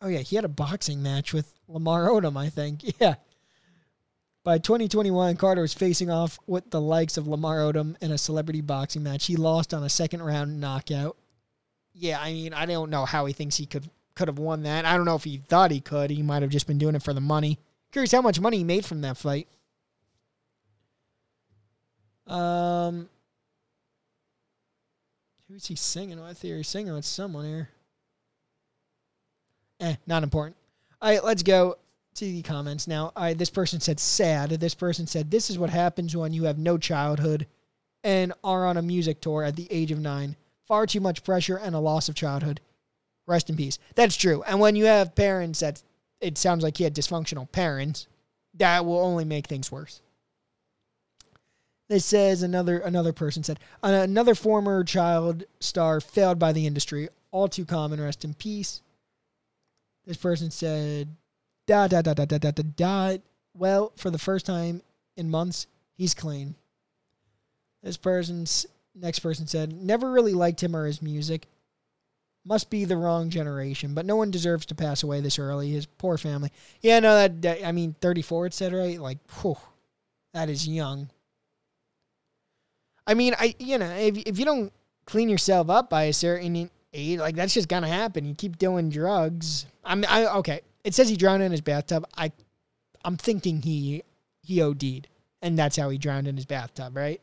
Oh 0.00 0.08
yeah, 0.08 0.18
he 0.18 0.36
had 0.36 0.44
a 0.44 0.48
boxing 0.48 1.02
match 1.02 1.32
with 1.32 1.54
Lamar 1.66 2.08
Odom, 2.08 2.36
I 2.36 2.50
think. 2.50 2.82
Yeah. 3.00 3.14
By 4.44 4.58
2021, 4.58 5.36
Carter 5.36 5.62
was 5.62 5.72
facing 5.72 6.10
off 6.10 6.38
with 6.46 6.70
the 6.70 6.80
likes 6.80 7.16
of 7.16 7.26
Lamar 7.26 7.60
Odom 7.60 7.96
in 8.02 8.12
a 8.12 8.18
celebrity 8.18 8.60
boxing 8.60 9.02
match. 9.02 9.24
He 9.24 9.36
lost 9.36 9.72
on 9.72 9.82
a 9.82 9.88
second 9.88 10.22
round 10.22 10.60
knockout. 10.60 11.16
Yeah, 11.94 12.20
I 12.20 12.30
mean, 12.30 12.52
I 12.52 12.66
don't 12.66 12.90
know 12.90 13.06
how 13.06 13.24
he 13.24 13.32
thinks 13.32 13.56
he 13.56 13.64
could 13.64 13.88
could 14.14 14.28
have 14.28 14.38
won 14.38 14.62
that. 14.64 14.84
I 14.84 14.96
don't 14.96 15.06
know 15.06 15.14
if 15.16 15.24
he 15.24 15.38
thought 15.38 15.70
he 15.70 15.80
could. 15.80 16.10
He 16.10 16.22
might 16.22 16.42
have 16.42 16.50
just 16.50 16.66
been 16.66 16.78
doing 16.78 16.94
it 16.94 17.02
for 17.02 17.14
the 17.14 17.20
money. 17.22 17.58
Curious 17.90 18.12
how 18.12 18.20
much 18.20 18.38
money 18.38 18.58
he 18.58 18.64
made 18.64 18.84
from 18.84 19.00
that 19.00 19.16
fight. 19.16 19.48
Um, 22.26 23.08
who's 25.48 25.66
he 25.66 25.74
singing 25.74 26.22
with 26.22 26.42
here? 26.42 26.58
He's 26.58 26.68
singing 26.68 26.92
with 26.92 27.04
someone 27.04 27.46
here. 27.46 27.70
Eh, 29.80 29.96
not 30.06 30.22
important. 30.22 30.56
All 31.00 31.10
right, 31.10 31.24
let's 31.24 31.42
go 31.42 31.76
to 32.14 32.24
the 32.24 32.42
comments 32.42 32.86
now. 32.86 33.12
Right, 33.16 33.36
this 33.36 33.50
person 33.50 33.80
said 33.80 34.00
sad. 34.00 34.50
This 34.50 34.74
person 34.74 35.06
said 35.06 35.30
this 35.30 35.50
is 35.50 35.58
what 35.58 35.70
happens 35.70 36.16
when 36.16 36.32
you 36.32 36.44
have 36.44 36.58
no 36.58 36.78
childhood 36.78 37.46
and 38.02 38.32
are 38.42 38.66
on 38.66 38.76
a 38.76 38.82
music 38.82 39.20
tour 39.20 39.42
at 39.42 39.56
the 39.56 39.66
age 39.70 39.90
of 39.90 39.98
nine. 39.98 40.36
Far 40.66 40.86
too 40.86 41.00
much 41.00 41.24
pressure 41.24 41.56
and 41.56 41.74
a 41.74 41.80
loss 41.80 42.08
of 42.08 42.14
childhood. 42.14 42.60
Rest 43.26 43.50
in 43.50 43.56
peace. 43.56 43.78
That's 43.94 44.16
true. 44.16 44.42
And 44.46 44.60
when 44.60 44.76
you 44.76 44.84
have 44.84 45.14
parents 45.14 45.60
that 45.60 45.82
it 46.20 46.38
sounds 46.38 46.62
like 46.62 46.76
he 46.76 46.84
had 46.84 46.94
dysfunctional 46.94 47.50
parents, 47.50 48.06
that 48.54 48.84
will 48.84 48.98
only 48.98 49.24
make 49.24 49.46
things 49.46 49.72
worse. 49.72 50.00
This 51.88 52.04
says 52.04 52.42
another 52.42 52.78
another 52.78 53.12
person 53.12 53.42
said 53.42 53.60
another 53.82 54.34
former 54.34 54.84
child 54.84 55.44
star 55.60 56.00
failed 56.00 56.38
by 56.38 56.52
the 56.52 56.66
industry. 56.66 57.08
All 57.30 57.48
too 57.48 57.64
common. 57.64 58.00
Rest 58.00 58.24
in 58.24 58.34
peace. 58.34 58.80
This 60.06 60.16
person 60.16 60.50
said 60.50 61.08
dot 61.66 61.90
dot 61.90 62.04
dot 62.04 62.16
dot 62.16 62.28
dot 62.28 62.40
dot 62.40 62.76
dot. 62.76 63.20
Well, 63.54 63.92
for 63.96 64.10
the 64.10 64.18
first 64.18 64.46
time 64.46 64.82
in 65.16 65.30
months, 65.30 65.66
he's 65.96 66.14
clean. 66.14 66.54
This 67.82 67.96
person's 67.96 68.66
next 68.94 69.20
person 69.20 69.46
said 69.46 69.72
never 69.72 70.10
really 70.10 70.34
liked 70.34 70.62
him 70.62 70.74
or 70.74 70.86
his 70.86 71.02
music. 71.02 71.46
Must 72.46 72.68
be 72.68 72.84
the 72.84 72.96
wrong 72.96 73.30
generation, 73.30 73.94
but 73.94 74.04
no 74.04 74.16
one 74.16 74.30
deserves 74.30 74.66
to 74.66 74.74
pass 74.74 75.02
away 75.02 75.20
this 75.20 75.38
early. 75.38 75.70
His 75.70 75.86
poor 75.86 76.18
family. 76.18 76.50
Yeah, 76.82 77.00
no, 77.00 77.14
that, 77.14 77.40
that 77.40 77.66
I 77.66 77.72
mean, 77.72 77.96
34, 78.02 78.46
it 78.46 78.54
said, 78.54 78.74
right? 78.74 79.00
Like, 79.00 79.18
whew, 79.40 79.56
that 80.34 80.50
is 80.50 80.68
young. 80.68 81.08
I 83.06 83.14
mean, 83.14 83.34
I 83.38 83.54
you 83.58 83.78
know, 83.78 83.90
if, 83.90 84.18
if 84.18 84.38
you 84.38 84.44
don't 84.44 84.72
clean 85.06 85.28
yourself 85.28 85.70
up 85.70 85.90
by 85.90 86.04
a 86.04 86.12
certain 86.12 86.70
age, 86.92 87.18
like 87.18 87.34
that's 87.34 87.54
just 87.54 87.68
gonna 87.68 87.88
happen. 87.88 88.24
You 88.24 88.34
keep 88.34 88.58
doing 88.58 88.90
drugs. 88.90 89.66
I'm 89.84 90.04
I 90.08 90.26
okay. 90.38 90.60
It 90.84 90.94
says 90.94 91.08
he 91.08 91.16
drowned 91.16 91.42
in 91.42 91.50
his 91.50 91.62
bathtub. 91.62 92.06
I 92.16 92.30
I'm 93.04 93.16
thinking 93.16 93.62
he 93.62 94.02
he 94.42 94.62
OD'd, 94.62 95.08
and 95.42 95.58
that's 95.58 95.76
how 95.76 95.88
he 95.88 95.98
drowned 95.98 96.28
in 96.28 96.36
his 96.36 96.46
bathtub, 96.46 96.96
right? 96.96 97.20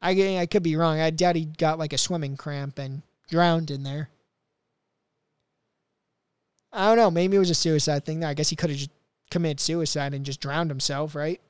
I 0.00 0.38
I 0.38 0.46
could 0.46 0.62
be 0.62 0.76
wrong. 0.76 1.00
I 1.00 1.10
doubt 1.10 1.36
he 1.36 1.44
got 1.44 1.78
like 1.78 1.92
a 1.92 1.98
swimming 1.98 2.36
cramp 2.36 2.78
and 2.78 3.02
drowned 3.28 3.70
in 3.70 3.82
there. 3.82 4.08
I 6.72 6.88
don't 6.88 6.96
know. 6.96 7.10
Maybe 7.10 7.36
it 7.36 7.40
was 7.40 7.50
a 7.50 7.54
suicide 7.54 8.04
thing. 8.04 8.24
I 8.24 8.34
guess 8.34 8.50
he 8.50 8.56
could 8.56 8.70
have 8.70 8.78
just 8.78 8.90
committed 9.30 9.60
suicide 9.60 10.14
and 10.14 10.24
just 10.24 10.40
drowned 10.40 10.70
himself, 10.70 11.14
right? 11.14 11.40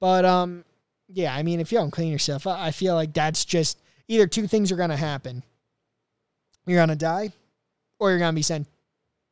But 0.00 0.24
um, 0.24 0.64
yeah. 1.08 1.34
I 1.34 1.42
mean, 1.42 1.60
if 1.60 1.72
you 1.72 1.78
don't 1.78 1.90
clean 1.90 2.12
yourself, 2.12 2.46
I 2.46 2.70
feel 2.70 2.94
like 2.94 3.12
that's 3.12 3.44
just 3.44 3.80
either 4.08 4.26
two 4.26 4.46
things 4.46 4.70
are 4.70 4.76
gonna 4.76 4.96
happen. 4.96 5.42
You're 6.66 6.80
gonna 6.80 6.96
die, 6.96 7.32
or 7.98 8.10
you're 8.10 8.18
gonna 8.18 8.32
be 8.32 8.42
sent 8.42 8.66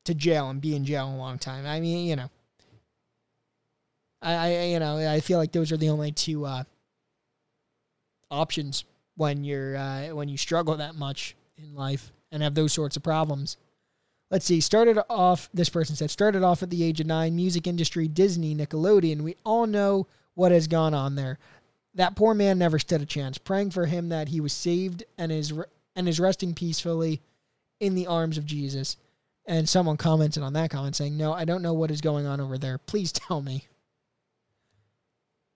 to 0.05 0.15
jail 0.15 0.51
and 0.51 0.61
be 0.61 0.77
in 0.77 0.85
jail 0.85 1.09
a 1.09 1.17
long 1.17 1.39
time. 1.39 1.67
I 1.67 1.81
mean, 1.81 2.07
you 2.07 2.17
know. 2.17 2.31
I, 4.21 4.35
I 4.35 4.65
you 4.67 4.79
know 4.79 4.99
I 4.99 5.21
feel 5.21 5.39
like 5.39 5.53
those 5.53 5.73
are 5.73 5.77
the 5.77 5.89
only 5.89 6.13
two 6.13 6.45
uh, 6.45 6.65
options 8.31 8.85
when 9.17 9.45
you're 9.45 9.77
uh, 9.77 10.09
when 10.09 10.29
you 10.29 10.37
struggle 10.37 10.77
that 10.77 10.95
much 10.95 11.35
in 11.57 11.75
life 11.75 12.13
and 12.31 12.43
have 12.43 12.55
those 12.55 12.73
sorts 12.73 12.97
of 12.97 13.03
problems. 13.03 13.57
Let's 14.31 14.47
see. 14.47 14.61
Started 14.61 14.99
off. 15.11 15.51
This 15.53 15.69
person 15.69 15.97
said 15.97 16.11
started 16.11 16.43
off 16.43 16.63
at 16.63 16.71
the 16.71 16.83
age 16.83 17.01
of 17.01 17.07
nine. 17.07 17.37
Music 17.37 17.67
industry, 17.67 18.09
Disney, 18.09 18.55
Nickelodeon. 18.55 19.21
We 19.21 19.37
all 19.45 19.67
know 19.67 20.07
what 20.35 20.53
has 20.53 20.67
gone 20.67 20.95
on 20.95 21.17
there. 21.17 21.39
That 21.95 22.17
poor 22.17 22.33
man 22.33 22.59
never 22.59 22.79
stood 22.79 23.03
a 23.03 23.07
chance. 23.07 23.37
Praying 23.37 23.71
for 23.71 23.87
him 23.87 24.09
that 24.09 24.29
he 24.29 24.41
was 24.41 24.55
saved 24.55 25.05
and 25.19 25.31
is 25.31 25.53
and 25.95 26.09
is 26.09 26.21
resting 26.21 26.55
peacefully 26.55 27.21
in 27.81 27.95
the 27.95 28.07
arms 28.07 28.39
of 28.39 28.47
Jesus. 28.47 28.97
And 29.45 29.69
someone 29.69 29.97
commented 29.97 30.43
on 30.43 30.53
that 30.53 30.71
comment 30.71 30.97
saying, 30.97 31.17
"No, 31.17 31.33
I 31.33 31.45
don't 31.45 31.63
know 31.63 31.75
what 31.75 31.91
is 31.91 32.01
going 32.01 32.27
on 32.27 32.41
over 32.41 32.59
there. 32.59 32.79
Please 32.79 33.13
tell 33.13 33.43
me." 33.43 33.69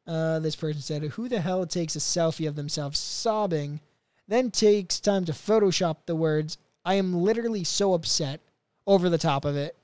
Uh, 0.06 0.38
this 0.38 0.56
person 0.56 0.80
said, 0.80 1.02
Who 1.02 1.28
the 1.28 1.40
hell 1.40 1.66
takes 1.66 1.96
a 1.96 2.00
selfie 2.00 2.46
of 2.46 2.54
themselves 2.54 2.98
sobbing, 2.98 3.80
then 4.28 4.50
takes 4.50 5.00
time 5.00 5.24
to 5.24 5.32
Photoshop 5.32 5.96
the 6.06 6.14
words, 6.14 6.58
I 6.84 6.94
am 6.94 7.12
literally 7.14 7.64
so 7.64 7.94
upset 7.94 8.40
over 8.86 9.08
the 9.08 9.18
top 9.18 9.44
of 9.44 9.56
it. 9.56 9.76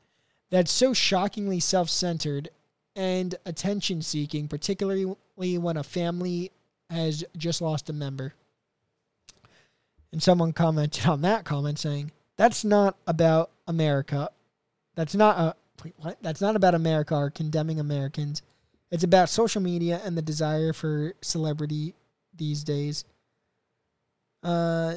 That's 0.51 0.71
so 0.71 0.93
shockingly 0.93 1.59
self 1.59 1.91
centered 1.91 2.51
and 2.95 3.35
attention 3.45 4.03
seeking, 4.03 4.49
particularly 4.49 5.17
when 5.35 5.77
a 5.77 5.83
family 5.83 6.53
has 6.91 7.25
just 7.37 7.61
lost 7.61 7.91
a 7.91 7.93
member. 7.93 8.35
And 10.13 10.23
someone 10.23 10.53
commented 10.53 11.07
on 11.07 11.23
that 11.23 11.45
comment 11.45 11.79
saying, 11.79 12.13
That's 12.37 12.65
not 12.65 12.97
about 13.07 13.51
America. 13.67 14.31
That's 14.95 15.15
not 15.15 15.39
a. 15.39 15.57
Wait, 15.85 15.95
what? 15.97 16.19
That's 16.23 16.41
not 16.41 16.55
about 16.55 16.75
America 16.75 17.15
or 17.17 17.31
condemning 17.31 17.81
Americans. 17.81 18.43
It's 18.91 19.05
about 19.05 19.31
social 19.31 19.63
media 19.63 20.01
and 20.05 20.17
the 20.17 20.23
desire 20.23 20.73
for 20.73 21.15
celebrity 21.23 21.95
these 22.37 22.63
days. 22.63 23.05
Uh, 24.43 24.97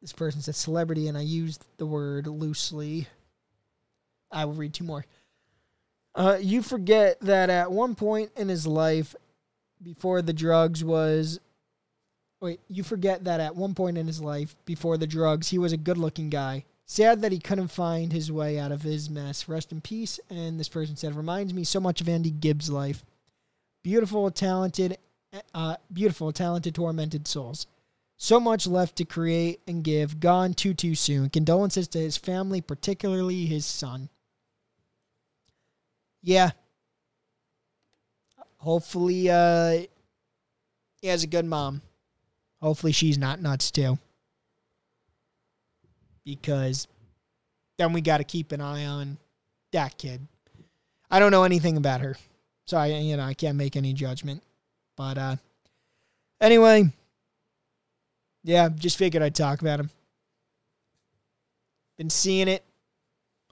this 0.00 0.12
person 0.12 0.40
said 0.40 0.56
celebrity, 0.56 1.08
and 1.08 1.16
I 1.16 1.22
used 1.22 1.64
the 1.76 1.86
word 1.86 2.26
loosely. 2.26 3.06
I 4.30 4.44
will 4.44 4.54
read 4.54 4.74
two 4.74 4.84
more. 4.84 5.06
Uh, 6.14 6.36
you 6.40 6.62
forget 6.62 7.20
that 7.20 7.48
at 7.48 7.70
one 7.70 7.94
point 7.94 8.32
in 8.36 8.48
his 8.48 8.66
life, 8.66 9.14
before 9.82 10.22
the 10.22 10.32
drugs 10.32 10.82
was. 10.82 11.40
Wait, 12.40 12.60
you 12.68 12.84
forget 12.84 13.24
that 13.24 13.40
at 13.40 13.56
one 13.56 13.74
point 13.74 13.98
in 13.98 14.06
his 14.06 14.20
life, 14.20 14.54
before 14.64 14.96
the 14.96 15.06
drugs, 15.06 15.48
he 15.48 15.58
was 15.58 15.72
a 15.72 15.76
good 15.76 15.98
looking 15.98 16.30
guy. 16.30 16.64
Sad 16.86 17.20
that 17.20 17.32
he 17.32 17.38
couldn't 17.38 17.68
find 17.68 18.12
his 18.12 18.32
way 18.32 18.58
out 18.58 18.72
of 18.72 18.82
his 18.82 19.10
mess. 19.10 19.48
Rest 19.48 19.72
in 19.72 19.80
peace. 19.80 20.18
And 20.30 20.58
this 20.58 20.68
person 20.68 20.96
said, 20.96 21.14
reminds 21.14 21.52
me 21.52 21.64
so 21.64 21.80
much 21.80 22.00
of 22.00 22.08
Andy 22.08 22.30
Gibb's 22.30 22.70
life 22.70 23.04
beautiful, 23.82 24.30
talented, 24.30 24.98
uh, 25.54 25.76
beautiful, 25.92 26.32
talented, 26.32 26.74
tormented 26.74 27.26
souls. 27.26 27.66
So 28.16 28.40
much 28.40 28.66
left 28.66 28.96
to 28.96 29.04
create 29.04 29.60
and 29.66 29.84
give, 29.84 30.18
gone 30.18 30.54
too, 30.54 30.74
too 30.74 30.94
soon. 30.94 31.30
Condolences 31.30 31.88
to 31.88 31.98
his 31.98 32.16
family, 32.16 32.60
particularly 32.60 33.46
his 33.46 33.64
son. 33.64 34.08
Yeah. 36.22 36.50
Hopefully, 38.56 39.30
uh, 39.30 39.84
he 41.00 41.08
has 41.08 41.22
a 41.22 41.28
good 41.28 41.44
mom. 41.44 41.82
Hopefully, 42.60 42.92
she's 42.92 43.18
not 43.18 43.40
nuts 43.40 43.70
too. 43.70 43.98
Because 46.24 46.88
then 47.78 47.92
we 47.92 48.00
got 48.00 48.18
to 48.18 48.24
keep 48.24 48.52
an 48.52 48.60
eye 48.60 48.86
on 48.86 49.16
that 49.72 49.96
kid. 49.96 50.26
I 51.10 51.20
don't 51.20 51.30
know 51.30 51.44
anything 51.44 51.76
about 51.76 52.00
her. 52.00 52.16
So 52.66 52.76
I, 52.76 52.86
you 52.86 53.16
know, 53.16 53.24
I 53.24 53.34
can't 53.34 53.56
make 53.56 53.76
any 53.76 53.92
judgment. 53.94 54.42
But 54.96 55.16
uh, 55.16 55.36
anyway, 56.40 56.92
yeah, 58.44 58.68
just 58.68 58.98
figured 58.98 59.22
I'd 59.22 59.34
talk 59.34 59.60
about 59.60 59.80
him. 59.80 59.90
Been 61.96 62.10
seeing 62.10 62.48
it 62.48 62.62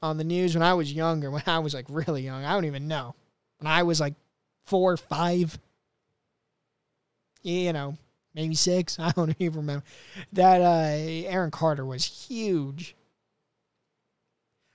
on 0.02 0.18
the 0.18 0.24
news 0.24 0.54
when 0.54 0.62
I 0.62 0.74
was 0.74 0.92
younger, 0.92 1.30
when 1.30 1.42
I 1.46 1.61
was 1.61 1.72
like 1.72 1.86
really 1.88 2.22
young. 2.22 2.44
I 2.44 2.52
don't 2.52 2.66
even 2.66 2.88
know. 2.88 3.14
When 3.59 3.66
I 3.66 3.84
was 3.84 4.00
like 4.00 4.14
four, 4.66 4.96
five, 4.96 5.59
you 7.42 7.72
know, 7.72 7.96
maybe 8.37 8.55
six. 8.55 8.97
I 9.01 9.11
don't 9.11 9.34
even 9.41 9.61
remember. 9.61 9.84
That 10.32 10.61
uh, 10.61 11.28
Aaron 11.28 11.51
Carter 11.51 11.84
was 11.84 12.05
huge. 12.05 12.95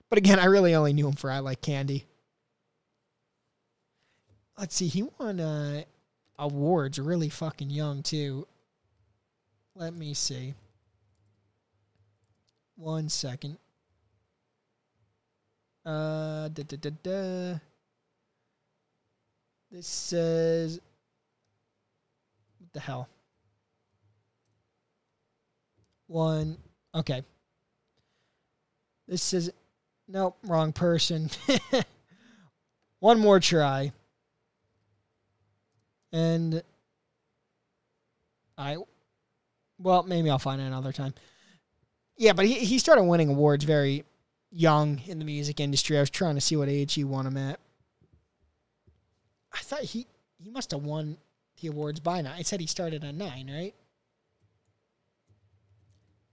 But 0.09 0.17
again, 0.17 0.39
I 0.39 0.45
really 0.45 0.75
only 0.75 0.91
knew 0.91 1.07
him 1.07 1.13
for 1.13 1.31
I 1.31 1.39
Like 1.39 1.61
Candy 1.61 2.05
let's 4.61 4.75
see, 4.75 4.87
he 4.87 5.03
won 5.19 5.39
uh, 5.39 5.81
awards 6.37 6.99
really 6.99 7.29
fucking 7.29 7.71
young 7.71 8.03
too. 8.03 8.47
Let 9.75 9.93
me 9.93 10.13
see. 10.13 10.53
One 12.75 13.09
second. 13.09 13.57
Uh, 15.83 16.47
da, 16.49 16.63
da, 16.63 16.77
da, 16.77 16.89
da. 17.01 17.59
This 19.71 19.87
says, 19.87 20.79
what 22.59 22.73
the 22.73 22.79
hell? 22.79 23.07
One. 26.11 26.57
Okay. 26.93 27.23
This 29.07 29.33
is 29.33 29.51
nope, 30.09 30.37
wrong 30.43 30.73
person. 30.73 31.29
One 32.99 33.17
more 33.19 33.39
try 33.39 33.93
and 36.11 36.61
I, 38.57 38.77
well, 39.79 40.03
maybe 40.03 40.29
I'll 40.29 40.37
find 40.37 40.61
it 40.61 40.65
another 40.65 40.91
time. 40.91 41.13
Yeah, 42.17 42.33
but 42.33 42.45
he 42.45 42.55
he 42.55 42.77
started 42.77 43.03
winning 43.03 43.29
awards 43.29 43.63
very 43.63 44.03
young 44.51 44.99
in 45.07 45.17
the 45.17 45.25
music 45.25 45.61
industry. 45.61 45.97
I 45.97 46.01
was 46.01 46.09
trying 46.09 46.35
to 46.35 46.41
see 46.41 46.57
what 46.57 46.67
age 46.67 46.93
he 46.93 47.05
won 47.05 47.23
them 47.23 47.37
at. 47.37 47.59
I 49.53 49.59
thought 49.59 49.81
he 49.81 50.07
he 50.37 50.49
must 50.49 50.71
have 50.71 50.83
won 50.83 51.17
the 51.61 51.69
awards 51.69 52.01
by 52.01 52.21
now. 52.21 52.33
I 52.33 52.41
said 52.41 52.59
he 52.59 52.67
started 52.67 53.03
at 53.05 53.15
nine, 53.15 53.49
right? 53.49 53.73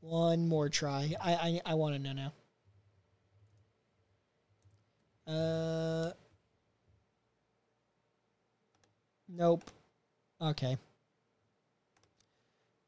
One 0.08 0.48
more 0.48 0.70
try. 0.70 1.14
I 1.20 1.32
I, 1.34 1.60
I 1.66 1.74
want 1.74 1.94
to 1.94 1.98
know 2.00 2.32
now. 5.26 5.30
Uh. 5.30 6.12
Nope. 9.28 9.64
Okay. 10.40 10.78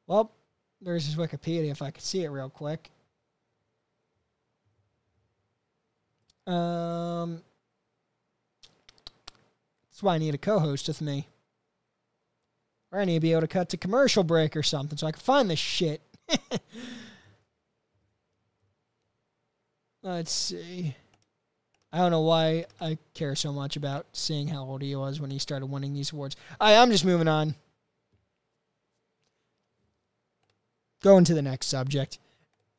Well, 0.06 0.32
there's 0.80 1.04
his 1.04 1.16
Wikipedia 1.16 1.70
if 1.70 1.82
I 1.82 1.90
could 1.90 2.02
see 2.02 2.24
it 2.24 2.30
real 2.30 2.48
quick. 2.48 2.90
Um, 6.46 7.42
that's 9.90 10.02
why 10.02 10.14
I 10.14 10.18
need 10.18 10.34
a 10.34 10.38
co-host 10.38 10.88
with 10.88 11.02
me. 11.02 11.28
Or 12.90 13.00
I 13.00 13.04
need 13.04 13.14
to 13.16 13.20
be 13.20 13.32
able 13.32 13.42
to 13.42 13.46
cut 13.46 13.68
to 13.68 13.76
commercial 13.76 14.24
break 14.24 14.56
or 14.56 14.62
something 14.62 14.96
so 14.96 15.06
I 15.06 15.12
can 15.12 15.20
find 15.20 15.50
this 15.50 15.58
shit. 15.58 16.00
Let's 20.02 20.32
see. 20.32 20.94
I 21.92 21.98
don't 21.98 22.10
know 22.10 22.20
why 22.20 22.66
I 22.80 22.98
care 23.14 23.34
so 23.34 23.52
much 23.52 23.76
about 23.76 24.06
seeing 24.12 24.48
how 24.48 24.62
old 24.62 24.82
he 24.82 24.94
was 24.94 25.20
when 25.20 25.30
he 25.30 25.38
started 25.38 25.66
winning 25.66 25.92
these 25.92 26.12
awards. 26.12 26.36
I, 26.60 26.76
I'm 26.76 26.90
just 26.90 27.04
moving 27.04 27.28
on. 27.28 27.54
Going 31.02 31.24
to 31.24 31.34
the 31.34 31.42
next 31.42 31.66
subject. 31.66 32.18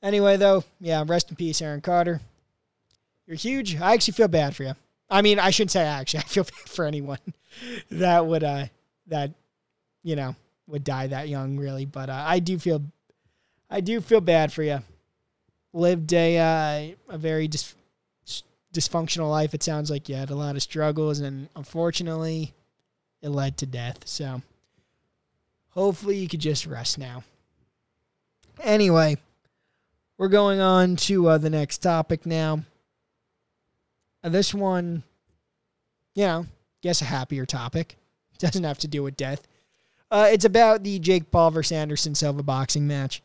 Anyway, 0.01 0.37
though, 0.37 0.63
yeah, 0.79 1.03
rest 1.05 1.29
in 1.29 1.35
peace, 1.35 1.61
Aaron 1.61 1.81
Carter. 1.81 2.21
You're 3.27 3.35
huge. 3.35 3.79
I 3.79 3.93
actually 3.93 4.13
feel 4.13 4.27
bad 4.27 4.55
for 4.55 4.63
you. 4.63 4.73
I 5.09 5.21
mean, 5.21 5.39
I 5.39 5.49
shouldn't 5.49 5.71
say 5.71 5.83
actually. 5.83 6.19
I 6.21 6.23
feel 6.23 6.43
bad 6.43 6.69
for 6.69 6.85
anyone 6.85 7.19
that 7.91 8.25
would 8.25 8.43
uh 8.43 8.65
that 9.07 9.31
you 10.03 10.15
know 10.15 10.35
would 10.67 10.83
die 10.83 11.07
that 11.07 11.29
young, 11.29 11.57
really. 11.57 11.85
But 11.85 12.09
uh, 12.09 12.23
I 12.25 12.39
do 12.39 12.57
feel, 12.57 12.81
I 13.69 13.81
do 13.81 14.01
feel 14.01 14.21
bad 14.21 14.51
for 14.53 14.63
you. 14.63 14.81
Lived 15.73 16.13
a 16.13 16.37
uh, 16.37 17.13
a 17.13 17.17
very 17.17 17.47
dis- 17.47 17.75
dysfunctional 18.73 19.29
life. 19.29 19.53
It 19.53 19.63
sounds 19.63 19.89
like 19.89 20.09
you 20.09 20.15
had 20.15 20.29
a 20.29 20.35
lot 20.35 20.55
of 20.55 20.61
struggles, 20.61 21.19
and 21.19 21.47
unfortunately, 21.55 22.53
it 23.21 23.29
led 23.29 23.57
to 23.57 23.65
death. 23.65 24.07
So, 24.07 24.41
hopefully, 25.69 26.17
you 26.17 26.27
could 26.27 26.41
just 26.41 26.65
rest 26.65 26.97
now. 26.97 27.23
Anyway, 28.61 29.17
we're 30.17 30.27
going 30.27 30.59
on 30.59 30.97
to 30.97 31.29
uh, 31.29 31.37
the 31.37 31.49
next 31.49 31.79
topic 31.79 32.25
now. 32.25 32.63
Uh, 34.23 34.29
this 34.29 34.53
one, 34.53 35.03
you 36.13 36.25
know, 36.25 36.45
guess 36.81 37.01
a 37.01 37.05
happier 37.05 37.45
topic. 37.45 37.95
Doesn't 38.39 38.63
have 38.63 38.79
to 38.79 38.87
do 38.87 39.03
with 39.03 39.17
death. 39.17 39.47
Uh, 40.09 40.27
it's 40.29 40.45
about 40.45 40.83
the 40.83 40.99
Jake 40.99 41.31
Paul 41.31 41.51
versus 41.51 41.71
Anderson 41.71 42.15
Silva 42.15 42.43
boxing 42.43 42.85
match. 42.85 43.21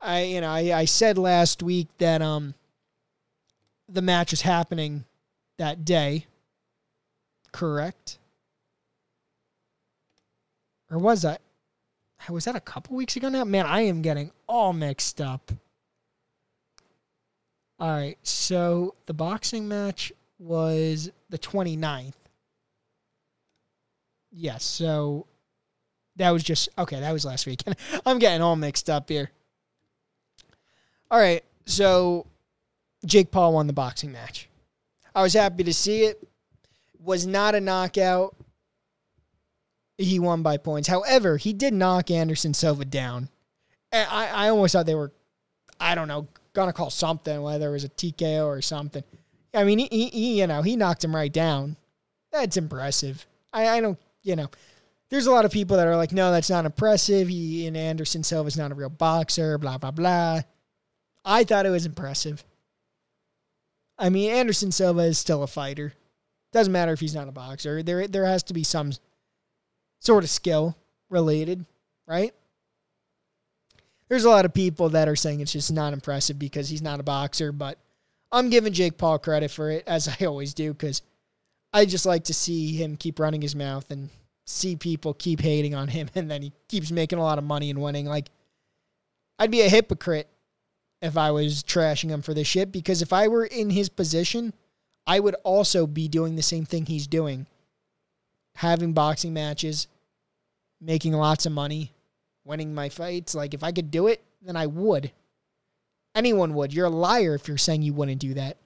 I, 0.00 0.22
you 0.22 0.40
know, 0.40 0.50
I, 0.50 0.78
I 0.78 0.84
said 0.84 1.18
last 1.18 1.62
week 1.62 1.88
that 1.98 2.22
um, 2.22 2.54
the 3.88 4.02
match 4.02 4.30
was 4.30 4.42
happening 4.42 5.04
that 5.56 5.84
day. 5.84 6.26
Correct? 7.52 8.18
Or 10.90 10.98
was 10.98 11.22
that? 11.22 11.40
Was 12.28 12.44
that 12.44 12.56
a 12.56 12.60
couple 12.60 12.96
weeks 12.96 13.16
ago 13.16 13.28
now? 13.28 13.44
Man, 13.44 13.64
I 13.64 13.82
am 13.82 14.02
getting 14.02 14.32
all 14.46 14.72
mixed 14.72 15.20
up. 15.20 15.50
All 17.80 17.90
right, 17.90 18.18
so 18.22 18.96
the 19.06 19.14
boxing 19.14 19.68
match 19.68 20.12
was 20.38 21.10
the 21.30 21.38
29th. 21.38 22.14
Yes, 24.32 24.64
so 24.64 25.26
that 26.16 26.30
was 26.30 26.42
just 26.42 26.68
okay, 26.76 27.00
that 27.00 27.12
was 27.12 27.24
last 27.24 27.46
weekend. 27.46 27.76
I'm 28.06 28.18
getting 28.18 28.42
all 28.42 28.56
mixed 28.56 28.90
up 28.90 29.08
here. 29.08 29.30
All 31.10 31.18
right, 31.18 31.42
so 31.64 32.26
Jake 33.06 33.30
Paul 33.30 33.54
won 33.54 33.66
the 33.66 33.72
boxing 33.72 34.12
match. 34.12 34.48
I 35.14 35.22
was 35.22 35.32
happy 35.32 35.64
to 35.64 35.72
see 35.72 36.02
it. 36.02 36.26
Was 37.02 37.26
not 37.26 37.54
a 37.54 37.60
knockout. 37.60 38.36
He 39.96 40.18
won 40.18 40.42
by 40.42 40.58
points. 40.58 40.88
However, 40.88 41.38
he 41.38 41.52
did 41.52 41.72
knock 41.72 42.10
Anderson 42.10 42.54
Silva 42.54 42.84
down. 42.84 43.28
I, 43.92 44.28
I 44.32 44.48
almost 44.50 44.72
thought 44.72 44.86
they 44.86 44.94
were, 44.94 45.12
I 45.80 45.94
don't 45.94 46.08
know, 46.08 46.28
gonna 46.52 46.72
call 46.72 46.90
something, 46.90 47.40
whether 47.40 47.68
it 47.68 47.72
was 47.72 47.84
a 47.84 47.88
TKO 47.88 48.46
or 48.46 48.60
something. 48.60 49.02
I 49.54 49.64
mean, 49.64 49.78
he, 49.78 49.88
he, 49.90 50.08
he 50.08 50.40
you 50.40 50.46
know, 50.46 50.62
he 50.62 50.76
knocked 50.76 51.02
him 51.02 51.16
right 51.16 51.32
down. 51.32 51.76
That's 52.30 52.56
impressive. 52.56 53.26
I, 53.52 53.68
I 53.68 53.80
don't, 53.80 53.98
you 54.22 54.36
know, 54.36 54.50
there's 55.08 55.26
a 55.26 55.30
lot 55.30 55.46
of 55.46 55.52
people 55.52 55.78
that 55.78 55.86
are 55.86 55.96
like, 55.96 56.12
no, 56.12 56.30
that's 56.30 56.50
not 56.50 56.66
impressive. 56.66 57.28
He 57.28 57.66
and 57.66 57.76
Anderson 57.76 58.22
Silva's 58.22 58.58
not 58.58 58.72
a 58.72 58.74
real 58.74 58.90
boxer, 58.90 59.56
blah, 59.56 59.78
blah, 59.78 59.90
blah. 59.90 60.42
I 61.28 61.44
thought 61.44 61.66
it 61.66 61.70
was 61.70 61.84
impressive. 61.84 62.42
I 63.98 64.08
mean, 64.08 64.30
Anderson 64.30 64.72
Silva 64.72 65.02
is 65.02 65.18
still 65.18 65.42
a 65.42 65.46
fighter. 65.46 65.92
Doesn't 66.52 66.72
matter 66.72 66.92
if 66.92 67.00
he's 67.00 67.14
not 67.14 67.28
a 67.28 67.32
boxer. 67.32 67.82
There 67.82 68.08
there 68.08 68.24
has 68.24 68.42
to 68.44 68.54
be 68.54 68.64
some 68.64 68.92
sort 69.98 70.24
of 70.24 70.30
skill 70.30 70.74
related, 71.10 71.66
right? 72.06 72.32
There's 74.08 74.24
a 74.24 74.30
lot 74.30 74.46
of 74.46 74.54
people 74.54 74.88
that 74.90 75.06
are 75.06 75.16
saying 75.16 75.40
it's 75.40 75.52
just 75.52 75.70
not 75.70 75.92
impressive 75.92 76.38
because 76.38 76.70
he's 76.70 76.80
not 76.80 76.98
a 76.98 77.02
boxer, 77.02 77.52
but 77.52 77.78
I'm 78.32 78.48
giving 78.48 78.72
Jake 78.72 78.96
Paul 78.96 79.18
credit 79.18 79.50
for 79.50 79.70
it, 79.70 79.84
as 79.86 80.08
I 80.08 80.24
always 80.24 80.54
do, 80.54 80.72
because 80.72 81.02
I 81.74 81.84
just 81.84 82.06
like 82.06 82.24
to 82.24 82.34
see 82.34 82.74
him 82.74 82.96
keep 82.96 83.18
running 83.18 83.42
his 83.42 83.54
mouth 83.54 83.90
and 83.90 84.08
see 84.46 84.76
people 84.76 85.12
keep 85.12 85.42
hating 85.42 85.74
on 85.74 85.88
him, 85.88 86.08
and 86.14 86.30
then 86.30 86.40
he 86.40 86.52
keeps 86.68 86.90
making 86.90 87.18
a 87.18 87.22
lot 87.22 87.36
of 87.36 87.44
money 87.44 87.68
and 87.68 87.82
winning. 87.82 88.06
Like, 88.06 88.30
I'd 89.38 89.50
be 89.50 89.60
a 89.60 89.68
hypocrite 89.68 90.28
if 91.00 91.16
I 91.16 91.30
was 91.30 91.62
trashing 91.62 92.10
him 92.10 92.22
for 92.22 92.34
this 92.34 92.48
shit 92.48 92.72
because 92.72 93.02
if 93.02 93.12
I 93.12 93.28
were 93.28 93.44
in 93.44 93.70
his 93.70 93.88
position, 93.88 94.52
I 95.06 95.20
would 95.20 95.36
also 95.44 95.86
be 95.86 96.08
doing 96.08 96.36
the 96.36 96.42
same 96.42 96.64
thing 96.64 96.86
he's 96.86 97.06
doing. 97.06 97.46
Having 98.56 98.92
boxing 98.92 99.32
matches, 99.32 99.86
making 100.80 101.12
lots 101.12 101.46
of 101.46 101.52
money, 101.52 101.92
winning 102.44 102.74
my 102.74 102.88
fights. 102.88 103.34
Like 103.34 103.54
if 103.54 103.62
I 103.62 103.72
could 103.72 103.90
do 103.90 104.08
it, 104.08 104.22
then 104.42 104.56
I 104.56 104.66
would. 104.66 105.12
Anyone 106.14 106.54
would. 106.54 106.74
You're 106.74 106.86
a 106.86 106.90
liar 106.90 107.34
if 107.34 107.46
you're 107.46 107.58
saying 107.58 107.82
you 107.82 107.92
wouldn't 107.92 108.20
do 108.20 108.34
that. 108.34 108.56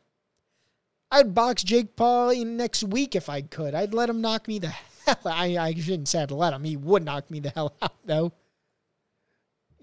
I'd 1.10 1.34
box 1.34 1.62
Jake 1.62 1.94
Paul 1.94 2.34
next 2.44 2.82
week 2.82 3.14
if 3.14 3.28
I 3.28 3.42
could. 3.42 3.74
I'd 3.74 3.92
let 3.92 4.08
him 4.08 4.22
knock 4.22 4.48
me 4.48 4.58
the 4.58 4.68
hell 4.68 5.18
I, 5.26 5.58
I 5.58 5.74
shouldn't 5.74 6.08
say 6.08 6.22
I'd 6.22 6.30
let 6.30 6.54
him. 6.54 6.64
He 6.64 6.76
would 6.76 7.04
knock 7.04 7.30
me 7.30 7.40
the 7.40 7.50
hell 7.50 7.74
out, 7.82 7.94
though. 8.04 8.32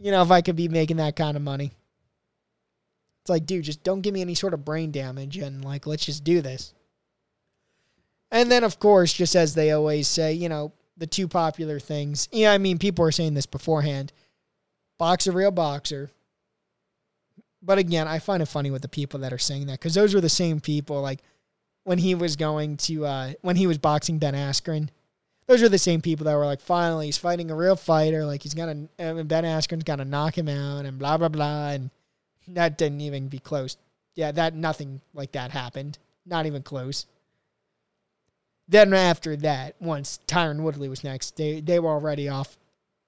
You 0.02 0.12
know, 0.12 0.24
if 0.24 0.32
I 0.32 0.42
could 0.42 0.56
be 0.56 0.68
making 0.68 0.98
that 0.98 1.16
kind 1.16 1.38
of 1.38 1.44
money. 1.44 1.74
It's 3.22 3.30
like, 3.30 3.46
dude, 3.46 3.66
just 3.66 3.84
don't 3.84 4.02
give 4.02 4.14
me 4.14 4.22
any 4.22 4.36
sort 4.36 4.54
of 4.54 4.66
brain 4.66 4.92
damage 4.92 5.38
and 5.38 5.64
like 5.64 5.86
let's 5.86 6.06
just 6.06 6.24
do 6.24 6.42
this. 6.42 6.74
And 8.32 8.52
then 8.52 8.64
of 8.64 8.80
course, 8.80 9.14
just 9.14 9.36
as 9.36 9.56
they 9.56 9.72
always 9.72 10.08
say, 10.08 10.34
you 10.34 10.50
know, 10.50 10.74
the 10.98 11.08
two 11.08 11.28
popular 11.28 11.80
things. 11.80 12.28
Yeah, 12.32 12.52
I 12.52 12.58
mean, 12.58 12.78
people 12.78 13.06
are 13.06 13.12
saying 13.12 13.34
this 13.34 13.46
beforehand. 13.46 14.12
Box 14.98 15.28
a 15.28 15.32
real 15.32 15.52
boxer. 15.52 16.12
But 17.62 17.78
again, 17.78 18.08
I 18.08 18.20
find 18.20 18.42
it 18.42 18.48
funny 18.48 18.72
with 18.72 18.82
the 18.82 18.88
people 18.88 19.20
that 19.22 19.34
are 19.34 19.38
saying 19.38 19.68
that 19.68 19.80
because 19.80 19.94
those 19.94 20.14
were 20.14 20.22
the 20.22 20.30
same 20.30 20.60
people. 20.60 21.02
Like 21.02 21.20
when 21.84 21.98
he 21.98 22.16
was 22.16 22.36
going 22.36 22.78
to, 22.78 23.06
uh, 23.06 23.34
when 23.42 23.56
he 23.56 23.68
was 23.68 23.78
boxing 23.78 24.20
Ben 24.20 24.34
Askren, 24.34 24.90
those 25.48 25.64
are 25.64 25.70
the 25.70 25.78
same 25.78 26.02
people 26.02 26.26
that 26.26 26.36
were 26.36 26.46
like, 26.46 26.62
finally, 26.62 27.08
he's 27.08 27.18
fighting 27.18 27.50
a 27.50 27.56
real 27.56 27.76
fighter. 27.76 28.24
Like 28.26 28.44
he's 28.44 28.54
gonna, 28.54 28.88
uh, 29.00 29.24
Ben 29.24 29.44
Askren's 29.44 29.84
gonna 29.84 30.06
knock 30.06 30.38
him 30.38 30.48
out 30.48 30.86
and 30.86 31.00
blah 31.00 31.18
blah 31.18 31.30
blah. 31.30 31.70
And 31.70 31.90
that 32.54 32.78
didn't 32.78 33.02
even 33.02 33.28
be 33.28 33.40
close. 33.40 33.78
Yeah, 34.16 34.32
that 34.34 34.54
nothing 34.54 35.02
like 35.14 35.32
that 35.34 35.52
happened. 35.52 35.98
Not 36.26 36.46
even 36.46 36.62
close. 36.62 37.06
Then 38.68 38.94
after 38.94 39.36
that, 39.38 39.76
once 39.80 40.20
Tyron 40.28 40.62
Woodley 40.62 40.90
was 40.90 41.04
next, 41.04 41.38
they 41.38 41.62
they 41.62 41.80
were 41.80 41.90
already 41.90 42.30
off 42.30 42.58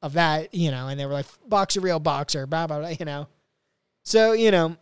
of 0.02 0.14
that, 0.14 0.54
you 0.54 0.72
know, 0.72 0.88
and 0.88 1.00
they 1.00 1.06
were 1.06 1.14
like, 1.14 1.28
boxer, 1.48 1.80
real 1.80 2.00
boxer, 2.00 2.48
blah 2.48 2.68
blah 2.68 2.80
blah, 2.80 2.90
you 2.90 3.06
know. 3.06 3.28
So 4.04 4.34
you 4.34 4.52
know, 4.52 4.76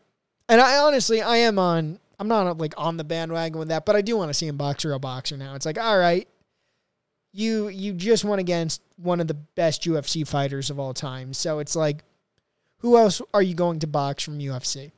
and 0.47 0.62
I 0.62 0.78
honestly, 0.78 1.22
I 1.22 1.38
am 1.38 1.60
on. 1.60 1.99
I'm 2.20 2.28
not 2.28 2.57
like 2.57 2.74
on 2.78 2.97
the 2.97 3.03
bandwagon 3.03 3.60
with 3.60 3.70
that, 3.70 3.86
but 3.86 3.95
I 3.95 4.01
do 4.01 4.18
want 4.18 4.30
to 4.30 4.34
see 4.34 4.47
him 4.47 4.57
box 4.57 4.84
real 4.84 4.99
boxer 4.99 5.38
now. 5.38 5.55
It's 5.55 5.66
like, 5.66 5.78
all 5.78 5.97
right, 5.97 6.28
you 7.32 7.68
you 7.68 7.93
just 7.93 8.24
went 8.24 8.39
against 8.39 8.82
one 8.97 9.20
of 9.20 9.28
the 9.28 9.34
best 9.34 9.84
UFC 9.84 10.28
fighters 10.28 10.70
of 10.70 10.80
all 10.80 10.93
time, 10.93 11.34
so 11.34 11.60
it's 11.60 11.76
like 11.76 12.03
who 12.80 12.97
else 12.97 13.21
are 13.34 13.41
you 13.41 13.53
going 13.53 13.80
to 13.80 13.88
box 13.88 14.23
from 14.23 14.39
UFC? 14.39 14.91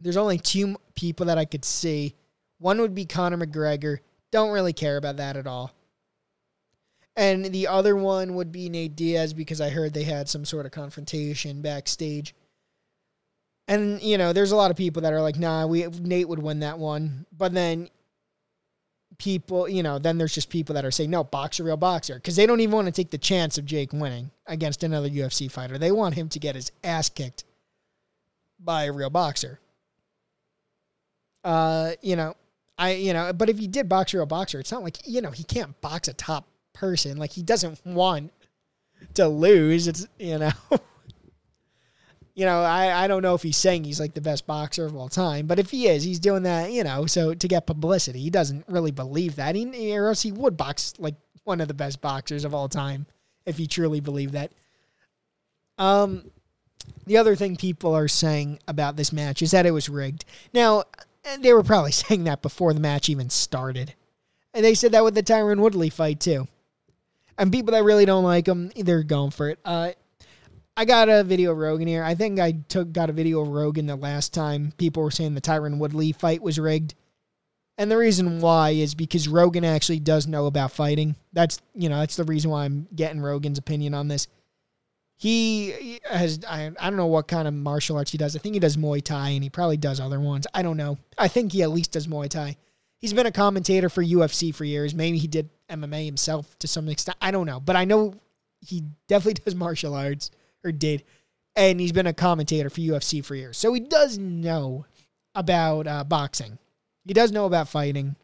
There's 0.00 0.16
only 0.16 0.38
two 0.38 0.76
people 0.94 1.26
that 1.26 1.38
I 1.38 1.44
could 1.44 1.64
see. 1.64 2.14
One 2.58 2.80
would 2.80 2.94
be 2.94 3.04
Conor 3.04 3.38
McGregor. 3.38 3.98
Don't 4.30 4.50
really 4.50 4.72
care 4.72 4.96
about 4.96 5.16
that 5.16 5.36
at 5.36 5.46
all. 5.46 5.72
And 7.16 7.46
the 7.46 7.66
other 7.66 7.96
one 7.96 8.34
would 8.34 8.52
be 8.52 8.68
Nate 8.68 8.94
Diaz 8.94 9.34
because 9.34 9.60
I 9.60 9.70
heard 9.70 9.92
they 9.92 10.04
had 10.04 10.28
some 10.28 10.44
sort 10.44 10.66
of 10.66 10.72
confrontation 10.72 11.62
backstage. 11.62 12.34
And 13.66 14.00
you 14.00 14.16
know, 14.16 14.32
there's 14.32 14.52
a 14.52 14.56
lot 14.56 14.70
of 14.70 14.76
people 14.76 15.02
that 15.02 15.12
are 15.12 15.20
like, 15.20 15.36
"Nah, 15.36 15.66
we 15.66 15.84
Nate 15.86 16.28
would 16.28 16.38
win 16.38 16.60
that 16.60 16.78
one." 16.78 17.26
But 17.36 17.52
then 17.52 17.90
people, 19.18 19.68
you 19.68 19.82
know, 19.82 19.98
then 19.98 20.18
there's 20.18 20.34
just 20.34 20.48
people 20.48 20.74
that 20.74 20.84
are 20.84 20.90
saying, 20.90 21.10
no, 21.10 21.24
boxer, 21.24 21.64
real 21.64 21.76
boxer, 21.76 22.14
because 22.14 22.36
they 22.36 22.46
don't 22.46 22.60
even 22.60 22.74
want 22.74 22.86
to 22.86 22.92
take 22.92 23.10
the 23.10 23.18
chance 23.18 23.58
of 23.58 23.64
Jake 23.64 23.92
winning 23.92 24.30
against 24.46 24.82
another 24.82 25.08
UFC 25.08 25.50
fighter. 25.50 25.76
They 25.76 25.92
want 25.92 26.14
him 26.14 26.28
to 26.30 26.38
get 26.38 26.54
his 26.54 26.70
ass 26.84 27.08
kicked 27.08 27.44
by 28.60 28.84
a 28.84 28.92
real 28.92 29.10
boxer. 29.10 29.60
Uh, 31.44 31.92
you 32.00 32.16
know, 32.16 32.34
I, 32.78 32.92
you 32.92 33.12
know, 33.12 33.32
but 33.32 33.48
if 33.48 33.58
he 33.58 33.66
did 33.66 33.88
box 33.88 34.14
a 34.14 34.18
real 34.18 34.26
boxer, 34.26 34.60
it's 34.60 34.72
not 34.72 34.82
like, 34.82 34.98
you 35.04 35.20
know, 35.20 35.30
he 35.30 35.44
can't 35.44 35.78
box 35.80 36.08
a 36.08 36.12
top 36.12 36.46
person. 36.72 37.16
Like 37.16 37.32
he 37.32 37.42
doesn't 37.42 37.84
want 37.84 38.32
to 39.14 39.28
lose. 39.28 39.88
It's, 39.88 40.06
you 40.18 40.38
know. 40.38 40.52
you 42.38 42.44
know, 42.44 42.62
I, 42.62 43.02
I 43.02 43.08
don't 43.08 43.22
know 43.22 43.34
if 43.34 43.42
he's 43.42 43.56
saying 43.56 43.82
he's 43.82 43.98
like 43.98 44.14
the 44.14 44.20
best 44.20 44.46
boxer 44.46 44.86
of 44.86 44.94
all 44.94 45.08
time, 45.08 45.48
but 45.48 45.58
if 45.58 45.72
he 45.72 45.88
is, 45.88 46.04
he's 46.04 46.20
doing 46.20 46.44
that, 46.44 46.70
you 46.70 46.84
know, 46.84 47.04
so 47.04 47.34
to 47.34 47.48
get 47.48 47.66
publicity. 47.66 48.20
He 48.20 48.30
doesn't 48.30 48.64
really 48.68 48.92
believe 48.92 49.34
that. 49.34 49.56
He, 49.56 49.98
or 49.98 50.06
else 50.06 50.22
he 50.22 50.30
would 50.30 50.56
box 50.56 50.94
like 51.00 51.16
one 51.42 51.60
of 51.60 51.66
the 51.66 51.74
best 51.74 52.00
boxers 52.00 52.44
of 52.44 52.54
all 52.54 52.68
time 52.68 53.06
if 53.44 53.56
he 53.56 53.66
truly 53.66 53.98
believed 53.98 54.34
that. 54.34 54.52
Um, 55.78 56.30
the 57.08 57.16
other 57.16 57.34
thing 57.34 57.56
people 57.56 57.92
are 57.96 58.06
saying 58.06 58.60
about 58.68 58.94
this 58.94 59.12
match 59.12 59.42
is 59.42 59.50
that 59.50 59.66
it 59.66 59.72
was 59.72 59.88
rigged. 59.88 60.24
Now, 60.54 60.84
they 61.40 61.52
were 61.52 61.64
probably 61.64 61.90
saying 62.06 62.22
that 62.22 62.40
before 62.40 62.72
the 62.72 62.78
match 62.78 63.08
even 63.08 63.30
started. 63.30 63.94
And 64.54 64.64
they 64.64 64.74
said 64.74 64.92
that 64.92 65.02
with 65.02 65.16
the 65.16 65.24
Tyron 65.24 65.58
Woodley 65.58 65.90
fight 65.90 66.20
too. 66.20 66.46
And 67.36 67.50
people 67.50 67.72
that 67.72 67.82
really 67.82 68.04
don't 68.04 68.22
like 68.22 68.46
him, 68.46 68.70
they're 68.76 69.02
going 69.02 69.32
for 69.32 69.48
it. 69.48 69.58
Uh, 69.64 69.90
I 70.78 70.84
got 70.84 71.08
a 71.08 71.24
video 71.24 71.50
of 71.50 71.58
Rogan 71.58 71.88
here. 71.88 72.04
I 72.04 72.14
think 72.14 72.38
I 72.38 72.52
took 72.52 72.92
got 72.92 73.10
a 73.10 73.12
video 73.12 73.40
of 73.40 73.48
Rogan 73.48 73.86
the 73.86 73.96
last 73.96 74.32
time 74.32 74.72
people 74.78 75.02
were 75.02 75.10
saying 75.10 75.34
the 75.34 75.40
Tyron 75.40 75.78
Woodley 75.78 76.12
fight 76.12 76.40
was 76.40 76.56
rigged. 76.56 76.94
And 77.76 77.90
the 77.90 77.96
reason 77.96 78.38
why 78.40 78.70
is 78.70 78.94
because 78.94 79.26
Rogan 79.26 79.64
actually 79.64 79.98
does 79.98 80.28
know 80.28 80.46
about 80.46 80.70
fighting. 80.70 81.16
That's 81.32 81.60
you 81.74 81.88
know, 81.88 81.98
that's 81.98 82.14
the 82.14 82.22
reason 82.22 82.52
why 82.52 82.64
I'm 82.64 82.86
getting 82.94 83.20
Rogan's 83.20 83.58
opinion 83.58 83.92
on 83.92 84.06
this. 84.06 84.28
He 85.16 85.98
has 86.08 86.38
I, 86.48 86.70
I 86.78 86.90
don't 86.90 86.96
know 86.96 87.06
what 87.06 87.26
kind 87.26 87.48
of 87.48 87.54
martial 87.54 87.96
arts 87.96 88.12
he 88.12 88.18
does. 88.18 88.36
I 88.36 88.38
think 88.38 88.54
he 88.54 88.60
does 88.60 88.76
Muay 88.76 89.02
Thai 89.02 89.30
and 89.30 89.42
he 89.42 89.50
probably 89.50 89.78
does 89.78 89.98
other 89.98 90.20
ones. 90.20 90.46
I 90.54 90.62
don't 90.62 90.76
know. 90.76 90.96
I 91.18 91.26
think 91.26 91.50
he 91.50 91.64
at 91.64 91.70
least 91.70 91.90
does 91.90 92.06
Muay 92.06 92.28
Thai. 92.28 92.56
He's 93.00 93.12
been 93.12 93.26
a 93.26 93.32
commentator 93.32 93.88
for 93.88 94.04
UFC 94.04 94.54
for 94.54 94.64
years. 94.64 94.94
Maybe 94.94 95.18
he 95.18 95.26
did 95.26 95.50
MMA 95.68 96.04
himself 96.04 96.56
to 96.60 96.68
some 96.68 96.88
extent. 96.88 97.18
I 97.20 97.32
don't 97.32 97.46
know, 97.46 97.58
but 97.58 97.74
I 97.74 97.84
know 97.84 98.14
he 98.60 98.84
definitely 99.08 99.42
does 99.44 99.56
martial 99.56 99.94
arts 99.94 100.30
or 100.64 100.72
did, 100.72 101.04
and 101.56 101.80
he's 101.80 101.92
been 101.92 102.06
a 102.06 102.12
commentator 102.12 102.70
for 102.70 102.80
UFC 102.80 103.24
for 103.24 103.34
years. 103.34 103.56
So 103.56 103.72
he 103.72 103.80
does 103.80 104.18
know 104.18 104.86
about 105.34 105.86
uh, 105.86 106.04
boxing. 106.04 106.58
He 107.04 107.14
does 107.14 107.32
know 107.32 107.46
about 107.46 107.68
fighting. 107.68 108.16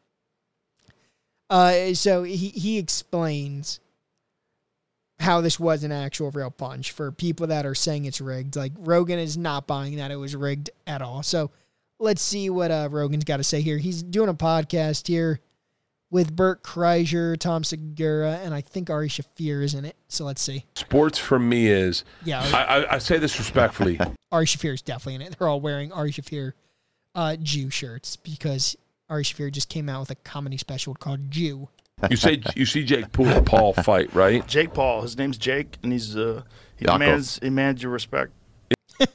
Uh, 1.50 1.94
so 1.94 2.22
he 2.22 2.48
he 2.48 2.78
explains 2.78 3.80
how 5.20 5.40
this 5.40 5.60
was 5.60 5.84
an 5.84 5.92
actual 5.92 6.30
real 6.30 6.50
punch 6.50 6.92
for 6.92 7.12
people 7.12 7.46
that 7.46 7.66
are 7.66 7.74
saying 7.74 8.04
it's 8.04 8.20
rigged. 8.20 8.56
Like 8.56 8.72
Rogan 8.78 9.18
is 9.18 9.36
not 9.36 9.66
buying 9.66 9.96
that 9.96 10.10
it 10.10 10.16
was 10.16 10.34
rigged 10.34 10.70
at 10.86 11.02
all. 11.02 11.22
So 11.22 11.50
let's 11.98 12.22
see 12.22 12.50
what 12.50 12.70
uh, 12.70 12.88
Rogan's 12.90 13.24
got 13.24 13.36
to 13.38 13.44
say 13.44 13.60
here. 13.60 13.78
He's 13.78 14.02
doing 14.02 14.28
a 14.28 14.34
podcast 14.34 15.06
here 15.06 15.40
with 16.14 16.36
Bert 16.36 16.62
Kreischer, 16.62 17.36
Tom 17.36 17.64
Segura, 17.64 18.38
and 18.44 18.54
I 18.54 18.60
think 18.60 18.88
Ari 18.88 19.08
Shaffir 19.08 19.64
is 19.64 19.74
in 19.74 19.84
it. 19.84 19.96
So 20.06 20.24
let's 20.24 20.40
see. 20.40 20.64
Sports 20.76 21.18
for 21.18 21.40
me 21.40 21.66
is 21.66 22.04
Yeah, 22.22 22.40
I, 22.40 22.62
I, 22.62 22.94
I 22.94 22.98
say 22.98 23.18
this 23.18 23.36
respectfully. 23.36 23.98
Ari 24.30 24.46
Shaffir 24.46 24.74
is 24.74 24.80
definitely 24.80 25.16
in 25.16 25.22
it. 25.22 25.36
They're 25.36 25.48
all 25.48 25.60
wearing 25.60 25.90
Ari 25.90 26.12
Shaffir 26.12 26.52
uh, 27.16 27.34
Jew 27.34 27.68
shirts 27.68 28.14
because 28.14 28.76
Ari 29.10 29.24
Shaffir 29.24 29.50
just 29.50 29.68
came 29.68 29.88
out 29.88 29.98
with 30.00 30.12
a 30.12 30.14
comedy 30.14 30.56
special 30.56 30.94
called 30.94 31.32
Jew. 31.32 31.68
You 32.08 32.16
say 32.16 32.42
you 32.54 32.64
see 32.64 32.84
Jake 32.84 33.10
Paul, 33.10 33.42
Paul 33.42 33.72
fight, 33.72 34.14
right? 34.14 34.46
Jake 34.46 34.72
Paul. 34.72 35.02
His 35.02 35.18
name's 35.18 35.36
Jake, 35.36 35.78
and 35.82 35.90
he's 35.90 36.16
uh 36.16 36.42
he 36.76 36.84
Yaakov. 36.84 36.92
demands 36.92 37.34
he 37.40 37.40
demands 37.46 37.82
your 37.82 37.90
respect. 37.90 38.32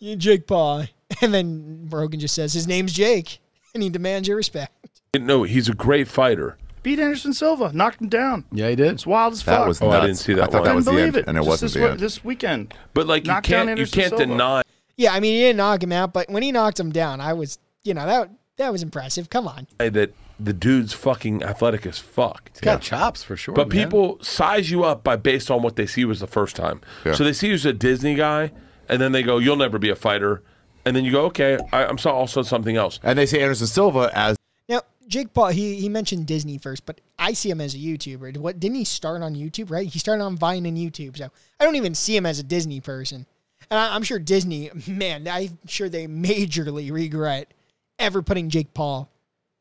You 0.00 0.16
Jake 0.16 0.46
Paul. 0.46 0.86
And 1.22 1.32
then 1.34 1.88
Rogan 1.90 2.20
just 2.20 2.34
says 2.34 2.52
his 2.52 2.66
name's 2.66 2.92
Jake 2.92 3.40
and 3.74 3.82
he 3.82 3.88
demands 3.88 4.28
your 4.28 4.36
respect. 4.36 4.72
No, 5.16 5.42
he's 5.44 5.68
a 5.68 5.74
great 5.74 6.08
fighter. 6.08 6.56
Beat 6.82 6.98
Anderson 7.00 7.32
Silva, 7.32 7.72
knocked 7.72 8.00
him 8.00 8.08
down. 8.08 8.44
Yeah, 8.52 8.68
he 8.68 8.76
did. 8.76 8.92
It's 8.92 9.06
wild 9.06 9.32
as 9.32 9.42
That 9.42 9.58
fuck. 9.58 9.68
was 9.68 9.82
Oh, 9.82 9.90
I 9.90 10.00
didn't 10.00 10.16
see 10.16 10.34
that 10.34 10.44
I 10.44 10.46
thought 10.46 10.52
one. 10.52 10.62
that 10.62 10.68
Couldn't 10.68 10.76
was 10.76 10.84
the 10.84 10.90
believe 10.92 11.06
end, 11.06 11.16
it. 11.16 11.24
and 11.26 11.36
it 11.36 11.40
Just 11.40 11.48
wasn't 11.48 11.72
this, 11.72 11.82
the 11.82 11.90
end. 11.90 12.00
this 12.00 12.24
weekend. 12.24 12.74
But 12.94 13.06
like 13.06 13.26
you 13.26 13.32
can't 13.42 13.66
you 13.66 13.70
Anderson 13.72 14.00
can't 14.00 14.10
Silva. 14.10 14.26
deny 14.26 14.62
Yeah, 14.96 15.12
I 15.12 15.20
mean 15.20 15.34
he 15.34 15.40
didn't 15.40 15.56
knock 15.56 15.82
him 15.82 15.92
out, 15.92 16.12
but 16.12 16.28
when 16.30 16.42
he 16.42 16.52
knocked 16.52 16.78
him 16.78 16.90
down, 16.92 17.20
I 17.20 17.32
was 17.32 17.58
you 17.84 17.94
know, 17.94 18.06
that 18.06 18.30
that 18.58 18.70
was 18.72 18.82
impressive. 18.82 19.28
Come 19.30 19.48
on. 19.48 19.66
that 19.78 20.12
the 20.40 20.52
dude's 20.52 20.92
fucking 20.92 21.42
athletic 21.42 21.84
as 21.84 21.98
fuck. 21.98 22.50
He's 22.52 22.60
got 22.60 22.80
chops 22.80 23.22
for 23.24 23.36
sure. 23.36 23.54
But 23.54 23.68
man. 23.72 23.84
people 23.84 24.18
size 24.22 24.70
you 24.70 24.84
up 24.84 25.02
by 25.02 25.16
based 25.16 25.50
on 25.50 25.62
what 25.62 25.74
they 25.76 25.86
see 25.86 26.04
was 26.04 26.20
the 26.20 26.26
first 26.28 26.54
time. 26.54 26.80
Yeah. 27.04 27.14
So 27.14 27.24
they 27.24 27.32
see 27.32 27.48
you 27.48 27.54
as 27.54 27.66
a 27.66 27.72
Disney 27.72 28.14
guy, 28.14 28.52
and 28.88 29.00
then 29.00 29.10
they 29.12 29.22
go, 29.24 29.38
"You'll 29.38 29.56
never 29.56 29.78
be 29.78 29.90
a 29.90 29.96
fighter," 29.96 30.42
and 30.84 30.94
then 30.94 31.04
you 31.04 31.10
go, 31.12 31.24
"Okay, 31.26 31.58
I, 31.72 31.84
I'm 31.86 31.98
so 31.98 32.10
also 32.10 32.42
something 32.42 32.76
else." 32.76 33.00
and 33.02 33.18
they 33.18 33.26
say 33.26 33.40
Anderson 33.42 33.66
Silva 33.66 34.10
as 34.14 34.36
Now, 34.68 34.82
Jake 35.06 35.32
Paul, 35.32 35.48
he, 35.48 35.76
he 35.76 35.88
mentioned 35.88 36.26
Disney 36.26 36.58
first, 36.58 36.84
but 36.84 37.00
I 37.18 37.32
see 37.32 37.50
him 37.50 37.60
as 37.60 37.74
a 37.74 37.78
YouTuber. 37.78 38.36
What 38.36 38.60
didn't 38.60 38.76
he 38.76 38.84
start 38.84 39.22
on 39.22 39.34
YouTube, 39.34 39.70
right? 39.70 39.86
He 39.86 39.98
started 39.98 40.22
on 40.22 40.36
Vine 40.36 40.66
and 40.66 40.76
YouTube, 40.76 41.16
so 41.16 41.28
I 41.58 41.64
don't 41.64 41.76
even 41.76 41.94
see 41.94 42.16
him 42.16 42.26
as 42.26 42.38
a 42.38 42.42
Disney 42.42 42.80
person. 42.80 43.26
And 43.70 43.78
I, 43.78 43.94
I'm 43.94 44.02
sure 44.02 44.18
Disney, 44.18 44.70
man, 44.86 45.26
I'm 45.26 45.58
sure 45.66 45.88
they 45.88 46.06
majorly 46.06 46.92
regret 46.92 47.52
ever 47.98 48.22
putting 48.22 48.50
Jake 48.50 48.74
Paul 48.74 49.10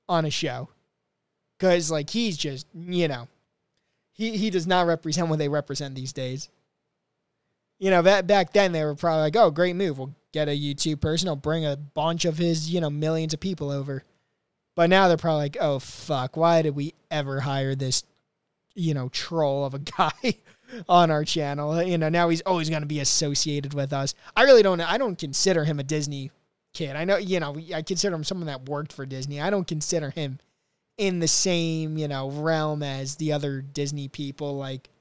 on 0.09 0.25
a 0.25 0.29
show, 0.29 0.69
because 1.57 1.91
like 1.91 2.09
he's 2.09 2.37
just 2.37 2.67
you 2.73 3.07
know, 3.07 3.27
he 4.13 4.37
he 4.37 4.49
does 4.49 4.67
not 4.67 4.87
represent 4.87 5.27
what 5.27 5.39
they 5.39 5.49
represent 5.49 5.95
these 5.95 6.13
days. 6.13 6.49
You 7.79 7.91
know, 7.91 8.01
back 8.01 8.25
back 8.27 8.53
then 8.53 8.71
they 8.71 8.83
were 8.83 8.95
probably 8.95 9.21
like, 9.21 9.35
"Oh, 9.35 9.51
great 9.51 9.75
move! 9.75 9.97
We'll 9.97 10.15
get 10.31 10.47
a 10.47 10.57
YouTube 10.57 11.01
person. 11.01 11.27
I'll 11.27 11.35
bring 11.35 11.65
a 11.65 11.75
bunch 11.75 12.25
of 12.25 12.37
his, 12.37 12.69
you 12.71 12.79
know, 12.79 12.89
millions 12.89 13.33
of 13.33 13.39
people 13.39 13.69
over." 13.69 14.03
But 14.77 14.91
now 14.91 15.07
they're 15.07 15.17
probably 15.17 15.45
like, 15.45 15.57
oh 15.59 15.79
fuck, 15.79 16.37
why 16.37 16.61
did 16.61 16.75
we 16.75 16.93
ever 17.09 17.39
hire 17.39 17.73
this, 17.73 18.03
you 18.75 18.93
know, 18.93 19.09
troll 19.09 19.65
of 19.65 19.73
a 19.73 19.79
guy 19.97 20.35
on 20.87 21.09
our 21.09 21.25
channel? 21.25 21.81
You 21.81 21.97
know, 21.97 22.09
now 22.09 22.29
he's 22.29 22.41
always 22.41 22.69
going 22.69 22.83
to 22.83 22.87
be 22.87 22.99
associated 22.99 23.73
with 23.73 23.91
us. 23.91 24.13
I 24.35 24.43
really 24.43 24.61
don't. 24.61 24.79
I 24.79 24.99
don't 24.99 25.17
consider 25.17 25.63
him 25.63 25.79
a 25.79 25.83
Disney 25.83 26.29
kid. 26.75 26.95
I 26.95 27.05
know, 27.05 27.17
you 27.17 27.39
know, 27.39 27.57
I 27.73 27.81
consider 27.81 28.15
him 28.15 28.23
someone 28.23 28.45
that 28.45 28.69
worked 28.69 28.93
for 28.93 29.07
Disney. 29.07 29.41
I 29.41 29.49
don't 29.49 29.65
consider 29.65 30.11
him 30.11 30.37
in 30.95 31.21
the 31.21 31.27
same, 31.27 31.97
you 31.97 32.07
know, 32.07 32.29
realm 32.29 32.83
as 32.83 33.15
the 33.15 33.33
other 33.33 33.61
Disney 33.61 34.07
people 34.07 34.57
like 34.57 34.91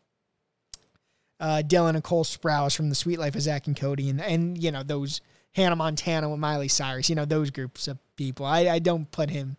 uh, 1.39 1.63
Dylan 1.63 1.97
and 1.97 2.03
Cole 2.03 2.25
Sprouse 2.25 2.75
from 2.75 2.89
the 2.89 2.95
Suite 2.95 3.19
Life 3.19 3.35
of 3.35 3.43
Zack 3.43 3.67
and 3.67 3.77
Cody, 3.77 4.09
and 4.09 4.23
and 4.23 4.57
you 4.57 4.71
know 4.71 4.83
those 4.83 5.21
Hannah 5.55 5.77
Montana 5.77 6.31
with 6.31 6.41
Miley 6.41 6.69
Cyrus. 6.69 7.11
You 7.11 7.15
know 7.15 7.27
those 7.27 7.51
groups 7.51 7.89
of 7.89 7.99
people. 8.17 8.47
I, 8.47 8.61
I 8.69 8.79
don't 8.79 9.11
put 9.11 9.29
him 9.29 9.59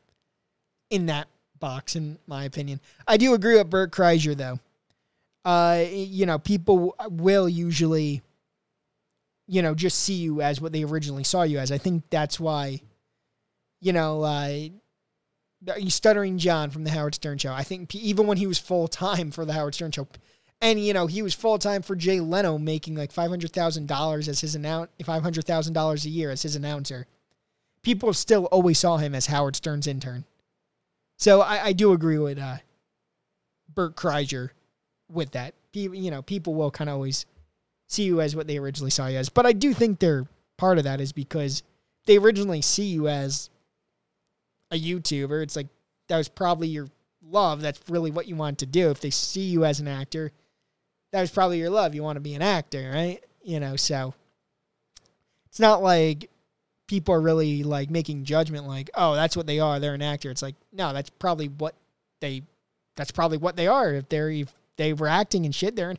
in 0.89 1.07
that 1.07 1.27
box, 1.59 1.95
in 1.95 2.17
my 2.27 2.43
opinion. 2.43 2.79
I 3.07 3.17
do 3.17 3.33
agree 3.33 3.55
with 3.55 3.69
Bert 3.69 3.91
Kreischer 3.91 4.35
though. 4.35 4.59
Uh, 5.45 5.85
you 5.89 6.25
know, 6.25 6.39
people 6.39 6.95
will 7.09 7.47
usually, 7.47 8.21
you 9.47 9.61
know, 9.61 9.73
just 9.73 9.99
see 9.99 10.15
you 10.15 10.41
as 10.41 10.59
what 10.59 10.73
they 10.73 10.83
originally 10.83 11.23
saw 11.23 11.43
you 11.43 11.57
as. 11.57 11.71
I 11.71 11.77
think 11.77 12.03
that's 12.09 12.37
why, 12.39 12.81
you 13.79 13.93
know, 13.93 14.23
uh, 14.23 14.67
you 15.77 15.89
stuttering 15.89 16.37
John 16.37 16.69
from 16.69 16.83
the 16.83 16.91
Howard 16.91 17.15
Stern 17.15 17.37
Show. 17.37 17.53
I 17.53 17.63
think 17.63 17.95
even 17.95 18.27
when 18.27 18.37
he 18.37 18.47
was 18.47 18.59
full 18.59 18.87
time 18.87 19.31
for 19.31 19.45
the 19.45 19.53
Howard 19.53 19.75
Stern 19.75 19.91
Show, 19.91 20.07
and 20.61 20.79
you 20.79 20.93
know 20.93 21.07
he 21.07 21.21
was 21.21 21.33
full 21.33 21.57
time 21.57 21.81
for 21.81 21.95
Jay 21.95 22.19
Leno, 22.19 22.57
making 22.57 22.95
like 22.95 23.11
five 23.11 23.29
hundred 23.29 23.51
thousand 23.51 23.87
dollars 23.87 24.27
as 24.27 24.41
his 24.41 24.55
announce 24.55 24.89
five 25.03 25.23
hundred 25.23 25.45
thousand 25.45 25.73
dollars 25.73 26.05
a 26.05 26.09
year 26.09 26.29
as 26.29 26.43
his 26.43 26.55
announcer. 26.55 27.07
People 27.83 28.13
still 28.13 28.45
always 28.45 28.79
saw 28.79 28.97
him 28.97 29.15
as 29.15 29.27
Howard 29.27 29.55
Stern's 29.55 29.87
intern. 29.87 30.25
So 31.17 31.41
I, 31.41 31.65
I 31.65 31.73
do 31.73 31.91
agree 31.93 32.19
with 32.19 32.39
uh, 32.39 32.57
Bert 33.73 33.95
Kreischer 33.95 34.51
with 35.11 35.31
that. 35.31 35.53
People, 35.71 35.95
you 35.95 36.11
know, 36.11 36.21
people 36.21 36.53
will 36.53 36.71
kind 36.71 36.89
of 36.89 36.95
always 36.95 37.25
see 37.87 38.03
you 38.03 38.21
as 38.21 38.35
what 38.35 38.47
they 38.47 38.57
originally 38.57 38.91
saw 38.91 39.07
you 39.07 39.17
as. 39.17 39.29
But 39.29 39.45
I 39.45 39.53
do 39.53 39.73
think 39.73 39.99
they're 39.99 40.25
part 40.57 40.77
of 40.77 40.83
that 40.83 41.01
is 41.01 41.11
because 41.11 41.63
they 42.05 42.17
originally 42.17 42.61
see 42.61 42.85
you 42.85 43.07
as 43.07 43.49
a 44.71 44.79
YouTuber. 44.79 45.43
It's 45.43 45.55
like 45.55 45.67
that 46.07 46.17
was 46.17 46.29
probably 46.29 46.67
your 46.67 46.87
love. 47.21 47.61
That's 47.61 47.79
really 47.89 48.11
what 48.11 48.27
you 48.27 48.35
want 48.35 48.59
to 48.59 48.65
do. 48.65 48.89
If 48.89 49.01
they 49.01 49.09
see 49.09 49.41
you 49.41 49.65
as 49.65 49.79
an 49.79 49.87
actor, 49.87 50.31
that 51.11 51.21
was 51.21 51.31
probably 51.31 51.59
your 51.59 51.69
love. 51.69 51.95
You 51.95 52.03
want 52.03 52.17
to 52.17 52.21
be 52.21 52.35
an 52.35 52.41
actor, 52.41 52.91
right? 52.93 53.23
You 53.41 53.59
know, 53.59 53.75
so 53.75 54.13
it's 55.47 55.59
not 55.59 55.81
like 55.81 56.29
people 56.87 57.13
are 57.13 57.21
really 57.21 57.63
like 57.63 57.89
making 57.89 58.23
judgment 58.23 58.65
like, 58.65 58.89
oh, 58.95 59.13
that's 59.13 59.35
what 59.37 59.45
they 59.45 59.59
are. 59.59 59.79
They're 59.79 59.93
an 59.93 60.01
actor. 60.01 60.31
It's 60.31 60.41
like, 60.41 60.55
no, 60.71 60.93
that's 60.93 61.09
probably 61.09 61.47
what 61.49 61.75
they 62.21 62.43
that's 62.95 63.11
probably 63.11 63.37
what 63.37 63.55
they 63.55 63.67
are. 63.67 63.93
If 63.93 64.09
they're 64.09 64.31
if 64.31 64.53
they 64.77 64.93
were 64.93 65.07
acting 65.07 65.45
and 65.45 65.53
shit, 65.53 65.75
they're 65.75 65.95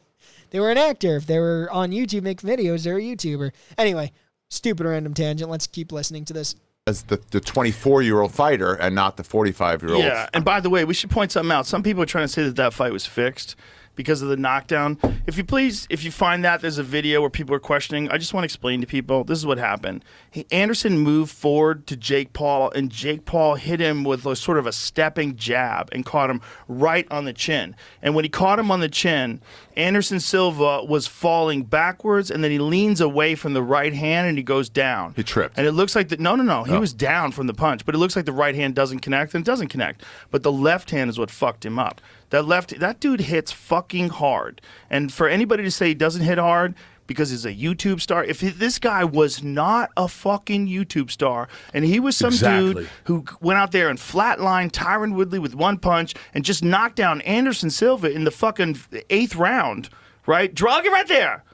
they 0.51 0.61
were 0.61 0.71
an 0.71 0.79
actor. 0.79 1.17
If 1.17 1.27
they 1.27 1.39
were 1.39 1.69
on 1.71 1.91
YouTube 1.91 2.23
making 2.23 2.49
videos, 2.49 2.85
they're 2.85 2.99
a 2.99 3.03
YouTuber. 3.03 3.53
Anyway, 3.77 4.13
stupid 4.51 4.87
random 4.87 5.15
tangent. 5.15 5.51
Let's 5.51 5.67
keep 5.67 5.93
listening 5.93 6.25
to 6.27 6.33
this. 6.33 6.57
as 6.87 7.03
the 7.05 7.21
the 7.31 7.41
24 7.41 8.03
year 8.03 8.21
old 8.21 8.33
fighter 8.33 8.75
and 8.75 8.95
not 8.95 9.17
the 9.17 9.25
45 9.25 9.83
year 9.83 9.93
old. 9.93 10.05
Yeah, 10.05 10.29
and 10.35 10.45
by 10.45 10.61
the 10.61 10.71
way, 10.71 10.85
we 10.85 10.95
should 10.95 11.11
point 11.11 11.33
something 11.33 11.53
out. 11.53 11.67
Some 11.67 11.83
people 11.83 12.03
are 12.03 12.07
trying 12.07 12.25
to 12.25 12.33
say 12.33 12.43
that 12.45 12.57
that 12.57 12.73
fight 12.73 12.93
was 12.93 13.07
fixed 13.07 13.57
because 13.99 14.23
of 14.23 14.29
the 14.29 14.37
knockdown. 14.37 14.97
If 15.27 15.37
you 15.37 15.43
please, 15.45 15.87
if 15.91 16.05
you 16.05 16.13
find 16.13 16.45
that 16.45 16.61
there's 16.63 16.79
a 16.79 16.83
video 16.85 17.21
where 17.21 17.29
people 17.29 17.53
are 17.55 17.59
questioning, 17.61 18.09
I 18.11 18.17
just 18.17 18.33
want 18.33 18.45
to 18.45 18.47
explain 18.47 18.81
to 18.81 18.87
people 18.87 19.25
this 19.25 19.37
is 19.39 19.45
what 19.45 19.59
happened. 19.59 20.05
He, 20.31 20.47
Anderson 20.53 20.99
moved 20.99 21.33
forward 21.33 21.87
to 21.89 21.97
Jake 21.97 22.33
Paul, 22.33 22.71
and 22.71 22.91
Jake 22.91 23.25
Paul 23.25 23.57
hit 23.57 23.81
him 23.81 24.05
with 24.05 24.25
a 24.25 24.37
sort 24.37 24.57
of 24.57 24.67
a 24.67 24.73
stepping 24.73 25.35
jab 25.35 25.89
and 25.93 26.07
caught 26.07 26.31
him 26.31 26.41
right 26.69 27.07
on 27.11 27.25
the 27.25 27.33
chin. 27.33 27.75
And 28.01 28.15
when 28.15 28.25
he 28.25 28.29
caught 28.29 28.61
him 28.61 28.71
on 28.71 28.79
the 28.79 28.89
chin, 28.89 29.43
Anderson 29.77 30.21
Silva 30.21 30.85
was 30.85 31.09
falling 31.09 31.65
backwards, 31.65 32.31
and 32.31 32.45
then 32.45 32.53
he 32.53 32.59
leans 32.61 33.01
away 33.01 33.35
from 33.35 33.53
the 33.53 33.63
right 33.63 33.93
hand 33.93 34.29
and 34.29 34.39
he 34.39 34.45
goes 34.45 34.69
down. 34.69 35.13
He 35.17 35.25
tripped. 35.25 35.59
And 35.59 35.67
it 35.67 35.73
looks 35.73 35.97
like 35.97 36.09
that. 36.11 36.21
No, 36.21 36.37
no, 36.37 36.45
no. 36.45 36.63
He 36.63 36.73
Oh. 36.75 36.81
was 36.81 36.93
down 36.93 37.33
from 37.33 37.49
the 37.49 37.55
punch, 37.55 37.85
but 37.85 37.97
it 37.97 37.99
looks 37.99 38.15
like 38.15 38.25
the 38.27 38.33
right 38.33 38.55
hand 38.55 38.77
doesn't 38.77 39.01
connect 39.01 39.35
and 39.35 39.43
it 39.43 39.51
doesn't 39.51 39.69
connect. 39.69 40.05
But 40.31 40.45
the 40.45 40.53
left 40.53 40.91
hand 40.93 41.11
is 41.11 41.19
what 41.19 41.31
fucked 41.33 41.65
him 41.67 41.79
up. 41.79 42.01
That 42.31 42.45
left, 42.47 42.79
that 42.79 43.01
dude 43.01 43.21
hits 43.21 43.53
fucking 43.53 44.11
hard. 44.11 44.61
And 44.91 45.13
for 45.13 45.29
anybody 45.29 45.63
to 45.63 45.71
say 45.71 45.89
he 45.89 45.95
doesn't 45.95 46.23
hit 46.23 46.39
hard 46.39 46.75
because 47.07 47.31
he's 47.31 47.47
a 47.47 47.55
YouTube 47.55 48.03
star, 48.03 48.23
if 48.23 48.41
he- 48.43 48.49
this 48.51 48.79
guy 48.79 49.03
was 49.03 49.43
not 49.43 49.91
a 49.97 50.07
fucking 50.09 50.69
YouTube 50.69 51.11
star 51.11 51.49
and 51.73 51.87
he 51.87 51.99
was 51.99 52.17
some 52.19 52.29
Exactly. 52.35 52.75
dude 52.83 52.89
who 53.05 53.25
went 53.41 53.59
out 53.59 53.73
there 53.73 53.89
and 53.89 53.99
flatlined 53.99 54.73
Tyron 54.73 55.15
Woodley 55.15 55.39
with 55.39 55.55
one 55.55 55.79
punch 55.79 56.15
and 56.35 56.45
just 56.45 56.63
knocked 56.63 56.97
down 56.97 57.23
Anderson 57.23 57.71
Silva 57.71 58.11
in 58.11 58.25
the 58.25 58.31
fucking 58.31 58.79
eighth 59.09 59.35
round, 59.37 59.89
right? 60.27 60.55
Drug 60.55 60.85
it 60.85 60.93
right 60.93 61.09
there. 61.09 61.45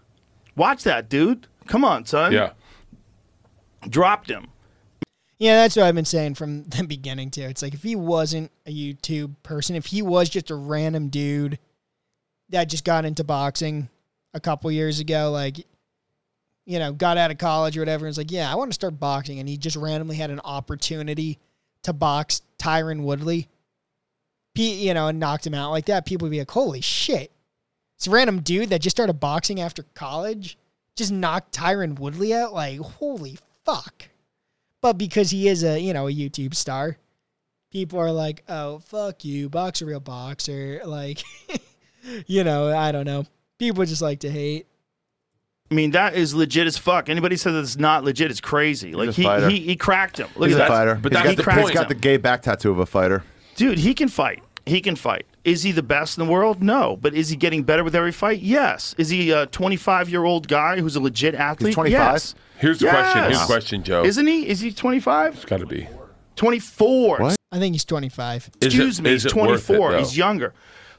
Watch 0.56 0.82
that, 0.82 1.08
dude. 1.08 1.46
Come 1.68 1.84
on, 1.84 2.04
son. 2.04 2.32
Yeah. 2.32 2.50
Dropped 3.88 4.28
him. 4.30 4.48
Yeah, 5.38 5.62
that's 5.62 5.76
what 5.76 5.86
I've 5.86 5.94
been 5.94 6.04
saying 6.04 6.34
from 6.34 6.64
the 6.68 6.84
beginning 6.84 7.30
too. 7.30 7.42
It's 7.42 7.62
like 7.62 7.74
if 7.74 7.82
he 7.82 7.96
wasn't 7.96 8.50
a 8.66 8.74
YouTube 8.74 9.34
person, 9.42 9.76
if 9.76 9.86
he 9.86 10.02
was 10.02 10.28
just 10.28 10.50
a 10.50 10.54
random 10.54 11.08
dude 11.08 11.58
that 12.50 12.68
just 12.68 12.84
got 12.84 13.04
into 13.04 13.24
boxing 13.24 13.88
a 14.32 14.40
couple 14.40 14.70
years 14.70 15.00
ago, 15.00 15.30
like 15.30 15.66
you 16.66 16.78
know, 16.78 16.92
got 16.92 17.18
out 17.18 17.30
of 17.30 17.36
college 17.36 17.76
or 17.76 17.82
whatever, 17.82 18.06
and 18.06 18.10
was 18.10 18.16
like, 18.16 18.30
yeah, 18.30 18.50
I 18.50 18.54
want 18.54 18.70
to 18.70 18.74
start 18.74 18.98
boxing, 18.98 19.38
and 19.38 19.46
he 19.46 19.58
just 19.58 19.76
randomly 19.76 20.16
had 20.16 20.30
an 20.30 20.40
opportunity 20.44 21.38
to 21.82 21.92
box 21.92 22.40
Tyron 22.58 23.02
Woodley, 23.02 23.48
you 24.54 24.94
know, 24.94 25.08
and 25.08 25.20
knocked 25.20 25.46
him 25.46 25.52
out 25.52 25.72
like 25.72 25.84
that, 25.86 26.06
people 26.06 26.24
would 26.24 26.30
be 26.30 26.38
like, 26.38 26.50
holy 26.50 26.80
shit. 26.80 27.30
it's 27.96 28.06
a 28.06 28.10
random 28.10 28.40
dude 28.40 28.70
that 28.70 28.80
just 28.80 28.96
started 28.96 29.14
boxing 29.14 29.60
after 29.60 29.82
college 29.94 30.56
just 30.96 31.12
knocked 31.12 31.54
Tyron 31.54 31.98
Woodley 31.98 32.32
out. 32.34 32.52
Like, 32.52 32.78
holy 32.78 33.38
fuck. 33.64 34.08
But 34.84 34.98
because 34.98 35.30
he 35.30 35.48
is 35.48 35.64
a, 35.64 35.80
you 35.80 35.94
know, 35.94 36.08
a 36.08 36.12
YouTube 36.12 36.54
star, 36.54 36.98
people 37.72 37.98
are 37.98 38.12
like, 38.12 38.44
oh, 38.50 38.80
fuck 38.80 39.24
you, 39.24 39.48
boxer 39.48 39.86
real 39.86 39.98
boxer. 39.98 40.82
Like, 40.84 41.22
you 42.26 42.44
know, 42.44 42.70
I 42.70 42.92
don't 42.92 43.06
know. 43.06 43.24
People 43.58 43.86
just 43.86 44.02
like 44.02 44.20
to 44.20 44.30
hate. 44.30 44.66
I 45.70 45.74
mean, 45.74 45.92
that 45.92 46.12
is 46.12 46.34
legit 46.34 46.66
as 46.66 46.76
fuck. 46.76 47.08
Anybody 47.08 47.36
says 47.38 47.54
it's 47.54 47.78
not 47.78 48.04
legit 48.04 48.30
is 48.30 48.42
crazy. 48.42 48.92
Like 48.92 49.12
he, 49.12 49.22
he 49.22 49.60
he 49.60 49.76
cracked 49.76 50.18
him. 50.18 50.28
Look 50.36 50.50
He's 50.50 50.58
at 50.58 50.60
a 50.60 50.64
that, 50.64 50.68
fighter. 50.68 50.94
but 51.02 51.12
He's 51.12 51.22
that's 51.22 51.36
got 51.36 51.36
the 51.46 51.50
the, 51.50 51.60
he's 51.62 51.70
got 51.70 51.88
the 51.88 51.94
gay 51.94 52.18
back 52.18 52.42
tattoo 52.42 52.70
of 52.70 52.78
a 52.78 52.84
fighter. 52.84 53.24
dude. 53.56 53.78
He 53.78 53.94
can 53.94 54.08
fight. 54.08 54.42
He 54.66 54.80
can 54.80 54.96
fight. 54.96 55.26
Is 55.44 55.62
he 55.62 55.72
the 55.72 55.82
best 55.82 56.16
in 56.18 56.24
the 56.24 56.30
world? 56.32 56.62
No. 56.62 56.96
But 57.00 57.12
is 57.14 57.28
he 57.28 57.36
getting 57.36 57.64
better 57.64 57.84
with 57.84 57.94
every 57.94 58.12
fight? 58.12 58.40
Yes. 58.40 58.94
Is 58.96 59.10
he 59.10 59.30
a 59.30 59.44
25 59.46 60.08
year 60.08 60.24
old 60.24 60.48
guy 60.48 60.80
who's 60.80 60.96
a 60.96 61.00
legit 61.00 61.34
athlete? 61.34 61.68
He's 61.68 61.74
25? 61.74 61.92
Yes. 62.00 62.34
Here's 62.58 62.78
the 62.78 62.88
question. 62.88 63.24
Here's 63.24 63.40
the 63.40 63.46
question, 63.46 63.82
Joe. 63.82 64.04
Isn't 64.04 64.26
he? 64.26 64.48
Is 64.48 64.60
he 64.60 64.72
25? 64.72 65.34
it's 65.34 65.44
got 65.44 65.60
to 65.60 65.66
be. 65.66 65.86
24. 66.36 67.18
What? 67.18 67.36
I 67.52 67.58
think 67.58 67.74
he's 67.74 67.84
25. 67.84 68.50
Is 68.60 68.66
Excuse 68.68 68.98
it- 68.98 69.02
me. 69.02 69.10
is 69.10 69.22
He's 69.24 69.32
it 69.32 69.36
worth 69.38 69.68
it, 69.70 69.74
24. 69.76 69.98
He's 69.98 70.16
younger. 70.16 70.54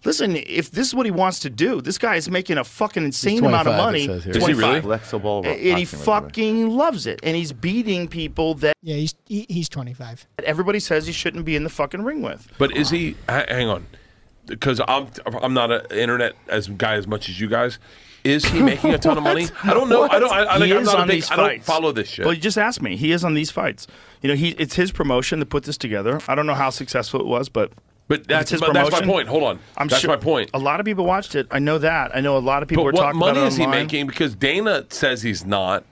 Listen, 0.05 0.35
if 0.35 0.71
this 0.71 0.87
is 0.87 0.95
what 0.95 1.05
he 1.05 1.11
wants 1.11 1.39
to 1.39 1.49
do, 1.49 1.81
this 1.81 1.97
guy 1.97 2.15
is 2.15 2.29
making 2.29 2.57
a 2.57 2.63
fucking 2.63 3.03
insane 3.03 3.43
amount 3.43 3.67
of 3.67 3.75
money. 3.75 4.03
it 4.03 4.07
says 4.07 4.23
here. 4.23 4.37
Is 4.37 4.45
he 4.45 4.53
really? 4.53 4.81
Flexible. 4.81 5.43
And 5.45 5.59
he 5.59 5.83
boxing, 5.85 5.99
by 5.99 6.05
fucking 6.05 6.69
loves 6.69 7.07
it. 7.07 7.19
And 7.23 7.35
he's 7.35 7.51
beating 7.51 8.07
people 8.07 8.53
that 8.55 8.75
Yeah, 8.81 8.95
he's 8.95 9.15
he, 9.25 9.45
he's 9.49 9.67
25. 9.69 10.27
everybody 10.43 10.79
says 10.79 11.07
he 11.07 11.13
shouldn't 11.13 11.43
be 11.45 11.55
in 11.55 11.63
the 11.63 11.69
fucking 11.69 12.03
ring 12.03 12.21
with. 12.21 12.47
But 12.57 12.75
is 12.77 12.89
he? 12.91 13.15
ha- 13.27 13.45
Hang 13.49 13.67
on, 13.67 13.87
because 14.45 14.79
I'm 14.87 15.07
I'm 15.41 15.53
not 15.53 15.71
an 15.71 15.81
internet 15.91 16.33
as 16.47 16.67
guy 16.67 16.93
as 16.95 17.07
much 17.07 17.27
as 17.29 17.39
you 17.41 17.47
guys. 17.47 17.79
Is 18.23 18.43
he 18.43 18.59
making 18.61 18.91
a 18.91 18.97
ton 18.97 19.17
of 19.19 19.23
money? 19.23 19.47
I 19.63 19.73
don't 19.75 19.87
know. 19.87 20.03
I 20.09 20.17
don't. 20.19 20.31
I, 20.31 20.45
I, 20.45 20.53
he 20.55 20.59
like, 20.61 20.71
I'm 20.71 20.77
is 20.79 20.85
not 20.87 20.95
a 20.95 21.01
on 21.01 21.07
big, 21.07 21.15
these 21.17 21.31
I 21.31 21.35
don't 21.35 21.47
fights. 21.49 21.65
follow 21.67 21.91
this 21.91 22.09
shit. 22.09 22.25
Well, 22.25 22.33
you 22.33 22.41
just 22.41 22.57
asked 22.57 22.81
me. 22.81 22.95
He 22.95 23.11
is 23.11 23.23
on 23.23 23.35
these 23.35 23.51
fights. 23.51 23.85
You 24.23 24.29
know, 24.29 24.35
he 24.35 24.49
it's 24.57 24.73
his 24.75 24.91
promotion 24.91 25.37
to 25.39 25.45
put 25.45 25.63
this 25.63 25.77
together. 25.77 26.19
I 26.27 26.33
don't 26.33 26.47
know 26.47 26.55
how 26.55 26.71
successful 26.71 27.19
it 27.19 27.27
was, 27.27 27.49
but 27.49 27.71
but 28.07 28.27
that's 28.27 28.51
his 28.51 28.61
but 28.61 28.73
that's 28.73 28.91
my 28.91 28.99
promotion. 28.99 29.13
point. 29.13 29.27
Hold 29.27 29.43
on. 29.43 29.59
I'm 29.77 29.87
that's 29.87 30.01
sure 30.01 30.09
my 30.09 30.17
point. 30.17 30.51
A 30.53 30.59
lot 30.59 30.79
of 30.79 30.85
people 30.85 31.05
watched 31.05 31.35
it. 31.35 31.47
I 31.51 31.59
know 31.59 31.77
that. 31.79 32.15
I 32.15 32.21
know 32.21 32.37
a 32.37 32.39
lot 32.39 32.61
of 32.63 32.69
people 32.69 32.83
But 32.83 32.93
were 32.93 32.99
what 32.99 33.01
talking 33.01 33.19
money 33.19 33.39
is 33.41 33.57
he 33.57 33.65
making? 33.67 34.07
Because 34.07 34.35
Dana 34.35 34.85
says 34.89 35.21
he's 35.23 35.45
not. 35.45 35.83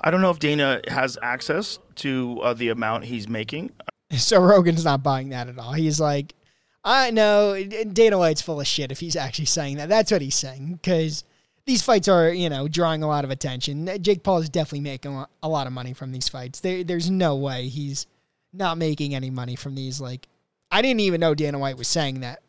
I 0.00 0.10
don't 0.10 0.20
know 0.20 0.30
if 0.30 0.38
Dana 0.38 0.80
has 0.88 1.18
access 1.22 1.78
to 1.96 2.40
uh, 2.42 2.54
the 2.54 2.68
amount 2.68 3.04
he's 3.04 3.28
making. 3.28 3.70
So 4.16 4.40
Rogan's 4.40 4.86
not 4.86 5.02
buying 5.02 5.28
that 5.30 5.48
at 5.48 5.58
all. 5.58 5.74
He's 5.74 6.00
like, 6.00 6.34
I 6.82 7.10
know 7.10 7.62
Dana 7.62 8.16
White's 8.16 8.40
full 8.40 8.58
of 8.58 8.66
shit 8.66 8.90
if 8.90 9.00
he's 9.00 9.16
actually 9.16 9.44
saying 9.44 9.76
that. 9.76 9.90
That's 9.90 10.10
what 10.10 10.22
he's 10.22 10.34
saying 10.34 10.78
because 10.80 11.24
these 11.66 11.82
fights 11.82 12.08
are, 12.08 12.30
you 12.30 12.48
know, 12.48 12.68
drawing 12.68 13.02
a 13.02 13.06
lot 13.06 13.24
of 13.24 13.30
attention. 13.30 13.86
Jake 14.00 14.22
Paul 14.22 14.38
is 14.38 14.48
definitely 14.48 14.80
making 14.80 15.14
a 15.14 15.28
a 15.42 15.48
lot 15.50 15.66
of 15.66 15.74
money 15.74 15.92
from 15.92 16.12
these 16.12 16.26
fights. 16.26 16.60
There, 16.60 16.82
there's 16.82 17.10
no 17.10 17.36
way 17.36 17.68
he's 17.68 18.06
not 18.54 18.78
making 18.78 19.14
any 19.14 19.28
money 19.28 19.56
from 19.56 19.74
these. 19.74 20.00
Like, 20.00 20.26
I 20.70 20.82
didn't 20.82 21.00
even 21.00 21.20
know 21.20 21.34
Dana 21.34 21.58
White 21.58 21.76
was 21.76 21.88
saying 21.88 22.20
that. 22.20 22.40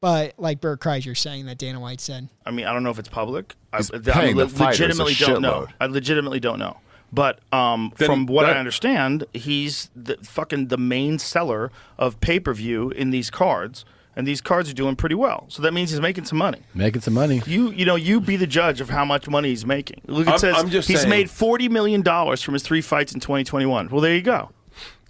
But 0.00 0.34
like 0.36 0.60
Bert 0.60 0.80
Kreischer 0.80 1.16
saying 1.16 1.46
that 1.46 1.56
Dana 1.56 1.80
White 1.80 2.00
said. 2.00 2.28
I 2.44 2.50
mean, 2.50 2.66
I 2.66 2.74
don't 2.74 2.82
know 2.82 2.90
if 2.90 2.98
it's 2.98 3.08
public. 3.08 3.54
I, 3.72 3.78
He's 3.78 3.90
I 3.90 3.98
paying 4.00 4.36
the 4.36 4.44
le- 4.46 4.52
a 4.52 4.64
legitimately 4.66 5.14
don't 5.14 5.40
know. 5.40 5.66
I 5.80 5.86
legitimately 5.86 6.40
don't 6.40 6.58
know. 6.58 6.76
But 7.10 7.38
um, 7.54 7.92
Then 7.96 8.06
from 8.06 8.26
what 8.26 8.42
that- 8.44 8.56
I 8.56 8.58
understand, 8.58 9.24
he's 9.32 9.88
the 9.96 10.18
fucking 10.22 10.66
the 10.68 10.76
main 10.76 11.18
seller 11.18 11.70
of 11.96 12.20
pay 12.20 12.38
per 12.38 12.52
view 12.52 12.90
in 12.90 13.10
these 13.10 13.30
cards, 13.30 13.86
and 14.14 14.26
these 14.26 14.42
cards 14.42 14.68
are 14.68 14.74
doing 14.74 14.94
pretty 14.94 15.14
well. 15.14 15.46
So 15.48 15.62
that 15.62 15.72
means 15.72 15.90
he's 15.90 16.00
making 16.00 16.24
some 16.26 16.36
money. 16.38 16.60
Making 16.74 17.00
some 17.00 17.14
money. 17.14 17.40
You 17.46 17.70
you 17.70 17.86
know 17.86 17.94
you 17.96 18.20
be 18.20 18.36
the 18.36 18.46
judge 18.48 18.82
of 18.82 18.90
how 18.90 19.06
much 19.06 19.26
money 19.26 19.48
he's 19.48 19.64
making. 19.64 20.02
Look, 20.06 20.26
it 20.26 20.30
I'm- 20.30 20.38
says 20.38 20.54
I'm 20.58 20.68
just 20.68 20.86
he's 20.88 20.98
saying- 20.98 21.08
made 21.08 21.30
forty 21.30 21.70
million 21.70 22.02
dollars 22.02 22.42
from 22.42 22.52
his 22.52 22.62
three 22.62 22.82
fights 22.82 23.14
in 23.14 23.20
2021. 23.20 23.88
Well, 23.88 24.02
there 24.02 24.14
you 24.14 24.20
go. 24.22 24.50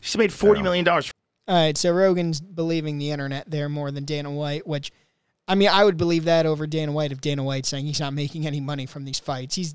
He's 0.00 0.16
made 0.16 0.32
forty 0.32 0.62
million 0.62 0.84
dollars. 0.84 1.10
All 1.46 1.54
right, 1.54 1.76
so 1.76 1.92
Rogan's 1.92 2.40
believing 2.40 2.98
the 2.98 3.10
internet 3.10 3.50
there 3.50 3.68
more 3.68 3.90
than 3.90 4.04
Dana 4.04 4.30
White, 4.30 4.66
which, 4.66 4.90
I 5.46 5.54
mean, 5.54 5.68
I 5.68 5.84
would 5.84 5.96
believe 5.96 6.24
that 6.24 6.46
over 6.46 6.66
Dana 6.66 6.92
White 6.92 7.12
if 7.12 7.20
Dana 7.20 7.44
White's 7.44 7.68
saying 7.68 7.84
he's 7.84 8.00
not 8.00 8.14
making 8.14 8.46
any 8.46 8.60
money 8.60 8.86
from 8.86 9.04
these 9.04 9.18
fights. 9.18 9.54
He's, 9.54 9.74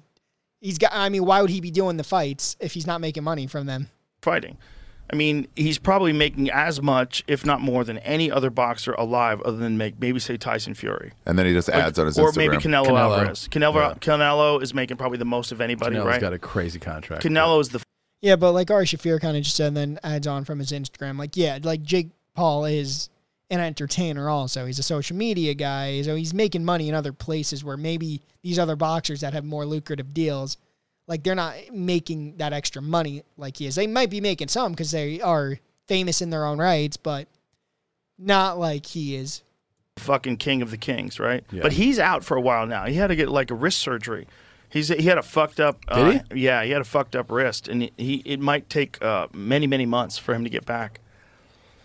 he's 0.61 0.79
got. 0.79 0.91
I 0.93 1.09
mean, 1.09 1.25
why 1.25 1.41
would 1.41 1.51
he 1.51 1.61
be 1.61 1.69
doing 1.71 1.97
the 1.97 2.03
fights 2.03 2.57
if 2.59 2.73
he's 2.73 2.87
not 2.87 3.01
making 3.01 3.23
money 3.23 3.45
from 3.45 3.67
them? 3.67 3.89
fighting. 4.21 4.57
I 5.11 5.15
mean, 5.15 5.47
he's 5.55 5.79
probably 5.79 6.13
making 6.13 6.51
as 6.51 6.81
much, 6.81 7.23
if 7.27 7.43
not 7.43 7.61
more, 7.61 7.83
than 7.83 7.97
any 7.99 8.29
other 8.29 8.51
boxer 8.51 8.93
alive, 8.93 9.41
other 9.41 9.57
than 9.57 9.75
make, 9.77 9.99
maybe 9.99 10.19
say 10.19 10.37
Tyson 10.37 10.75
Fury. 10.75 11.13
And 11.25 11.37
then 11.39 11.47
he 11.47 11.53
just 11.53 11.67
adds 11.67 11.97
on 11.97 12.05
his 12.05 12.19
or 12.19 12.29
Instagram. 12.29 12.37
maybe 12.37 12.57
Canelo, 12.57 12.85
Canelo. 12.85 12.99
Alvarez. 12.99 13.47
Canelo, 13.49 13.99
Canelo 13.99 14.61
is 14.61 14.75
making 14.75 14.97
probably 14.97 15.17
the 15.17 15.25
most 15.25 15.51
of 15.51 15.61
anybody, 15.61 15.95
Canelo's 15.95 16.05
right? 16.05 16.21
got 16.21 16.33
a 16.33 16.37
crazy 16.37 16.77
contract. 16.77 17.23
Canelo 17.23 17.59
is 17.59 17.69
the 17.69 17.81
Yeah, 18.21 18.35
but 18.35 18.51
like 18.51 18.69
Ari 18.69 18.85
Shaffir 18.85 19.19
kind 19.21 19.37
of 19.37 19.43
just 19.43 19.55
said, 19.55 19.67
and 19.69 19.77
then 19.77 19.99
adds 20.03 20.27
on 20.27 20.43
from 20.45 20.59
his 20.59 20.71
Instagram, 20.71 21.17
like, 21.17 21.37
yeah, 21.37 21.59
like 21.61 21.83
Jake 21.83 22.09
Paul 22.35 22.65
is 22.65 23.09
an 23.49 23.59
entertainer 23.59 24.29
also. 24.29 24.65
He's 24.65 24.79
a 24.79 24.83
social 24.83 25.15
media 25.15 25.53
guy. 25.53 26.01
So 26.01 26.15
he's 26.15 26.33
making 26.33 26.65
money 26.65 26.89
in 26.89 26.95
other 26.95 27.13
places 27.13 27.63
where 27.63 27.77
maybe 27.77 28.21
these 28.43 28.59
other 28.59 28.75
boxers 28.75 29.21
that 29.21 29.33
have 29.33 29.43
more 29.45 29.65
lucrative 29.65 30.13
deals, 30.13 30.57
like 31.07 31.23
they're 31.23 31.33
not 31.33 31.55
making 31.71 32.37
that 32.37 32.53
extra 32.53 32.81
money 32.81 33.23
like 33.37 33.57
he 33.57 33.65
is. 33.65 33.75
They 33.75 33.87
might 33.87 34.09
be 34.09 34.21
making 34.21 34.49
some 34.49 34.73
because 34.73 34.91
they 34.91 35.19
are 35.21 35.57
famous 35.87 36.21
in 36.21 36.29
their 36.29 36.45
own 36.45 36.59
rights, 36.59 36.97
but 36.97 37.27
not 38.17 38.59
like 38.59 38.85
he 38.85 39.15
is. 39.15 39.41
fucking 39.97 40.37
king 40.37 40.61
of 40.61 40.71
the 40.71 40.77
kings, 40.77 41.19
right? 41.19 41.43
Yeah. 41.51 41.63
But 41.63 41.73
he's 41.73 41.99
out 41.99 42.23
for 42.23 42.37
a 42.37 42.41
while 42.41 42.67
now. 42.67 42.85
He 42.85 42.95
had 42.95 43.07
to 43.07 43.15
get 43.15 43.29
like 43.29 43.49
a 43.49 43.55
wrist 43.55 43.79
surgery. 43.79 44.27
He's 44.69 44.89
he 44.89 45.03
had 45.03 45.17
a 45.17 45.23
fucked 45.23 45.59
up. 45.59 45.83
Did 45.87 46.17
uh, 46.17 46.19
Yeah, 46.33 46.63
he 46.63 46.71
had 46.71 46.81
a 46.81 46.85
fucked 46.85 47.15
up 47.15 47.31
wrist, 47.31 47.67
and 47.67 47.81
he, 47.83 47.91
he 47.97 48.15
it 48.25 48.39
might 48.39 48.69
take 48.69 49.01
uh, 49.03 49.27
many 49.33 49.65
many 49.67 49.85
months 49.85 50.17
for 50.17 50.33
him 50.33 50.43
to 50.43 50.49
get 50.49 50.65
back. 50.65 50.99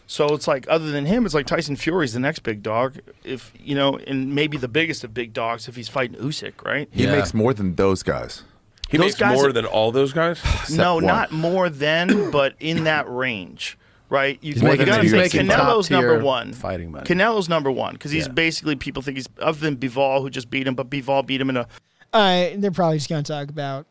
So 0.07 0.26
it's 0.35 0.47
like 0.47 0.66
other 0.68 0.91
than 0.91 1.07
him, 1.07 1.24
it's 1.24 1.35
like 1.35 1.47
Tyson 1.47 1.76
Fury's 1.76 2.12
the 2.12 2.20
next 2.20 2.41
big 2.41 2.62
dog. 2.62 2.99
If 3.24 3.53
you 3.59 3.74
know, 3.74 3.97
and 4.07 4.35
maybe 4.35 4.59
the 4.59 4.68
biggest 4.68 5.03
of 5.03 5.14
big 5.14 5.32
dogs 5.32 5.66
if 5.66 5.76
he's 5.76 5.89
fighting 5.89 6.18
Usyk, 6.20 6.62
right? 6.64 6.89
he 6.93 7.05
Yeah. 7.05 7.16
makes 7.16 7.32
more 7.32 7.55
than 7.55 7.74
those 7.76 8.03
guys. 8.03 8.43
He 8.91 8.99
Those 8.99 9.07
makes 9.07 9.16
guys 9.18 9.35
more 9.39 9.49
are- 9.49 9.53
than 9.53 9.64
all 9.64 9.91
those 9.93 10.12
guys. 10.12 10.43
no, 10.70 10.97
one. 10.97 11.07
not 11.07 11.32
more 11.32 11.70
than, 11.70 12.30
but 12.30 12.55
in 12.61 12.85
that 12.85 13.09
range, 13.09 13.78
right? 14.11 14.39
You, 14.43 14.53
He's 14.53 14.62
you 14.62 14.68
making- 14.68 14.85
gotta 14.87 15.09
say 15.09 15.39
Canelo's 15.39 15.91
number 15.91 16.18
one. 16.22 16.53
fighting 16.53 16.93
money. 16.93 17.07
Canelo's 17.07 17.49
number 17.49 17.70
one 17.70 17.95
because 17.95 18.11
he's 18.11 18.26
Yeah. 18.26 18.35
basically 18.35 18.76
people 18.76 19.01
think 19.01 19.16
he's 19.16 19.28
other 19.39 19.59
than 19.59 19.78
Bivol 19.78 20.20
who 20.20 20.28
just 20.28 20.51
beat 20.51 20.66
him, 20.68 20.74
but 20.74 20.91
Bivol 20.91 21.24
beat 21.26 21.41
him 21.41 21.49
in 21.49 21.57
a 21.57 21.66
Right, 22.14 22.54
they're 22.56 22.70
probably 22.70 22.98
just 22.98 23.08
going 23.08 23.24
to 23.24 23.32
talk 23.32 23.48
about 23.48 23.86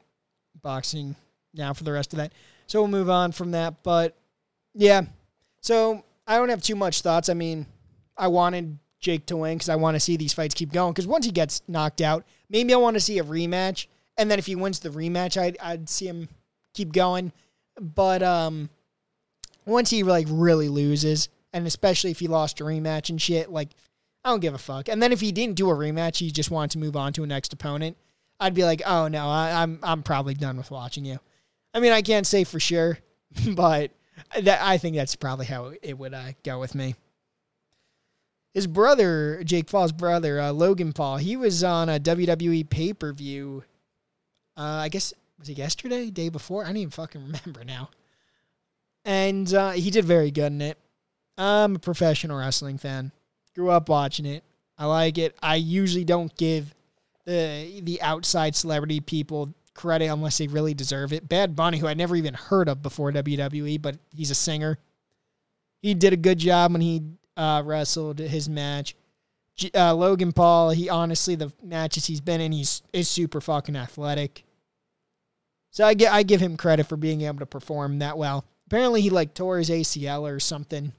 boxing 0.61 1.17
now 1.53 1.73
for 1.73 1.83
the 1.83 1.91
rest 1.91 2.13
of 2.13 2.17
that. 2.17 2.31
So 2.67 2.81
we'll 2.81 2.87
move 2.87 3.09
on 3.09 3.33
from 3.33 3.51
that. 3.51 3.83
But 3.83 4.15
yeah, 4.73 5.01
so 5.59 6.05
I 6.25 6.37
don't 6.37 6.49
have 6.49 6.63
too 6.63 6.75
much 6.75 7.01
thoughts. 7.01 7.27
I 7.27 7.33
mean, 7.33 7.65
I 8.17 8.27
wanted 8.27 8.79
Jake 9.01 9.25
to 9.25 9.37
win 9.37 9.57
because 9.57 9.67
I 9.67 9.75
want 9.75 9.95
to 9.95 9.99
see 9.99 10.15
these 10.15 10.33
fights 10.33 10.55
keep 10.55 10.71
going. 10.71 10.93
Because 10.93 11.05
once 11.05 11.25
he 11.25 11.31
gets 11.33 11.61
knocked 11.67 11.99
out, 11.99 12.23
maybe 12.49 12.73
I 12.73 12.77
want 12.77 12.95
to 12.95 13.01
see 13.01 13.19
a 13.19 13.23
rematch. 13.23 13.87
And 14.17 14.31
then 14.31 14.39
if 14.39 14.45
he 14.45 14.55
wins 14.55 14.79
the 14.79 14.89
rematch, 14.89 15.39
I'd, 15.39 15.57
I'd 15.61 15.89
see 15.89 16.07
him 16.07 16.29
keep 16.73 16.93
going. 16.93 17.33
But 17.79 18.23
um, 18.23 18.69
once 19.65 19.89
he 19.89 20.03
like 20.03 20.27
really 20.29 20.69
loses, 20.69 21.27
and 21.51 21.67
especially 21.67 22.11
if 22.11 22.19
he 22.19 22.27
lost 22.27 22.61
a 22.61 22.63
rematch 22.63 23.09
and 23.09 23.21
shit, 23.21 23.51
like 23.51 23.69
I 24.23 24.29
don't 24.29 24.39
give 24.39 24.53
a 24.53 24.59
fuck. 24.59 24.87
And 24.87 25.03
then 25.03 25.11
if 25.11 25.19
he 25.19 25.33
didn't 25.33 25.55
do 25.55 25.69
a 25.69 25.73
rematch, 25.73 26.17
he 26.17 26.31
just 26.31 26.51
wanted 26.51 26.71
to 26.71 26.79
move 26.79 26.95
on 26.95 27.11
to 27.13 27.23
a 27.23 27.27
next 27.27 27.51
opponent. 27.51 27.97
I'd 28.43 28.53
be 28.53 28.65
like, 28.65 28.81
oh 28.85 29.07
no, 29.07 29.25
I, 29.29 29.63
I'm 29.63 29.79
I'm 29.81 30.03
probably 30.03 30.33
done 30.33 30.57
with 30.57 30.69
watching 30.69 31.05
you. 31.05 31.17
I 31.73 31.79
mean, 31.79 31.93
I 31.93 32.01
can't 32.01 32.27
say 32.27 32.43
for 32.43 32.59
sure, 32.59 32.99
but 33.47 33.91
that, 34.41 34.59
I 34.61 34.77
think 34.77 34.97
that's 34.97 35.15
probably 35.15 35.45
how 35.45 35.71
it 35.81 35.97
would 35.97 36.13
uh, 36.13 36.33
go 36.43 36.59
with 36.59 36.75
me. 36.75 36.95
His 38.53 38.67
brother, 38.67 39.41
Jake 39.45 39.71
Paul's 39.71 39.93
brother, 39.93 40.41
uh, 40.41 40.51
Logan 40.51 40.91
Paul, 40.91 41.17
he 41.17 41.37
was 41.37 41.63
on 41.63 41.87
a 41.87 42.01
WWE 42.01 42.69
pay 42.69 42.91
per 42.91 43.13
view. 43.13 43.63
Uh, 44.57 44.81
I 44.83 44.89
guess 44.89 45.13
was 45.39 45.47
it 45.47 45.57
yesterday, 45.57 46.09
day 46.09 46.27
before? 46.27 46.65
I 46.65 46.67
don't 46.67 46.77
even 46.77 46.91
fucking 46.91 47.23
remember 47.23 47.63
now. 47.63 47.91
And 49.05 49.51
uh, 49.53 49.71
he 49.71 49.89
did 49.89 50.03
very 50.03 50.31
good 50.31 50.51
in 50.51 50.61
it. 50.61 50.77
I'm 51.37 51.77
a 51.77 51.79
professional 51.79 52.37
wrestling 52.37 52.77
fan. 52.77 53.13
Grew 53.55 53.69
up 53.69 53.87
watching 53.87 54.25
it. 54.25 54.43
I 54.77 54.85
like 54.85 55.17
it. 55.17 55.33
I 55.41 55.55
usually 55.55 56.03
don't 56.03 56.35
give 56.35 56.75
the 57.25 57.81
the 57.83 58.01
outside 58.01 58.55
celebrity 58.55 58.99
people 58.99 59.53
credit 59.73 60.05
unless 60.05 60.37
they 60.37 60.47
really 60.47 60.73
deserve 60.73 61.13
it. 61.13 61.27
Bad 61.27 61.55
Bunny, 61.55 61.79
who 61.79 61.87
I 61.87 61.93
never 61.93 62.15
even 62.15 62.33
heard 62.33 62.69
of 62.69 62.81
before 62.81 63.11
WWE, 63.11 63.81
but 63.81 63.97
he's 64.15 64.31
a 64.31 64.35
singer. 64.35 64.77
He 65.81 65.93
did 65.93 66.13
a 66.13 66.17
good 66.17 66.37
job 66.37 66.71
when 66.71 66.81
he 66.81 67.01
uh, 67.35 67.61
wrestled 67.65 68.19
his 68.19 68.47
match. 68.47 68.95
Uh, 69.75 69.93
Logan 69.93 70.31
Paul, 70.31 70.71
he 70.71 70.89
honestly 70.89 71.35
the 71.35 71.51
matches 71.61 72.05
he's 72.05 72.21
been 72.21 72.41
in, 72.41 72.51
he's 72.51 72.81
is 72.91 73.09
super 73.09 73.41
fucking 73.41 73.75
athletic. 73.75 74.43
So 75.71 75.85
I 75.85 75.93
get 75.93 76.13
I 76.13 76.23
give 76.23 76.41
him 76.41 76.57
credit 76.57 76.87
for 76.87 76.97
being 76.97 77.21
able 77.21 77.39
to 77.39 77.45
perform 77.45 77.99
that 77.99 78.17
well. 78.17 78.45
Apparently 78.67 79.01
he 79.01 79.09
like 79.09 79.33
tore 79.33 79.57
his 79.57 79.69
ACL 79.69 80.21
or 80.21 80.39
something. 80.39 80.93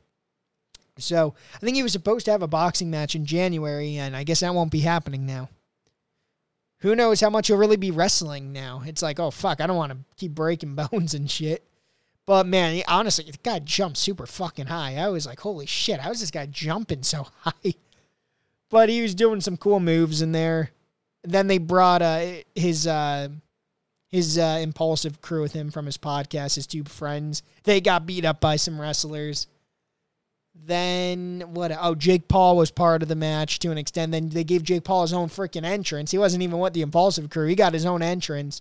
So 0.99 1.35
I 1.55 1.59
think 1.59 1.77
he 1.77 1.83
was 1.83 1.93
supposed 1.93 2.25
to 2.27 2.31
have 2.31 2.43
a 2.43 2.49
boxing 2.49 2.91
match 2.91 3.17
in 3.17 3.27
January, 3.27 3.97
and 3.97 4.15
I 4.17 4.23
guess 4.23 4.41
that 4.41 4.55
won't 4.55 4.71
be 4.71 4.81
happening 4.81 5.27
now. 5.27 5.49
Who 6.85 6.95
knows 6.95 7.19
how 7.19 7.31
much 7.31 7.47
he'll 7.47 7.57
really 7.57 7.79
be 7.79 7.91
wrestling 7.91 8.53
now? 8.53 8.83
It's 8.85 9.01
like, 9.01 9.19
oh 9.19 9.31
fuck, 9.31 9.63
I 9.63 9.67
don't 9.67 9.79
want 9.79 9.93
to 9.93 9.99
keep 10.19 10.33
breaking 10.33 10.75
bones 10.91 11.15
and 11.15 11.31
shit. 11.31 11.67
But 12.27 12.47
man, 12.47 12.83
honestly, 12.87 13.25
the 13.25 13.39
guy 13.43 13.59
jumped 13.61 13.97
super 13.97 14.27
fucking 14.27 14.67
high. 14.67 14.97
I 14.97 15.09
was 15.09 15.27
like, 15.27 15.41
holy 15.41 15.65
shit, 15.65 16.01
how 16.01 16.11
is 16.11 16.21
this 16.21 16.31
guy 16.31 16.45
jumping 16.45 17.03
so 17.03 17.27
high? 17.41 17.75
But 18.69 18.91
he 18.91 19.01
was 19.01 19.15
doing 19.15 19.41
some 19.41 19.57
cool 19.57 19.81
moves 19.81 20.21
in 20.21 20.33
there. 20.33 20.73
Then 21.23 21.47
they 21.47 21.57
brought 21.57 22.03
uh, 22.03 22.35
his 22.55 22.87
uh, 22.87 23.29
his 24.11 24.37
uh, 24.37 24.59
Impaulsive 24.61 25.23
crew 25.23 25.41
with 25.41 25.55
him 25.55 25.71
from 25.71 25.87
his 25.87 25.97
podcast, 25.97 26.57
his 26.57 26.67
two 26.67 26.85
friends. 26.85 27.43
They 27.63 27.81
got 27.81 28.05
beat 28.05 28.27
up 28.27 28.43
by 28.43 28.57
some 28.57 28.79
wrestlers. 28.79 29.47
Then 30.55 31.43
what? 31.49 31.77
Oh, 31.79 31.95
Jake 31.95 32.29
Paul 32.29 32.57
was 32.57 32.71
part 32.71 33.03
of 33.03 33.09
the 33.09 33.17
match 33.17 33.59
to 33.61 33.71
an 33.71 33.79
extent. 33.79 34.13
Then 34.13 34.29
they 34.31 34.45
gave 34.45 34.63
Jake 34.63 34.85
Paul 34.85 35.03
his 35.03 35.13
own 35.13 35.29
freaking 35.29 35.65
entrance. 35.65 36.11
He 36.11 36.19
wasn't 36.19 36.43
even 36.43 36.59
with 36.59 36.73
the 36.73 36.83
Impaulsive 36.83 37.29
crew. 37.29 37.47
He 37.47 37.55
got 37.55 37.75
his 37.75 37.85
own 37.85 38.03
entrance. 38.03 38.61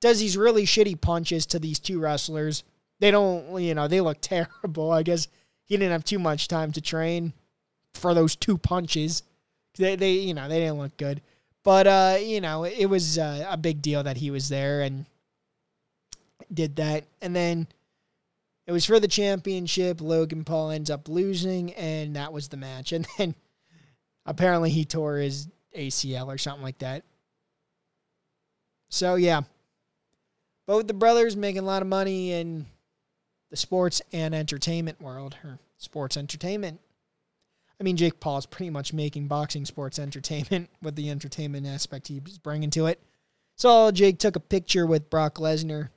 Does 0.00 0.18
these 0.18 0.36
really 0.36 0.64
shitty 0.64 1.00
punches 1.00 1.46
to 1.46 1.58
these 1.58 1.78
two 1.78 2.00
wrestlers. 2.00 2.64
They 2.98 3.10
don't, 3.10 3.60
you 3.62 3.74
know, 3.74 3.88
they 3.88 4.00
look 4.00 4.18
terrible. 4.20 4.90
I 4.90 5.02
guess 5.02 5.28
he 5.64 5.76
didn't 5.76 5.92
have 5.92 6.04
too 6.04 6.18
much 6.18 6.48
time 6.48 6.72
to 6.72 6.80
train 6.80 7.32
for 7.94 8.14
those 8.14 8.36
two 8.36 8.58
punches. 8.58 9.22
They, 9.78 9.96
they, 9.96 10.12
you 10.12 10.34
know, 10.34 10.48
they 10.48 10.60
didn't 10.60 10.78
look 10.78 10.96
good. 10.96 11.22
But 11.62 11.86
uh, 11.86 12.16
you 12.20 12.40
know, 12.40 12.64
it 12.64 12.86
was 12.86 13.18
uh, 13.18 13.46
a 13.48 13.56
big 13.56 13.82
deal 13.82 14.02
that 14.02 14.16
he 14.16 14.30
was 14.30 14.48
there 14.48 14.82
and 14.82 15.06
did 16.52 16.76
that. 16.76 17.04
And 17.20 17.34
then 17.34 17.68
it 18.66 18.72
was 18.72 18.84
for 18.84 19.00
the 19.00 19.08
championship. 19.08 20.00
Logan 20.00 20.44
Paul 20.44 20.70
ends 20.70 20.90
up 20.90 21.08
losing, 21.08 21.72
and 21.74 22.16
that 22.16 22.32
was 22.32 22.48
the 22.48 22.56
match. 22.56 22.92
And 22.92 23.06
then 23.18 23.34
apparently 24.24 24.70
he 24.70 24.84
tore 24.84 25.16
his 25.16 25.48
ACL 25.76 26.28
or 26.28 26.38
something 26.38 26.62
like 26.62 26.78
that. 26.78 27.04
So 28.88 29.14
yeah, 29.14 29.42
both 30.66 30.86
the 30.86 30.94
brothers 30.94 31.36
making 31.36 31.62
a 31.62 31.66
lot 31.66 31.82
of 31.82 31.88
money 31.88 32.32
in 32.32 32.66
the 33.50 33.56
sports 33.56 34.00
and 34.12 34.34
entertainment 34.34 35.00
world, 35.00 35.36
or 35.44 35.58
sports 35.76 36.16
entertainment. 36.16 36.80
I 37.80 37.84
mean, 37.84 37.96
Jake 37.96 38.20
Paul's 38.20 38.46
pretty 38.46 38.70
much 38.70 38.92
making 38.92 39.28
boxing 39.28 39.64
sports 39.64 39.98
entertainment 39.98 40.70
with 40.82 40.94
the 40.94 41.10
entertainment 41.10 41.66
aspect 41.66 42.08
he's 42.08 42.38
bringing 42.38 42.70
to 42.70 42.86
it. 42.86 43.02
So 43.56 43.90
Jake 43.90 44.18
took 44.18 44.36
a 44.36 44.40
picture 44.40 44.86
with 44.86 45.10
Brock 45.10 45.34
Lesnar 45.34 45.88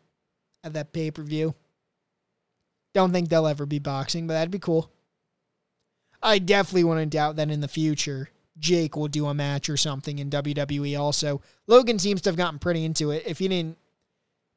at 0.64 0.74
that 0.74 0.94
pay 0.94 1.12
per 1.12 1.22
view. 1.22 1.54
Don't 2.96 3.12
think 3.12 3.28
they'll 3.28 3.46
ever 3.46 3.66
be 3.66 3.78
boxing, 3.78 4.26
but 4.26 4.36
that'd 4.36 4.50
be 4.50 4.58
cool. 4.58 4.90
I 6.24 6.40
definitely 6.40 6.86
wouldn't 6.86 7.12
doubt 7.12 7.36
that 7.36 7.52
in 7.52 7.60
the 7.60 7.68
future 7.68 8.30
Jake 8.58 8.96
will 8.96 9.10
do 9.10 9.28
a 9.28 9.34
match 9.34 9.70
or 9.70 9.76
something 9.76 10.18
in 10.18 10.30
WWE 10.30 10.98
also. 10.98 11.42
Logan 11.68 12.00
seems 12.00 12.22
to 12.22 12.30
have 12.30 12.38
gotten 12.38 12.58
pretty 12.58 12.86
into 12.86 13.12
it. 13.12 13.24
If 13.28 13.40
he 13.40 13.50
didn't 13.50 13.78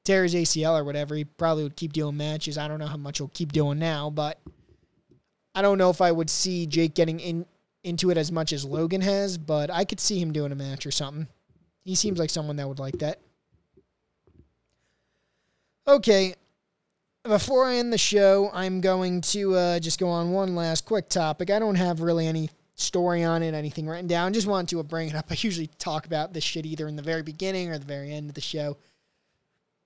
tear 0.04 0.22
his 0.22 0.36
ACL 0.36 0.78
or 0.78 0.84
whatever, 0.84 1.16
he 1.16 1.24
probably 1.24 1.64
would 1.64 1.74
keep 1.74 1.92
doing 1.92 2.16
matches. 2.16 2.56
I 2.56 2.68
don't 2.68 2.78
know 2.78 2.86
how 2.86 2.96
much 2.96 3.18
he'll 3.18 3.26
keep 3.26 3.50
doing 3.50 3.80
now, 3.80 4.08
but 4.08 4.38
I 5.52 5.60
don't 5.60 5.76
know 5.76 5.90
if 5.90 6.00
I 6.00 6.12
would 6.12 6.30
see 6.30 6.64
Jake 6.66 6.94
getting 6.94 7.18
in 7.18 7.44
into 7.82 8.10
it 8.10 8.16
as 8.16 8.30
much 8.30 8.52
as 8.52 8.64
Logan 8.64 9.00
has, 9.00 9.36
but 9.36 9.68
I 9.68 9.84
could 9.84 9.98
see 9.98 10.20
him 10.20 10.32
doing 10.32 10.52
a 10.52 10.56
match 10.56 10.86
or 10.86 10.92
something. 10.92 11.26
He 11.82 11.96
seems 11.96 12.20
like 12.20 12.30
someone 12.30 12.54
that 12.56 12.68
would 12.68 12.78
like 12.78 12.98
that. 13.00 13.20
Okay, 15.88 16.34
before 17.28 17.66
I 17.66 17.76
end 17.76 17.92
the 17.92 17.98
show, 17.98 18.50
I'm 18.52 18.80
going 18.80 19.20
to 19.20 19.54
uh, 19.54 19.78
just 19.80 20.00
go 20.00 20.08
on 20.08 20.32
one 20.32 20.54
last 20.54 20.84
quick 20.84 21.08
topic. 21.08 21.50
I 21.50 21.58
don't 21.58 21.74
have 21.74 22.00
really 22.00 22.26
any 22.26 22.50
story 22.74 23.22
on 23.22 23.42
it, 23.42 23.54
anything 23.54 23.86
written 23.86 24.06
down. 24.06 24.32
Just 24.32 24.46
wanted 24.46 24.68
to 24.70 24.82
bring 24.82 25.08
it 25.08 25.14
up. 25.14 25.26
I 25.30 25.36
usually 25.38 25.68
talk 25.78 26.06
about 26.06 26.32
this 26.32 26.44
shit 26.44 26.66
either 26.66 26.88
in 26.88 26.96
the 26.96 27.02
very 27.02 27.22
beginning 27.22 27.70
or 27.70 27.78
the 27.78 27.84
very 27.84 28.12
end 28.12 28.30
of 28.30 28.34
the 28.34 28.40
show. 28.40 28.76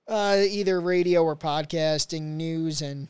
Uh, 0.07 0.41
either 0.47 0.79
radio 0.81 1.23
or 1.23 1.35
podcasting 1.35 2.21
news, 2.21 2.81
and 2.81 3.07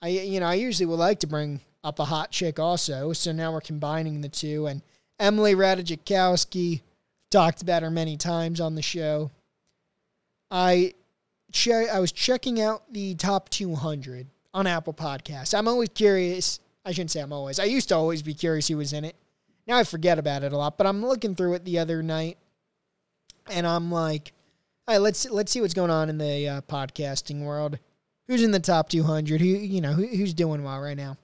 I, 0.00 0.08
you 0.08 0.40
know, 0.40 0.46
I 0.46 0.54
usually 0.54 0.86
would 0.86 0.98
like 0.98 1.20
to 1.20 1.26
bring 1.26 1.60
up 1.82 1.98
a 1.98 2.04
hot 2.04 2.30
chick 2.30 2.58
also. 2.58 3.12
So 3.12 3.32
now 3.32 3.52
we're 3.52 3.60
combining 3.60 4.20
the 4.20 4.28
two. 4.28 4.66
And 4.66 4.82
Emily 5.18 5.54
Ratajkowski 5.54 6.82
talked 7.30 7.62
about 7.62 7.82
her 7.82 7.90
many 7.90 8.16
times 8.16 8.60
on 8.60 8.74
the 8.74 8.82
show. 8.82 9.30
I 10.50 10.94
che- 11.56 11.88
I 11.88 11.98
was 11.98 12.12
checking 12.12 12.60
out 12.60 12.82
the 12.92 13.14
top 13.14 13.48
200 13.48 14.28
on 14.52 14.66
Apple 14.66 14.92
Podcasts. 14.92 15.56
I'm 15.56 15.68
always 15.68 15.88
curious. 15.88 16.60
I 16.84 16.92
shouldn't 16.92 17.10
say 17.10 17.20
I'm 17.20 17.32
always. 17.32 17.58
I 17.58 17.64
used 17.64 17.88
to 17.88 17.96
always 17.96 18.22
be 18.22 18.34
curious 18.34 18.68
who 18.68 18.76
was 18.76 18.92
in 18.92 19.04
it. 19.04 19.16
Now 19.66 19.78
I 19.78 19.84
forget 19.84 20.18
about 20.18 20.44
it 20.44 20.52
a 20.52 20.56
lot, 20.56 20.78
but 20.78 20.86
I'm 20.86 21.04
looking 21.04 21.34
through 21.34 21.54
it 21.54 21.64
the 21.64 21.78
other 21.80 22.02
night, 22.02 22.38
and 23.50 23.66
I'm 23.66 23.90
like, 23.90 24.32
all 24.86 24.94
right, 24.94 25.00
let's 25.00 25.28
let's 25.28 25.50
see 25.50 25.60
what's 25.60 25.74
going 25.74 25.90
on 25.90 26.08
in 26.08 26.18
the 26.18 26.48
uh, 26.48 26.60
podcasting 26.62 27.42
world. 27.42 27.78
Who's 28.28 28.42
in 28.42 28.52
the 28.52 28.60
top 28.60 28.88
200? 28.88 29.40
Who 29.40 29.46
you 29.46 29.80
know 29.80 29.92
who, 29.92 30.06
who's 30.06 30.34
doing 30.34 30.62
well 30.62 30.80
right 30.80 30.96
now? 30.96 31.16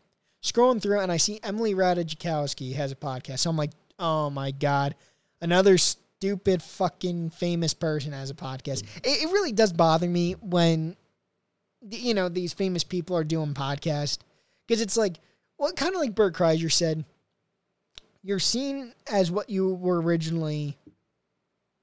Scrolling 0.43 0.83
through, 0.83 0.99
and 0.99 1.13
I 1.13 1.19
see 1.19 1.39
Emily 1.45 1.73
Ratajkowski 1.75 2.75
has 2.75 2.91
a 2.91 2.97
podcast. 2.97 3.41
So 3.41 3.51
I'm 3.51 3.57
like, 3.57 3.71
oh 4.01 4.29
my 4.31 4.51
god, 4.51 4.97
another 5.41 5.77
stupid 6.23 6.63
fucking 6.63 7.31
famous 7.31 7.75
person 7.75 8.13
has 8.13 8.31
a 8.31 8.35
podcast. 8.35 8.85
It, 9.03 9.25
it 9.25 9.33
really 9.33 9.51
does 9.51 9.73
bother 9.73 10.07
me 10.07 10.35
when 10.41 10.95
you 11.91 12.15
know 12.15 12.29
these 12.29 12.53
famous 12.53 12.85
people 12.85 13.17
are 13.17 13.25
doing 13.25 13.55
podcasts 13.55 14.19
because 14.65 14.81
it's 14.81 14.97
like, 14.97 15.19
well, 15.59 15.73
kind 15.73 15.97
of 15.97 16.01
like 16.01 16.15
Bert 16.15 16.33
Kreischer 16.33 16.71
said, 16.71 17.05
you're 18.23 18.39
seen 18.39 18.93
as 19.11 19.33
what 19.33 19.51
you 19.51 19.75
were 19.75 20.01
originally 20.01 20.79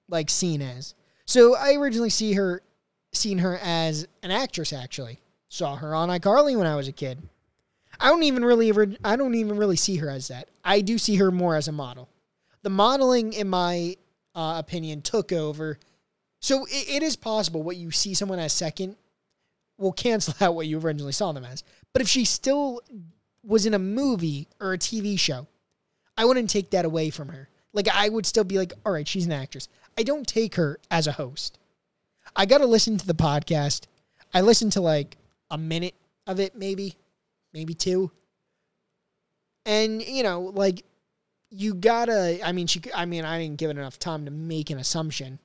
like 0.07 0.29
seen 0.29 0.61
as. 0.61 0.95
So 1.25 1.57
I 1.57 1.73
originally 1.73 2.09
see 2.09 2.31
her, 2.33 2.61
seen 3.11 3.39
her 3.39 3.59
as 3.61 4.07
an 4.23 4.31
actress. 4.31 4.71
Actually, 4.71 5.19
saw 5.49 5.75
her 5.75 5.93
on 5.93 6.07
iCarly 6.07 6.57
when 6.57 6.65
I 6.65 6.77
was 6.77 6.87
a 6.87 6.93
kid. 6.93 7.21
I 7.99 8.07
don't 8.07 8.23
even 8.23 8.45
really, 8.45 8.71
orig- 8.71 8.99
I 9.03 9.17
don't 9.17 9.35
even 9.35 9.57
really 9.57 9.75
see 9.75 9.97
her 9.97 10.09
as 10.09 10.29
that. 10.29 10.47
I 10.63 10.79
do 10.79 10.97
see 10.97 11.17
her 11.17 11.29
more 11.29 11.57
as 11.57 11.67
a 11.67 11.73
model. 11.73 12.07
The 12.61 12.69
modeling, 12.69 13.33
in 13.33 13.49
my 13.49 13.97
uh, 14.39 14.57
opinion, 14.57 15.01
took 15.01 15.33
over. 15.33 15.77
So 16.39 16.63
it, 16.65 16.89
it 16.89 17.03
is 17.03 17.17
possible 17.17 17.61
what 17.61 17.75
you 17.75 17.91
see 17.91 18.13
someone 18.13 18.39
as 18.39 18.53
second 18.53 18.95
will 19.77 19.91
cancel 19.91 20.33
out 20.41 20.55
what 20.55 20.65
you 20.65 20.79
originally 20.79 21.11
saw 21.11 21.33
them 21.33 21.43
as. 21.43 21.63
But 21.91 22.01
if 22.01 22.07
she 22.07 22.23
still 22.23 22.81
was 23.43 23.65
in 23.65 23.73
a 23.73 23.79
movie 23.79 24.47
or 24.61 24.73
a 24.73 24.77
TV 24.77 25.19
show, 25.19 25.47
I 26.17 26.23
wouldn't 26.23 26.49
take 26.49 26.69
that 26.71 26.85
away 26.85 27.09
from 27.09 27.27
her. 27.29 27.49
Like 27.73 27.89
I 27.93 28.07
would 28.07 28.25
still 28.25 28.45
be 28.45 28.57
like, 28.57 28.71
all 28.85 28.93
right, 28.93 29.07
she's 29.07 29.25
an 29.25 29.33
actress. 29.33 29.67
I 29.97 30.03
don't 30.03 30.25
take 30.25 30.55
her 30.55 30.79
as 30.89 31.05
a 31.05 31.13
host. 31.13 31.59
I 32.33 32.45
got 32.45 32.59
to 32.59 32.65
listen 32.65 32.97
to 32.97 33.07
the 33.07 33.13
podcast. 33.13 33.87
I 34.33 34.39
listened 34.39 34.71
to 34.73 34.81
like 34.81 35.17
a 35.51 35.57
minute 35.57 35.95
of 36.25 36.39
it, 36.39 36.55
maybe, 36.55 36.95
maybe 37.53 37.73
two. 37.73 38.11
And 39.65 40.01
you 40.01 40.23
know, 40.23 40.41
like 40.41 40.83
you 41.49 41.73
gotta. 41.73 42.39
I 42.45 42.51
mean, 42.51 42.67
she. 42.67 42.81
I 42.93 43.05
mean, 43.05 43.25
I 43.25 43.39
didn't 43.39 43.57
give 43.57 43.69
it 43.69 43.77
enough 43.77 43.99
time 43.99 44.25
to 44.25 44.31
make 44.31 44.69
an 44.69 44.77
assumption. 44.77 45.39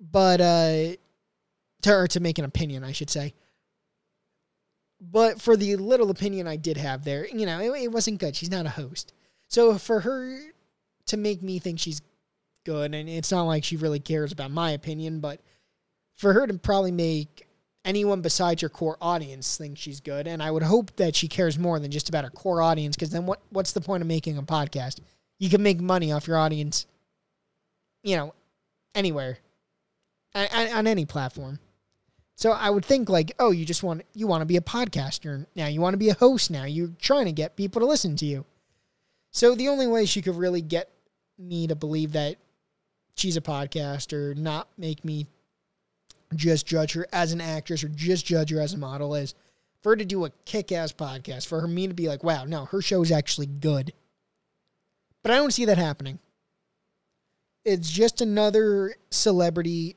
But 0.00 0.40
uh, 0.40 0.96
to 1.82 1.94
or 1.94 2.08
to 2.08 2.20
make 2.20 2.38
an 2.38 2.44
opinion, 2.44 2.84
I 2.84 2.92
should 2.92 3.10
say. 3.10 3.34
But 5.00 5.40
for 5.40 5.56
the 5.56 5.76
little 5.76 6.10
opinion 6.10 6.46
I 6.48 6.56
did 6.56 6.76
have 6.76 7.04
there, 7.04 7.26
you 7.26 7.46
know, 7.46 7.60
it, 7.60 7.82
it 7.82 7.92
wasn't 7.92 8.18
good. 8.18 8.34
She's 8.34 8.50
not 8.50 8.66
a 8.66 8.70
host. 8.70 9.12
So 9.46 9.78
for 9.78 10.00
her 10.00 10.40
to 11.06 11.16
make 11.16 11.42
me 11.42 11.58
think 11.58 11.78
she's 11.78 12.02
good, 12.64 12.94
and 12.94 13.08
it's 13.08 13.30
not 13.30 13.44
like 13.44 13.64
she 13.64 13.76
really 13.76 14.00
cares 14.00 14.32
about 14.32 14.50
my 14.50 14.72
opinion, 14.72 15.20
but 15.20 15.40
for 16.16 16.32
her 16.32 16.46
to 16.46 16.54
probably 16.54 16.90
make 16.90 17.47
anyone 17.88 18.20
besides 18.20 18.60
your 18.60 18.68
core 18.68 18.98
audience 19.00 19.56
thinks 19.56 19.80
she's 19.80 20.00
good, 20.00 20.28
and 20.28 20.42
I 20.42 20.50
would 20.50 20.62
hope 20.62 20.94
that 20.96 21.16
she 21.16 21.26
cares 21.26 21.58
more 21.58 21.80
than 21.80 21.90
just 21.90 22.08
about 22.10 22.24
her 22.24 22.30
core 22.30 22.60
audience, 22.60 22.94
because 22.94 23.10
then 23.10 23.24
what 23.24 23.40
what's 23.50 23.72
the 23.72 23.80
point 23.80 24.02
of 24.02 24.06
making 24.06 24.36
a 24.36 24.42
podcast? 24.42 25.00
You 25.38 25.48
can 25.48 25.62
make 25.62 25.80
money 25.80 26.12
off 26.12 26.28
your 26.28 26.36
audience, 26.36 26.86
you 28.02 28.16
know, 28.16 28.34
anywhere, 28.94 29.38
on, 30.34 30.46
on 30.52 30.86
any 30.86 31.06
platform. 31.06 31.58
So 32.34 32.52
I 32.52 32.70
would 32.70 32.84
think 32.84 33.08
like, 33.08 33.32
oh, 33.38 33.50
you 33.50 33.64
just 33.64 33.82
want 33.82 34.02
you 34.14 34.26
want 34.26 34.42
to 34.42 34.46
be 34.46 34.58
a 34.58 34.60
podcaster 34.60 35.46
now. 35.56 35.66
You 35.66 35.80
want 35.80 35.94
to 35.94 35.98
be 35.98 36.10
a 36.10 36.14
host 36.14 36.50
now. 36.50 36.64
You're 36.64 36.92
trying 37.00 37.24
to 37.24 37.32
get 37.32 37.56
people 37.56 37.80
to 37.80 37.86
listen 37.86 38.14
to 38.16 38.26
you. 38.26 38.44
So 39.32 39.54
the 39.54 39.68
only 39.68 39.86
way 39.86 40.04
she 40.04 40.22
could 40.22 40.36
really 40.36 40.62
get 40.62 40.90
me 41.38 41.66
to 41.66 41.74
believe 41.74 42.12
that 42.12 42.36
she's 43.16 43.36
a 43.36 43.40
podcaster, 43.40 44.36
not 44.36 44.68
make 44.76 45.04
me 45.04 45.26
just 46.34 46.66
judge 46.66 46.92
her 46.92 47.06
as 47.12 47.32
an 47.32 47.40
actress 47.40 47.82
or 47.82 47.88
just 47.88 48.26
judge 48.26 48.50
her 48.50 48.60
as 48.60 48.74
a 48.74 48.78
model 48.78 49.14
is 49.14 49.34
for 49.82 49.90
her 49.90 49.96
to 49.96 50.04
do 50.04 50.24
a 50.24 50.30
kick 50.44 50.72
ass 50.72 50.92
podcast, 50.92 51.46
for 51.46 51.60
her 51.60 51.68
me 51.68 51.86
to 51.86 51.94
be 51.94 52.08
like, 52.08 52.24
wow, 52.24 52.44
no, 52.44 52.64
her 52.66 52.82
show 52.82 53.02
is 53.02 53.12
actually 53.12 53.46
good. 53.46 53.92
But 55.22 55.32
I 55.32 55.36
don't 55.36 55.52
see 55.52 55.64
that 55.66 55.78
happening. 55.78 56.18
It's 57.64 57.90
just 57.90 58.20
another 58.20 58.94
celebrity 59.10 59.96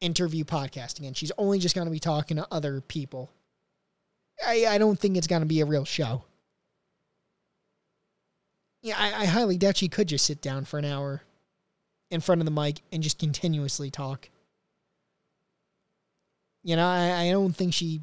interview 0.00 0.44
podcasting, 0.44 1.06
and 1.06 1.16
she's 1.16 1.32
only 1.38 1.58
just 1.58 1.74
going 1.74 1.86
to 1.86 1.92
be 1.92 1.98
talking 1.98 2.36
to 2.36 2.46
other 2.50 2.80
people. 2.80 3.30
I, 4.44 4.66
I 4.68 4.78
don't 4.78 4.98
think 4.98 5.16
it's 5.16 5.26
going 5.26 5.42
to 5.42 5.46
be 5.46 5.60
a 5.60 5.66
real 5.66 5.84
show. 5.84 6.24
Yeah, 8.82 8.96
I, 8.98 9.22
I 9.22 9.24
highly 9.26 9.56
doubt 9.56 9.78
she 9.78 9.88
could 9.88 10.08
just 10.08 10.26
sit 10.26 10.42
down 10.42 10.66
for 10.66 10.78
an 10.78 10.84
hour 10.84 11.22
in 12.10 12.20
front 12.20 12.40
of 12.40 12.44
the 12.44 12.50
mic 12.50 12.80
and 12.92 13.02
just 13.02 13.18
continuously 13.18 13.90
talk. 13.90 14.28
You 16.64 16.76
know, 16.76 16.86
I, 16.86 17.26
I 17.26 17.30
don't 17.30 17.54
think 17.54 17.74
she 17.74 18.00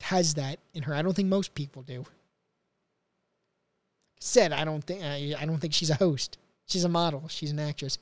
has 0.00 0.34
that 0.34 0.60
in 0.72 0.84
her. 0.84 0.94
I 0.94 1.02
don't 1.02 1.14
think 1.14 1.28
most 1.28 1.54
people 1.54 1.82
do. 1.82 2.04
Said 4.20 4.52
I 4.52 4.64
don't 4.64 4.82
think 4.82 5.02
I, 5.02 5.34
I 5.38 5.44
don't 5.44 5.58
think 5.58 5.74
she's 5.74 5.90
a 5.90 5.96
host. 5.96 6.38
She's 6.66 6.84
a 6.84 6.88
model. 6.88 7.28
She's 7.28 7.50
an 7.50 7.58
actress. 7.58 7.98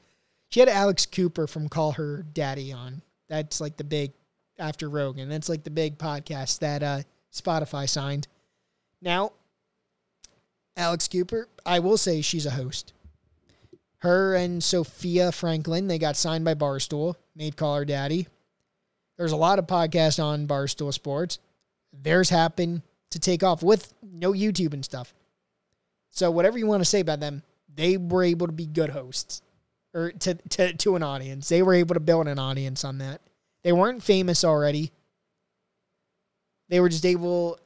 She 0.49 0.61
had 0.61 0.69
Alex 0.69 1.07
Cooper 1.07 1.47
from 1.47 1.69
Call 1.69 1.93
Her 1.93 2.25
Daddy 2.35 2.73
on. 2.73 3.03
That's 3.29 3.61
like 3.61 3.79
the 3.79 3.85
big 3.85 4.13
after 4.59 4.89
Rogan. 4.89 5.29
That's 5.29 5.49
like 5.49 5.65
the 5.65 5.71
big 5.71 5.99
podcast 5.99 6.59
that 6.61 6.83
uh, 6.83 7.01
Spotify 7.33 7.89
signed. 7.89 8.29
Now, 9.01 9.33
Alex 10.77 11.09
Cooper, 11.09 11.49
I 11.65 11.79
will 11.79 11.97
say 11.97 12.21
she's 12.21 12.47
a 12.47 12.51
host. 12.51 12.93
Her 13.99 14.35
and 14.35 14.63
Sofia 14.63 15.33
Franklin, 15.33 15.87
they 15.87 15.99
got 15.99 16.17
signed 16.17 16.45
by 16.45 16.55
Barstool, 16.55 17.15
made 17.35 17.57
Call 17.57 17.77
Her 17.77 17.85
Daddy. 17.85 18.29
There's 19.17 19.33
a 19.33 19.37
lot 19.37 19.59
of 19.59 19.67
podcasts 19.67 20.23
on 20.23 20.47
Barstool 20.47 20.93
Sports. 20.93 21.39
Theirs 21.93 22.31
happen 22.31 22.83
to 23.11 23.19
take 23.19 23.43
off 23.43 23.63
with 23.63 23.93
no 24.03 24.33
YouTube 24.33 24.73
and 24.73 24.85
stuff. 24.85 25.15
So 26.11 26.31
whatever 26.31 26.59
you 26.59 26.67
want 26.67 26.81
to 26.81 26.89
say 26.89 27.01
about 27.01 27.21
them, 27.21 27.43
they 27.75 27.97
were 27.97 28.25
able 28.25 28.47
to 28.47 28.53
be 28.53 28.67
good 28.67 28.91
hosts 28.91 29.43
or 29.95 30.13
to, 30.13 30.35
to, 30.35 30.73
to 30.75 30.97
an 30.97 31.03
audience. 31.03 31.49
They 31.49 31.63
were 31.63 31.75
able 31.75 31.95
to 31.95 32.01
build 32.01 32.29
an 32.29 32.39
audience 32.39 32.85
on 32.85 32.99
that. 32.99 33.21
They 33.63 33.73
weren't 33.73 34.03
famous 34.03 34.45
already. 34.45 34.93
They 36.69 36.81
were 36.81 36.89
just 36.89 37.07
able 37.07 37.59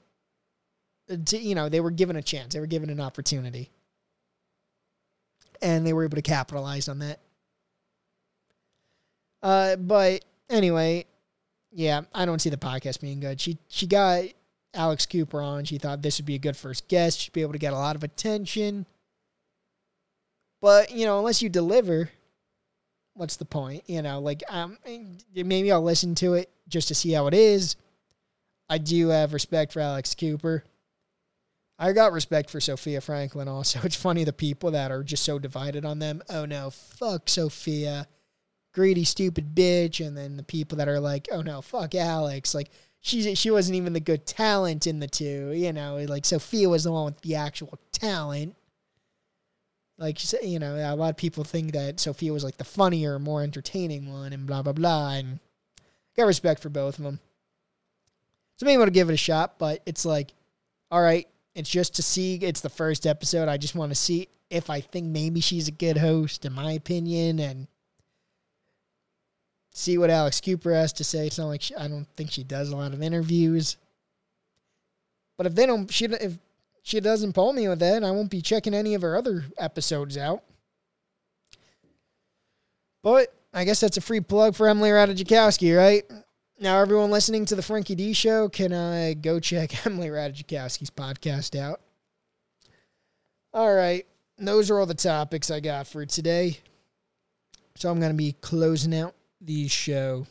to, 1.08 1.38
you 1.38 1.54
know, 1.54 1.68
they 1.68 1.80
were 1.80 1.90
given 1.90 2.16
a 2.16 2.22
chance. 2.22 2.54
They 2.54 2.60
were 2.60 2.66
given 2.66 2.90
an 2.90 3.00
opportunity. 3.00 3.70
And 5.62 5.86
they 5.86 5.92
were 5.92 6.04
able 6.04 6.16
to 6.16 6.22
capitalize 6.22 6.88
on 6.88 6.98
that. 6.98 7.20
Uh, 9.42 9.76
but 9.76 10.24
anyway, 10.50 11.06
yeah, 11.72 12.02
I 12.14 12.24
don't 12.24 12.40
see 12.40 12.50
the 12.50 12.56
podcast 12.56 13.00
being 13.00 13.20
good. 13.20 13.40
She 13.40 13.58
she 13.68 13.86
got 13.86 14.24
Alex 14.74 15.06
Cooper 15.06 15.40
on. 15.40 15.64
She 15.64 15.78
thought 15.78 16.02
this 16.02 16.18
would 16.18 16.26
be 16.26 16.34
a 16.34 16.38
good 16.38 16.56
first 16.56 16.88
guest. 16.88 17.20
She'd 17.20 17.32
be 17.32 17.42
able 17.42 17.52
to 17.52 17.58
get 17.58 17.72
a 17.72 17.76
lot 17.76 17.96
of 17.96 18.04
attention. 18.04 18.86
But, 20.60 20.90
you 20.90 21.06
know, 21.06 21.18
unless 21.18 21.42
you 21.42 21.48
deliver, 21.48 22.10
what's 23.14 23.36
the 23.36 23.44
point? 23.44 23.84
You 23.86 24.02
know, 24.02 24.20
like 24.20 24.42
um 24.48 24.78
maybe 25.34 25.72
I'll 25.72 25.82
listen 25.82 26.14
to 26.16 26.34
it 26.34 26.50
just 26.68 26.88
to 26.88 26.94
see 26.94 27.12
how 27.12 27.26
it 27.26 27.34
is. 27.34 27.76
I 28.68 28.78
do 28.78 29.08
have 29.08 29.32
respect 29.32 29.72
for 29.72 29.80
Alex 29.80 30.14
Cooper. 30.14 30.64
I 31.78 31.92
got 31.92 32.12
respect 32.12 32.50
for 32.50 32.60
Sofia 32.60 33.00
Franklin 33.00 33.48
also. 33.48 33.80
It's 33.84 33.96
funny 33.96 34.24
the 34.24 34.32
people 34.32 34.70
that 34.72 34.90
are 34.90 35.02
just 35.02 35.24
so 35.24 35.38
divided 35.38 35.84
on 35.84 35.98
them. 35.98 36.22
Oh 36.28 36.44
no, 36.46 36.70
fuck 36.70 37.28
Sofia. 37.28 38.08
Greedy 38.76 39.04
stupid 39.04 39.54
bitch 39.54 40.06
and 40.06 40.14
then 40.14 40.36
the 40.36 40.42
people 40.42 40.76
that 40.76 40.86
are 40.86 41.00
like, 41.00 41.28
"Oh 41.32 41.40
no, 41.40 41.62
fuck 41.62 41.94
Alex." 41.94 42.54
Like 42.54 42.70
she 43.00 43.34
she 43.34 43.50
wasn't 43.50 43.76
even 43.76 43.94
the 43.94 44.00
good 44.00 44.26
talent 44.26 44.86
in 44.86 45.00
the 45.00 45.08
two, 45.08 45.52
you 45.52 45.72
know, 45.72 45.96
like 46.06 46.26
Sofia 46.26 46.68
was 46.68 46.84
the 46.84 46.92
one 46.92 47.06
with 47.06 47.20
the 47.22 47.36
actual 47.36 47.78
talent. 47.90 48.54
Like 49.96 50.18
you 50.42 50.58
know, 50.58 50.76
a 50.76 50.94
lot 50.94 51.08
of 51.08 51.16
people 51.16 51.42
think 51.42 51.72
that 51.72 51.98
Sofia 51.98 52.34
was 52.34 52.44
like 52.44 52.58
the 52.58 52.64
funnier, 52.64 53.18
more 53.18 53.42
entertaining 53.42 54.12
one, 54.12 54.34
and 54.34 54.46
blah 54.46 54.60
blah 54.60 54.74
blah. 54.74 55.12
And 55.12 55.40
got 56.14 56.26
respect 56.26 56.60
for 56.60 56.68
both 56.68 56.98
of 56.98 57.04
them. 57.04 57.18
So 58.58 58.66
maybe 58.66 58.84
to 58.84 58.90
give 58.90 59.08
it 59.08 59.14
a 59.14 59.18
shot, 59.18 59.58
but 59.58 59.80
it's 59.86 60.04
like, 60.04 60.34
all 60.90 61.00
right, 61.00 61.26
it's 61.54 61.70
just 61.70 61.94
to 61.96 62.02
see. 62.02 62.34
It's 62.34 62.60
the 62.60 62.68
first 62.68 63.06
episode. 63.06 63.48
I 63.48 63.56
just 63.56 63.74
want 63.74 63.90
to 63.90 63.96
see 63.96 64.28
if 64.50 64.68
I 64.68 64.82
think 64.82 65.06
maybe 65.06 65.40
she's 65.40 65.66
a 65.66 65.72
good 65.72 65.96
host, 65.96 66.44
in 66.44 66.52
my 66.52 66.72
opinion, 66.72 67.38
and 67.38 67.66
see 69.76 69.98
what 69.98 70.08
Alex 70.08 70.40
Cooper 70.40 70.72
has 70.72 70.92
to 70.94 71.04
say. 71.04 71.26
It's 71.26 71.38
not 71.38 71.48
like 71.48 71.60
she, 71.60 71.74
I 71.76 71.86
don't 71.86 72.08
think 72.16 72.30
she 72.30 72.42
does 72.42 72.70
a 72.70 72.76
lot 72.76 72.94
of 72.94 73.02
interviews. 73.02 73.76
But 75.36 75.46
if 75.46 75.54
they 75.54 75.66
don't, 75.66 75.92
she 75.92 76.06
if 76.06 76.38
she 76.82 76.98
doesn't 77.00 77.34
pull 77.34 77.52
me 77.52 77.68
with 77.68 77.80
that, 77.80 78.02
I 78.02 78.10
won't 78.10 78.30
be 78.30 78.40
checking 78.40 78.72
any 78.72 78.94
of 78.94 79.02
her 79.02 79.16
other 79.16 79.44
episodes 79.58 80.16
out. 80.16 80.42
But 83.02 83.34
I 83.52 83.64
guess 83.64 83.80
that's 83.80 83.98
a 83.98 84.00
free 84.00 84.20
plug 84.20 84.54
for 84.54 84.66
Emily 84.66 84.90
Ratajkowski, 84.90 85.76
right? 85.76 86.04
Now, 86.58 86.80
everyone 86.80 87.10
listening 87.10 87.44
to 87.46 87.54
the 87.54 87.62
Frankie 87.62 87.94
D 87.94 88.14
Show 88.14 88.48
can 88.48 88.72
uh, 88.72 89.12
go 89.20 89.38
check 89.40 89.86
Emily 89.86 90.08
Ratajkowski's 90.08 90.90
podcast 90.90 91.58
out. 91.58 91.82
All 93.52 93.74
right, 93.74 94.06
those 94.38 94.70
are 94.70 94.80
all 94.80 94.86
the 94.86 94.94
topics 94.94 95.50
I 95.50 95.60
got 95.60 95.86
for 95.86 96.06
today. 96.06 96.60
So 97.74 97.90
I'm 97.90 98.00
going 98.00 98.12
to 98.12 98.16
be 98.16 98.32
closing 98.40 98.94
out 98.94 99.14
the 99.46 99.68
show. 99.68 100.26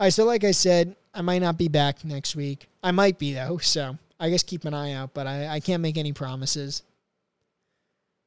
All 0.00 0.06
right, 0.06 0.12
so 0.12 0.24
like 0.24 0.44
I 0.44 0.52
said, 0.52 0.96
I 1.12 1.22
might 1.22 1.40
not 1.40 1.58
be 1.58 1.68
back 1.68 2.04
next 2.04 2.36
week. 2.36 2.68
I 2.82 2.92
might 2.92 3.18
be, 3.18 3.34
though, 3.34 3.58
so 3.58 3.98
I 4.20 4.30
guess 4.30 4.42
keep 4.42 4.64
an 4.64 4.74
eye 4.74 4.92
out, 4.92 5.12
but 5.14 5.26
I, 5.26 5.48
I 5.48 5.60
can't 5.60 5.82
make 5.82 5.98
any 5.98 6.12
promises. 6.12 6.82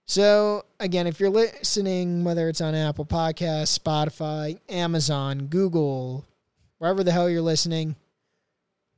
So, 0.08 0.66
again, 0.80 1.08
if 1.08 1.22
you're 1.22 1.30
listening, 1.30 2.26
whether 2.26 2.50
it's 2.50 2.60
on 2.60 2.76
Apple 2.76 3.06
Podcasts, 3.06 3.80
Spotify, 3.80 4.60
Amazon, 4.68 5.48
Google, 5.48 6.28
wherever 6.80 7.04
the 7.04 7.14
hell 7.14 7.30
you're 7.30 7.42
listening, 7.42 7.96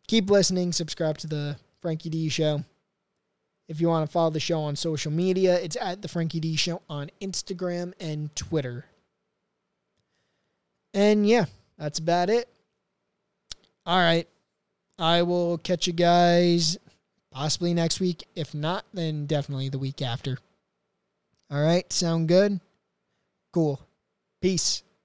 keep 0.08 0.32
listening. 0.32 0.72
Subscribe 0.72 1.20
to 1.20 1.28
the 1.28 1.58
Frankie 1.82 2.10
D 2.10 2.30
Show. 2.30 2.64
If 3.68 3.80
you 3.80 3.90
want 3.90 4.08
to 4.08 4.12
follow 4.12 4.32
the 4.32 4.40
show 4.40 4.62
on 4.62 4.76
social 4.76 5.12
media, 5.12 5.60
it's 5.60 5.78
at 5.80 6.02
the 6.02 6.08
Frankie 6.08 6.40
D 6.40 6.56
Show 6.56 6.82
on 6.90 7.12
Instagram 7.22 7.94
and 8.00 8.36
Twitter. 8.36 8.86
And 10.94 11.28
yeah, 11.28 11.46
that's 11.78 12.00
about 12.00 12.30
it. 12.30 12.48
All 13.86 13.98
right. 14.00 14.28
I 15.00 15.24
will 15.24 15.58
catch 15.58 15.88
you 15.88 15.94
guys 15.94 16.78
possibly 17.32 17.74
next 17.74 18.00
week. 18.00 18.24
If 18.36 18.54
not, 18.54 18.86
then 18.94 19.26
definitely 19.26 19.70
the 19.70 19.80
week 19.80 20.02
after. 20.02 20.38
All 21.50 21.64
right. 21.64 21.92
Sound 21.92 22.28
good? 22.28 22.60
Cool. 23.52 23.82
Peace. 24.42 24.83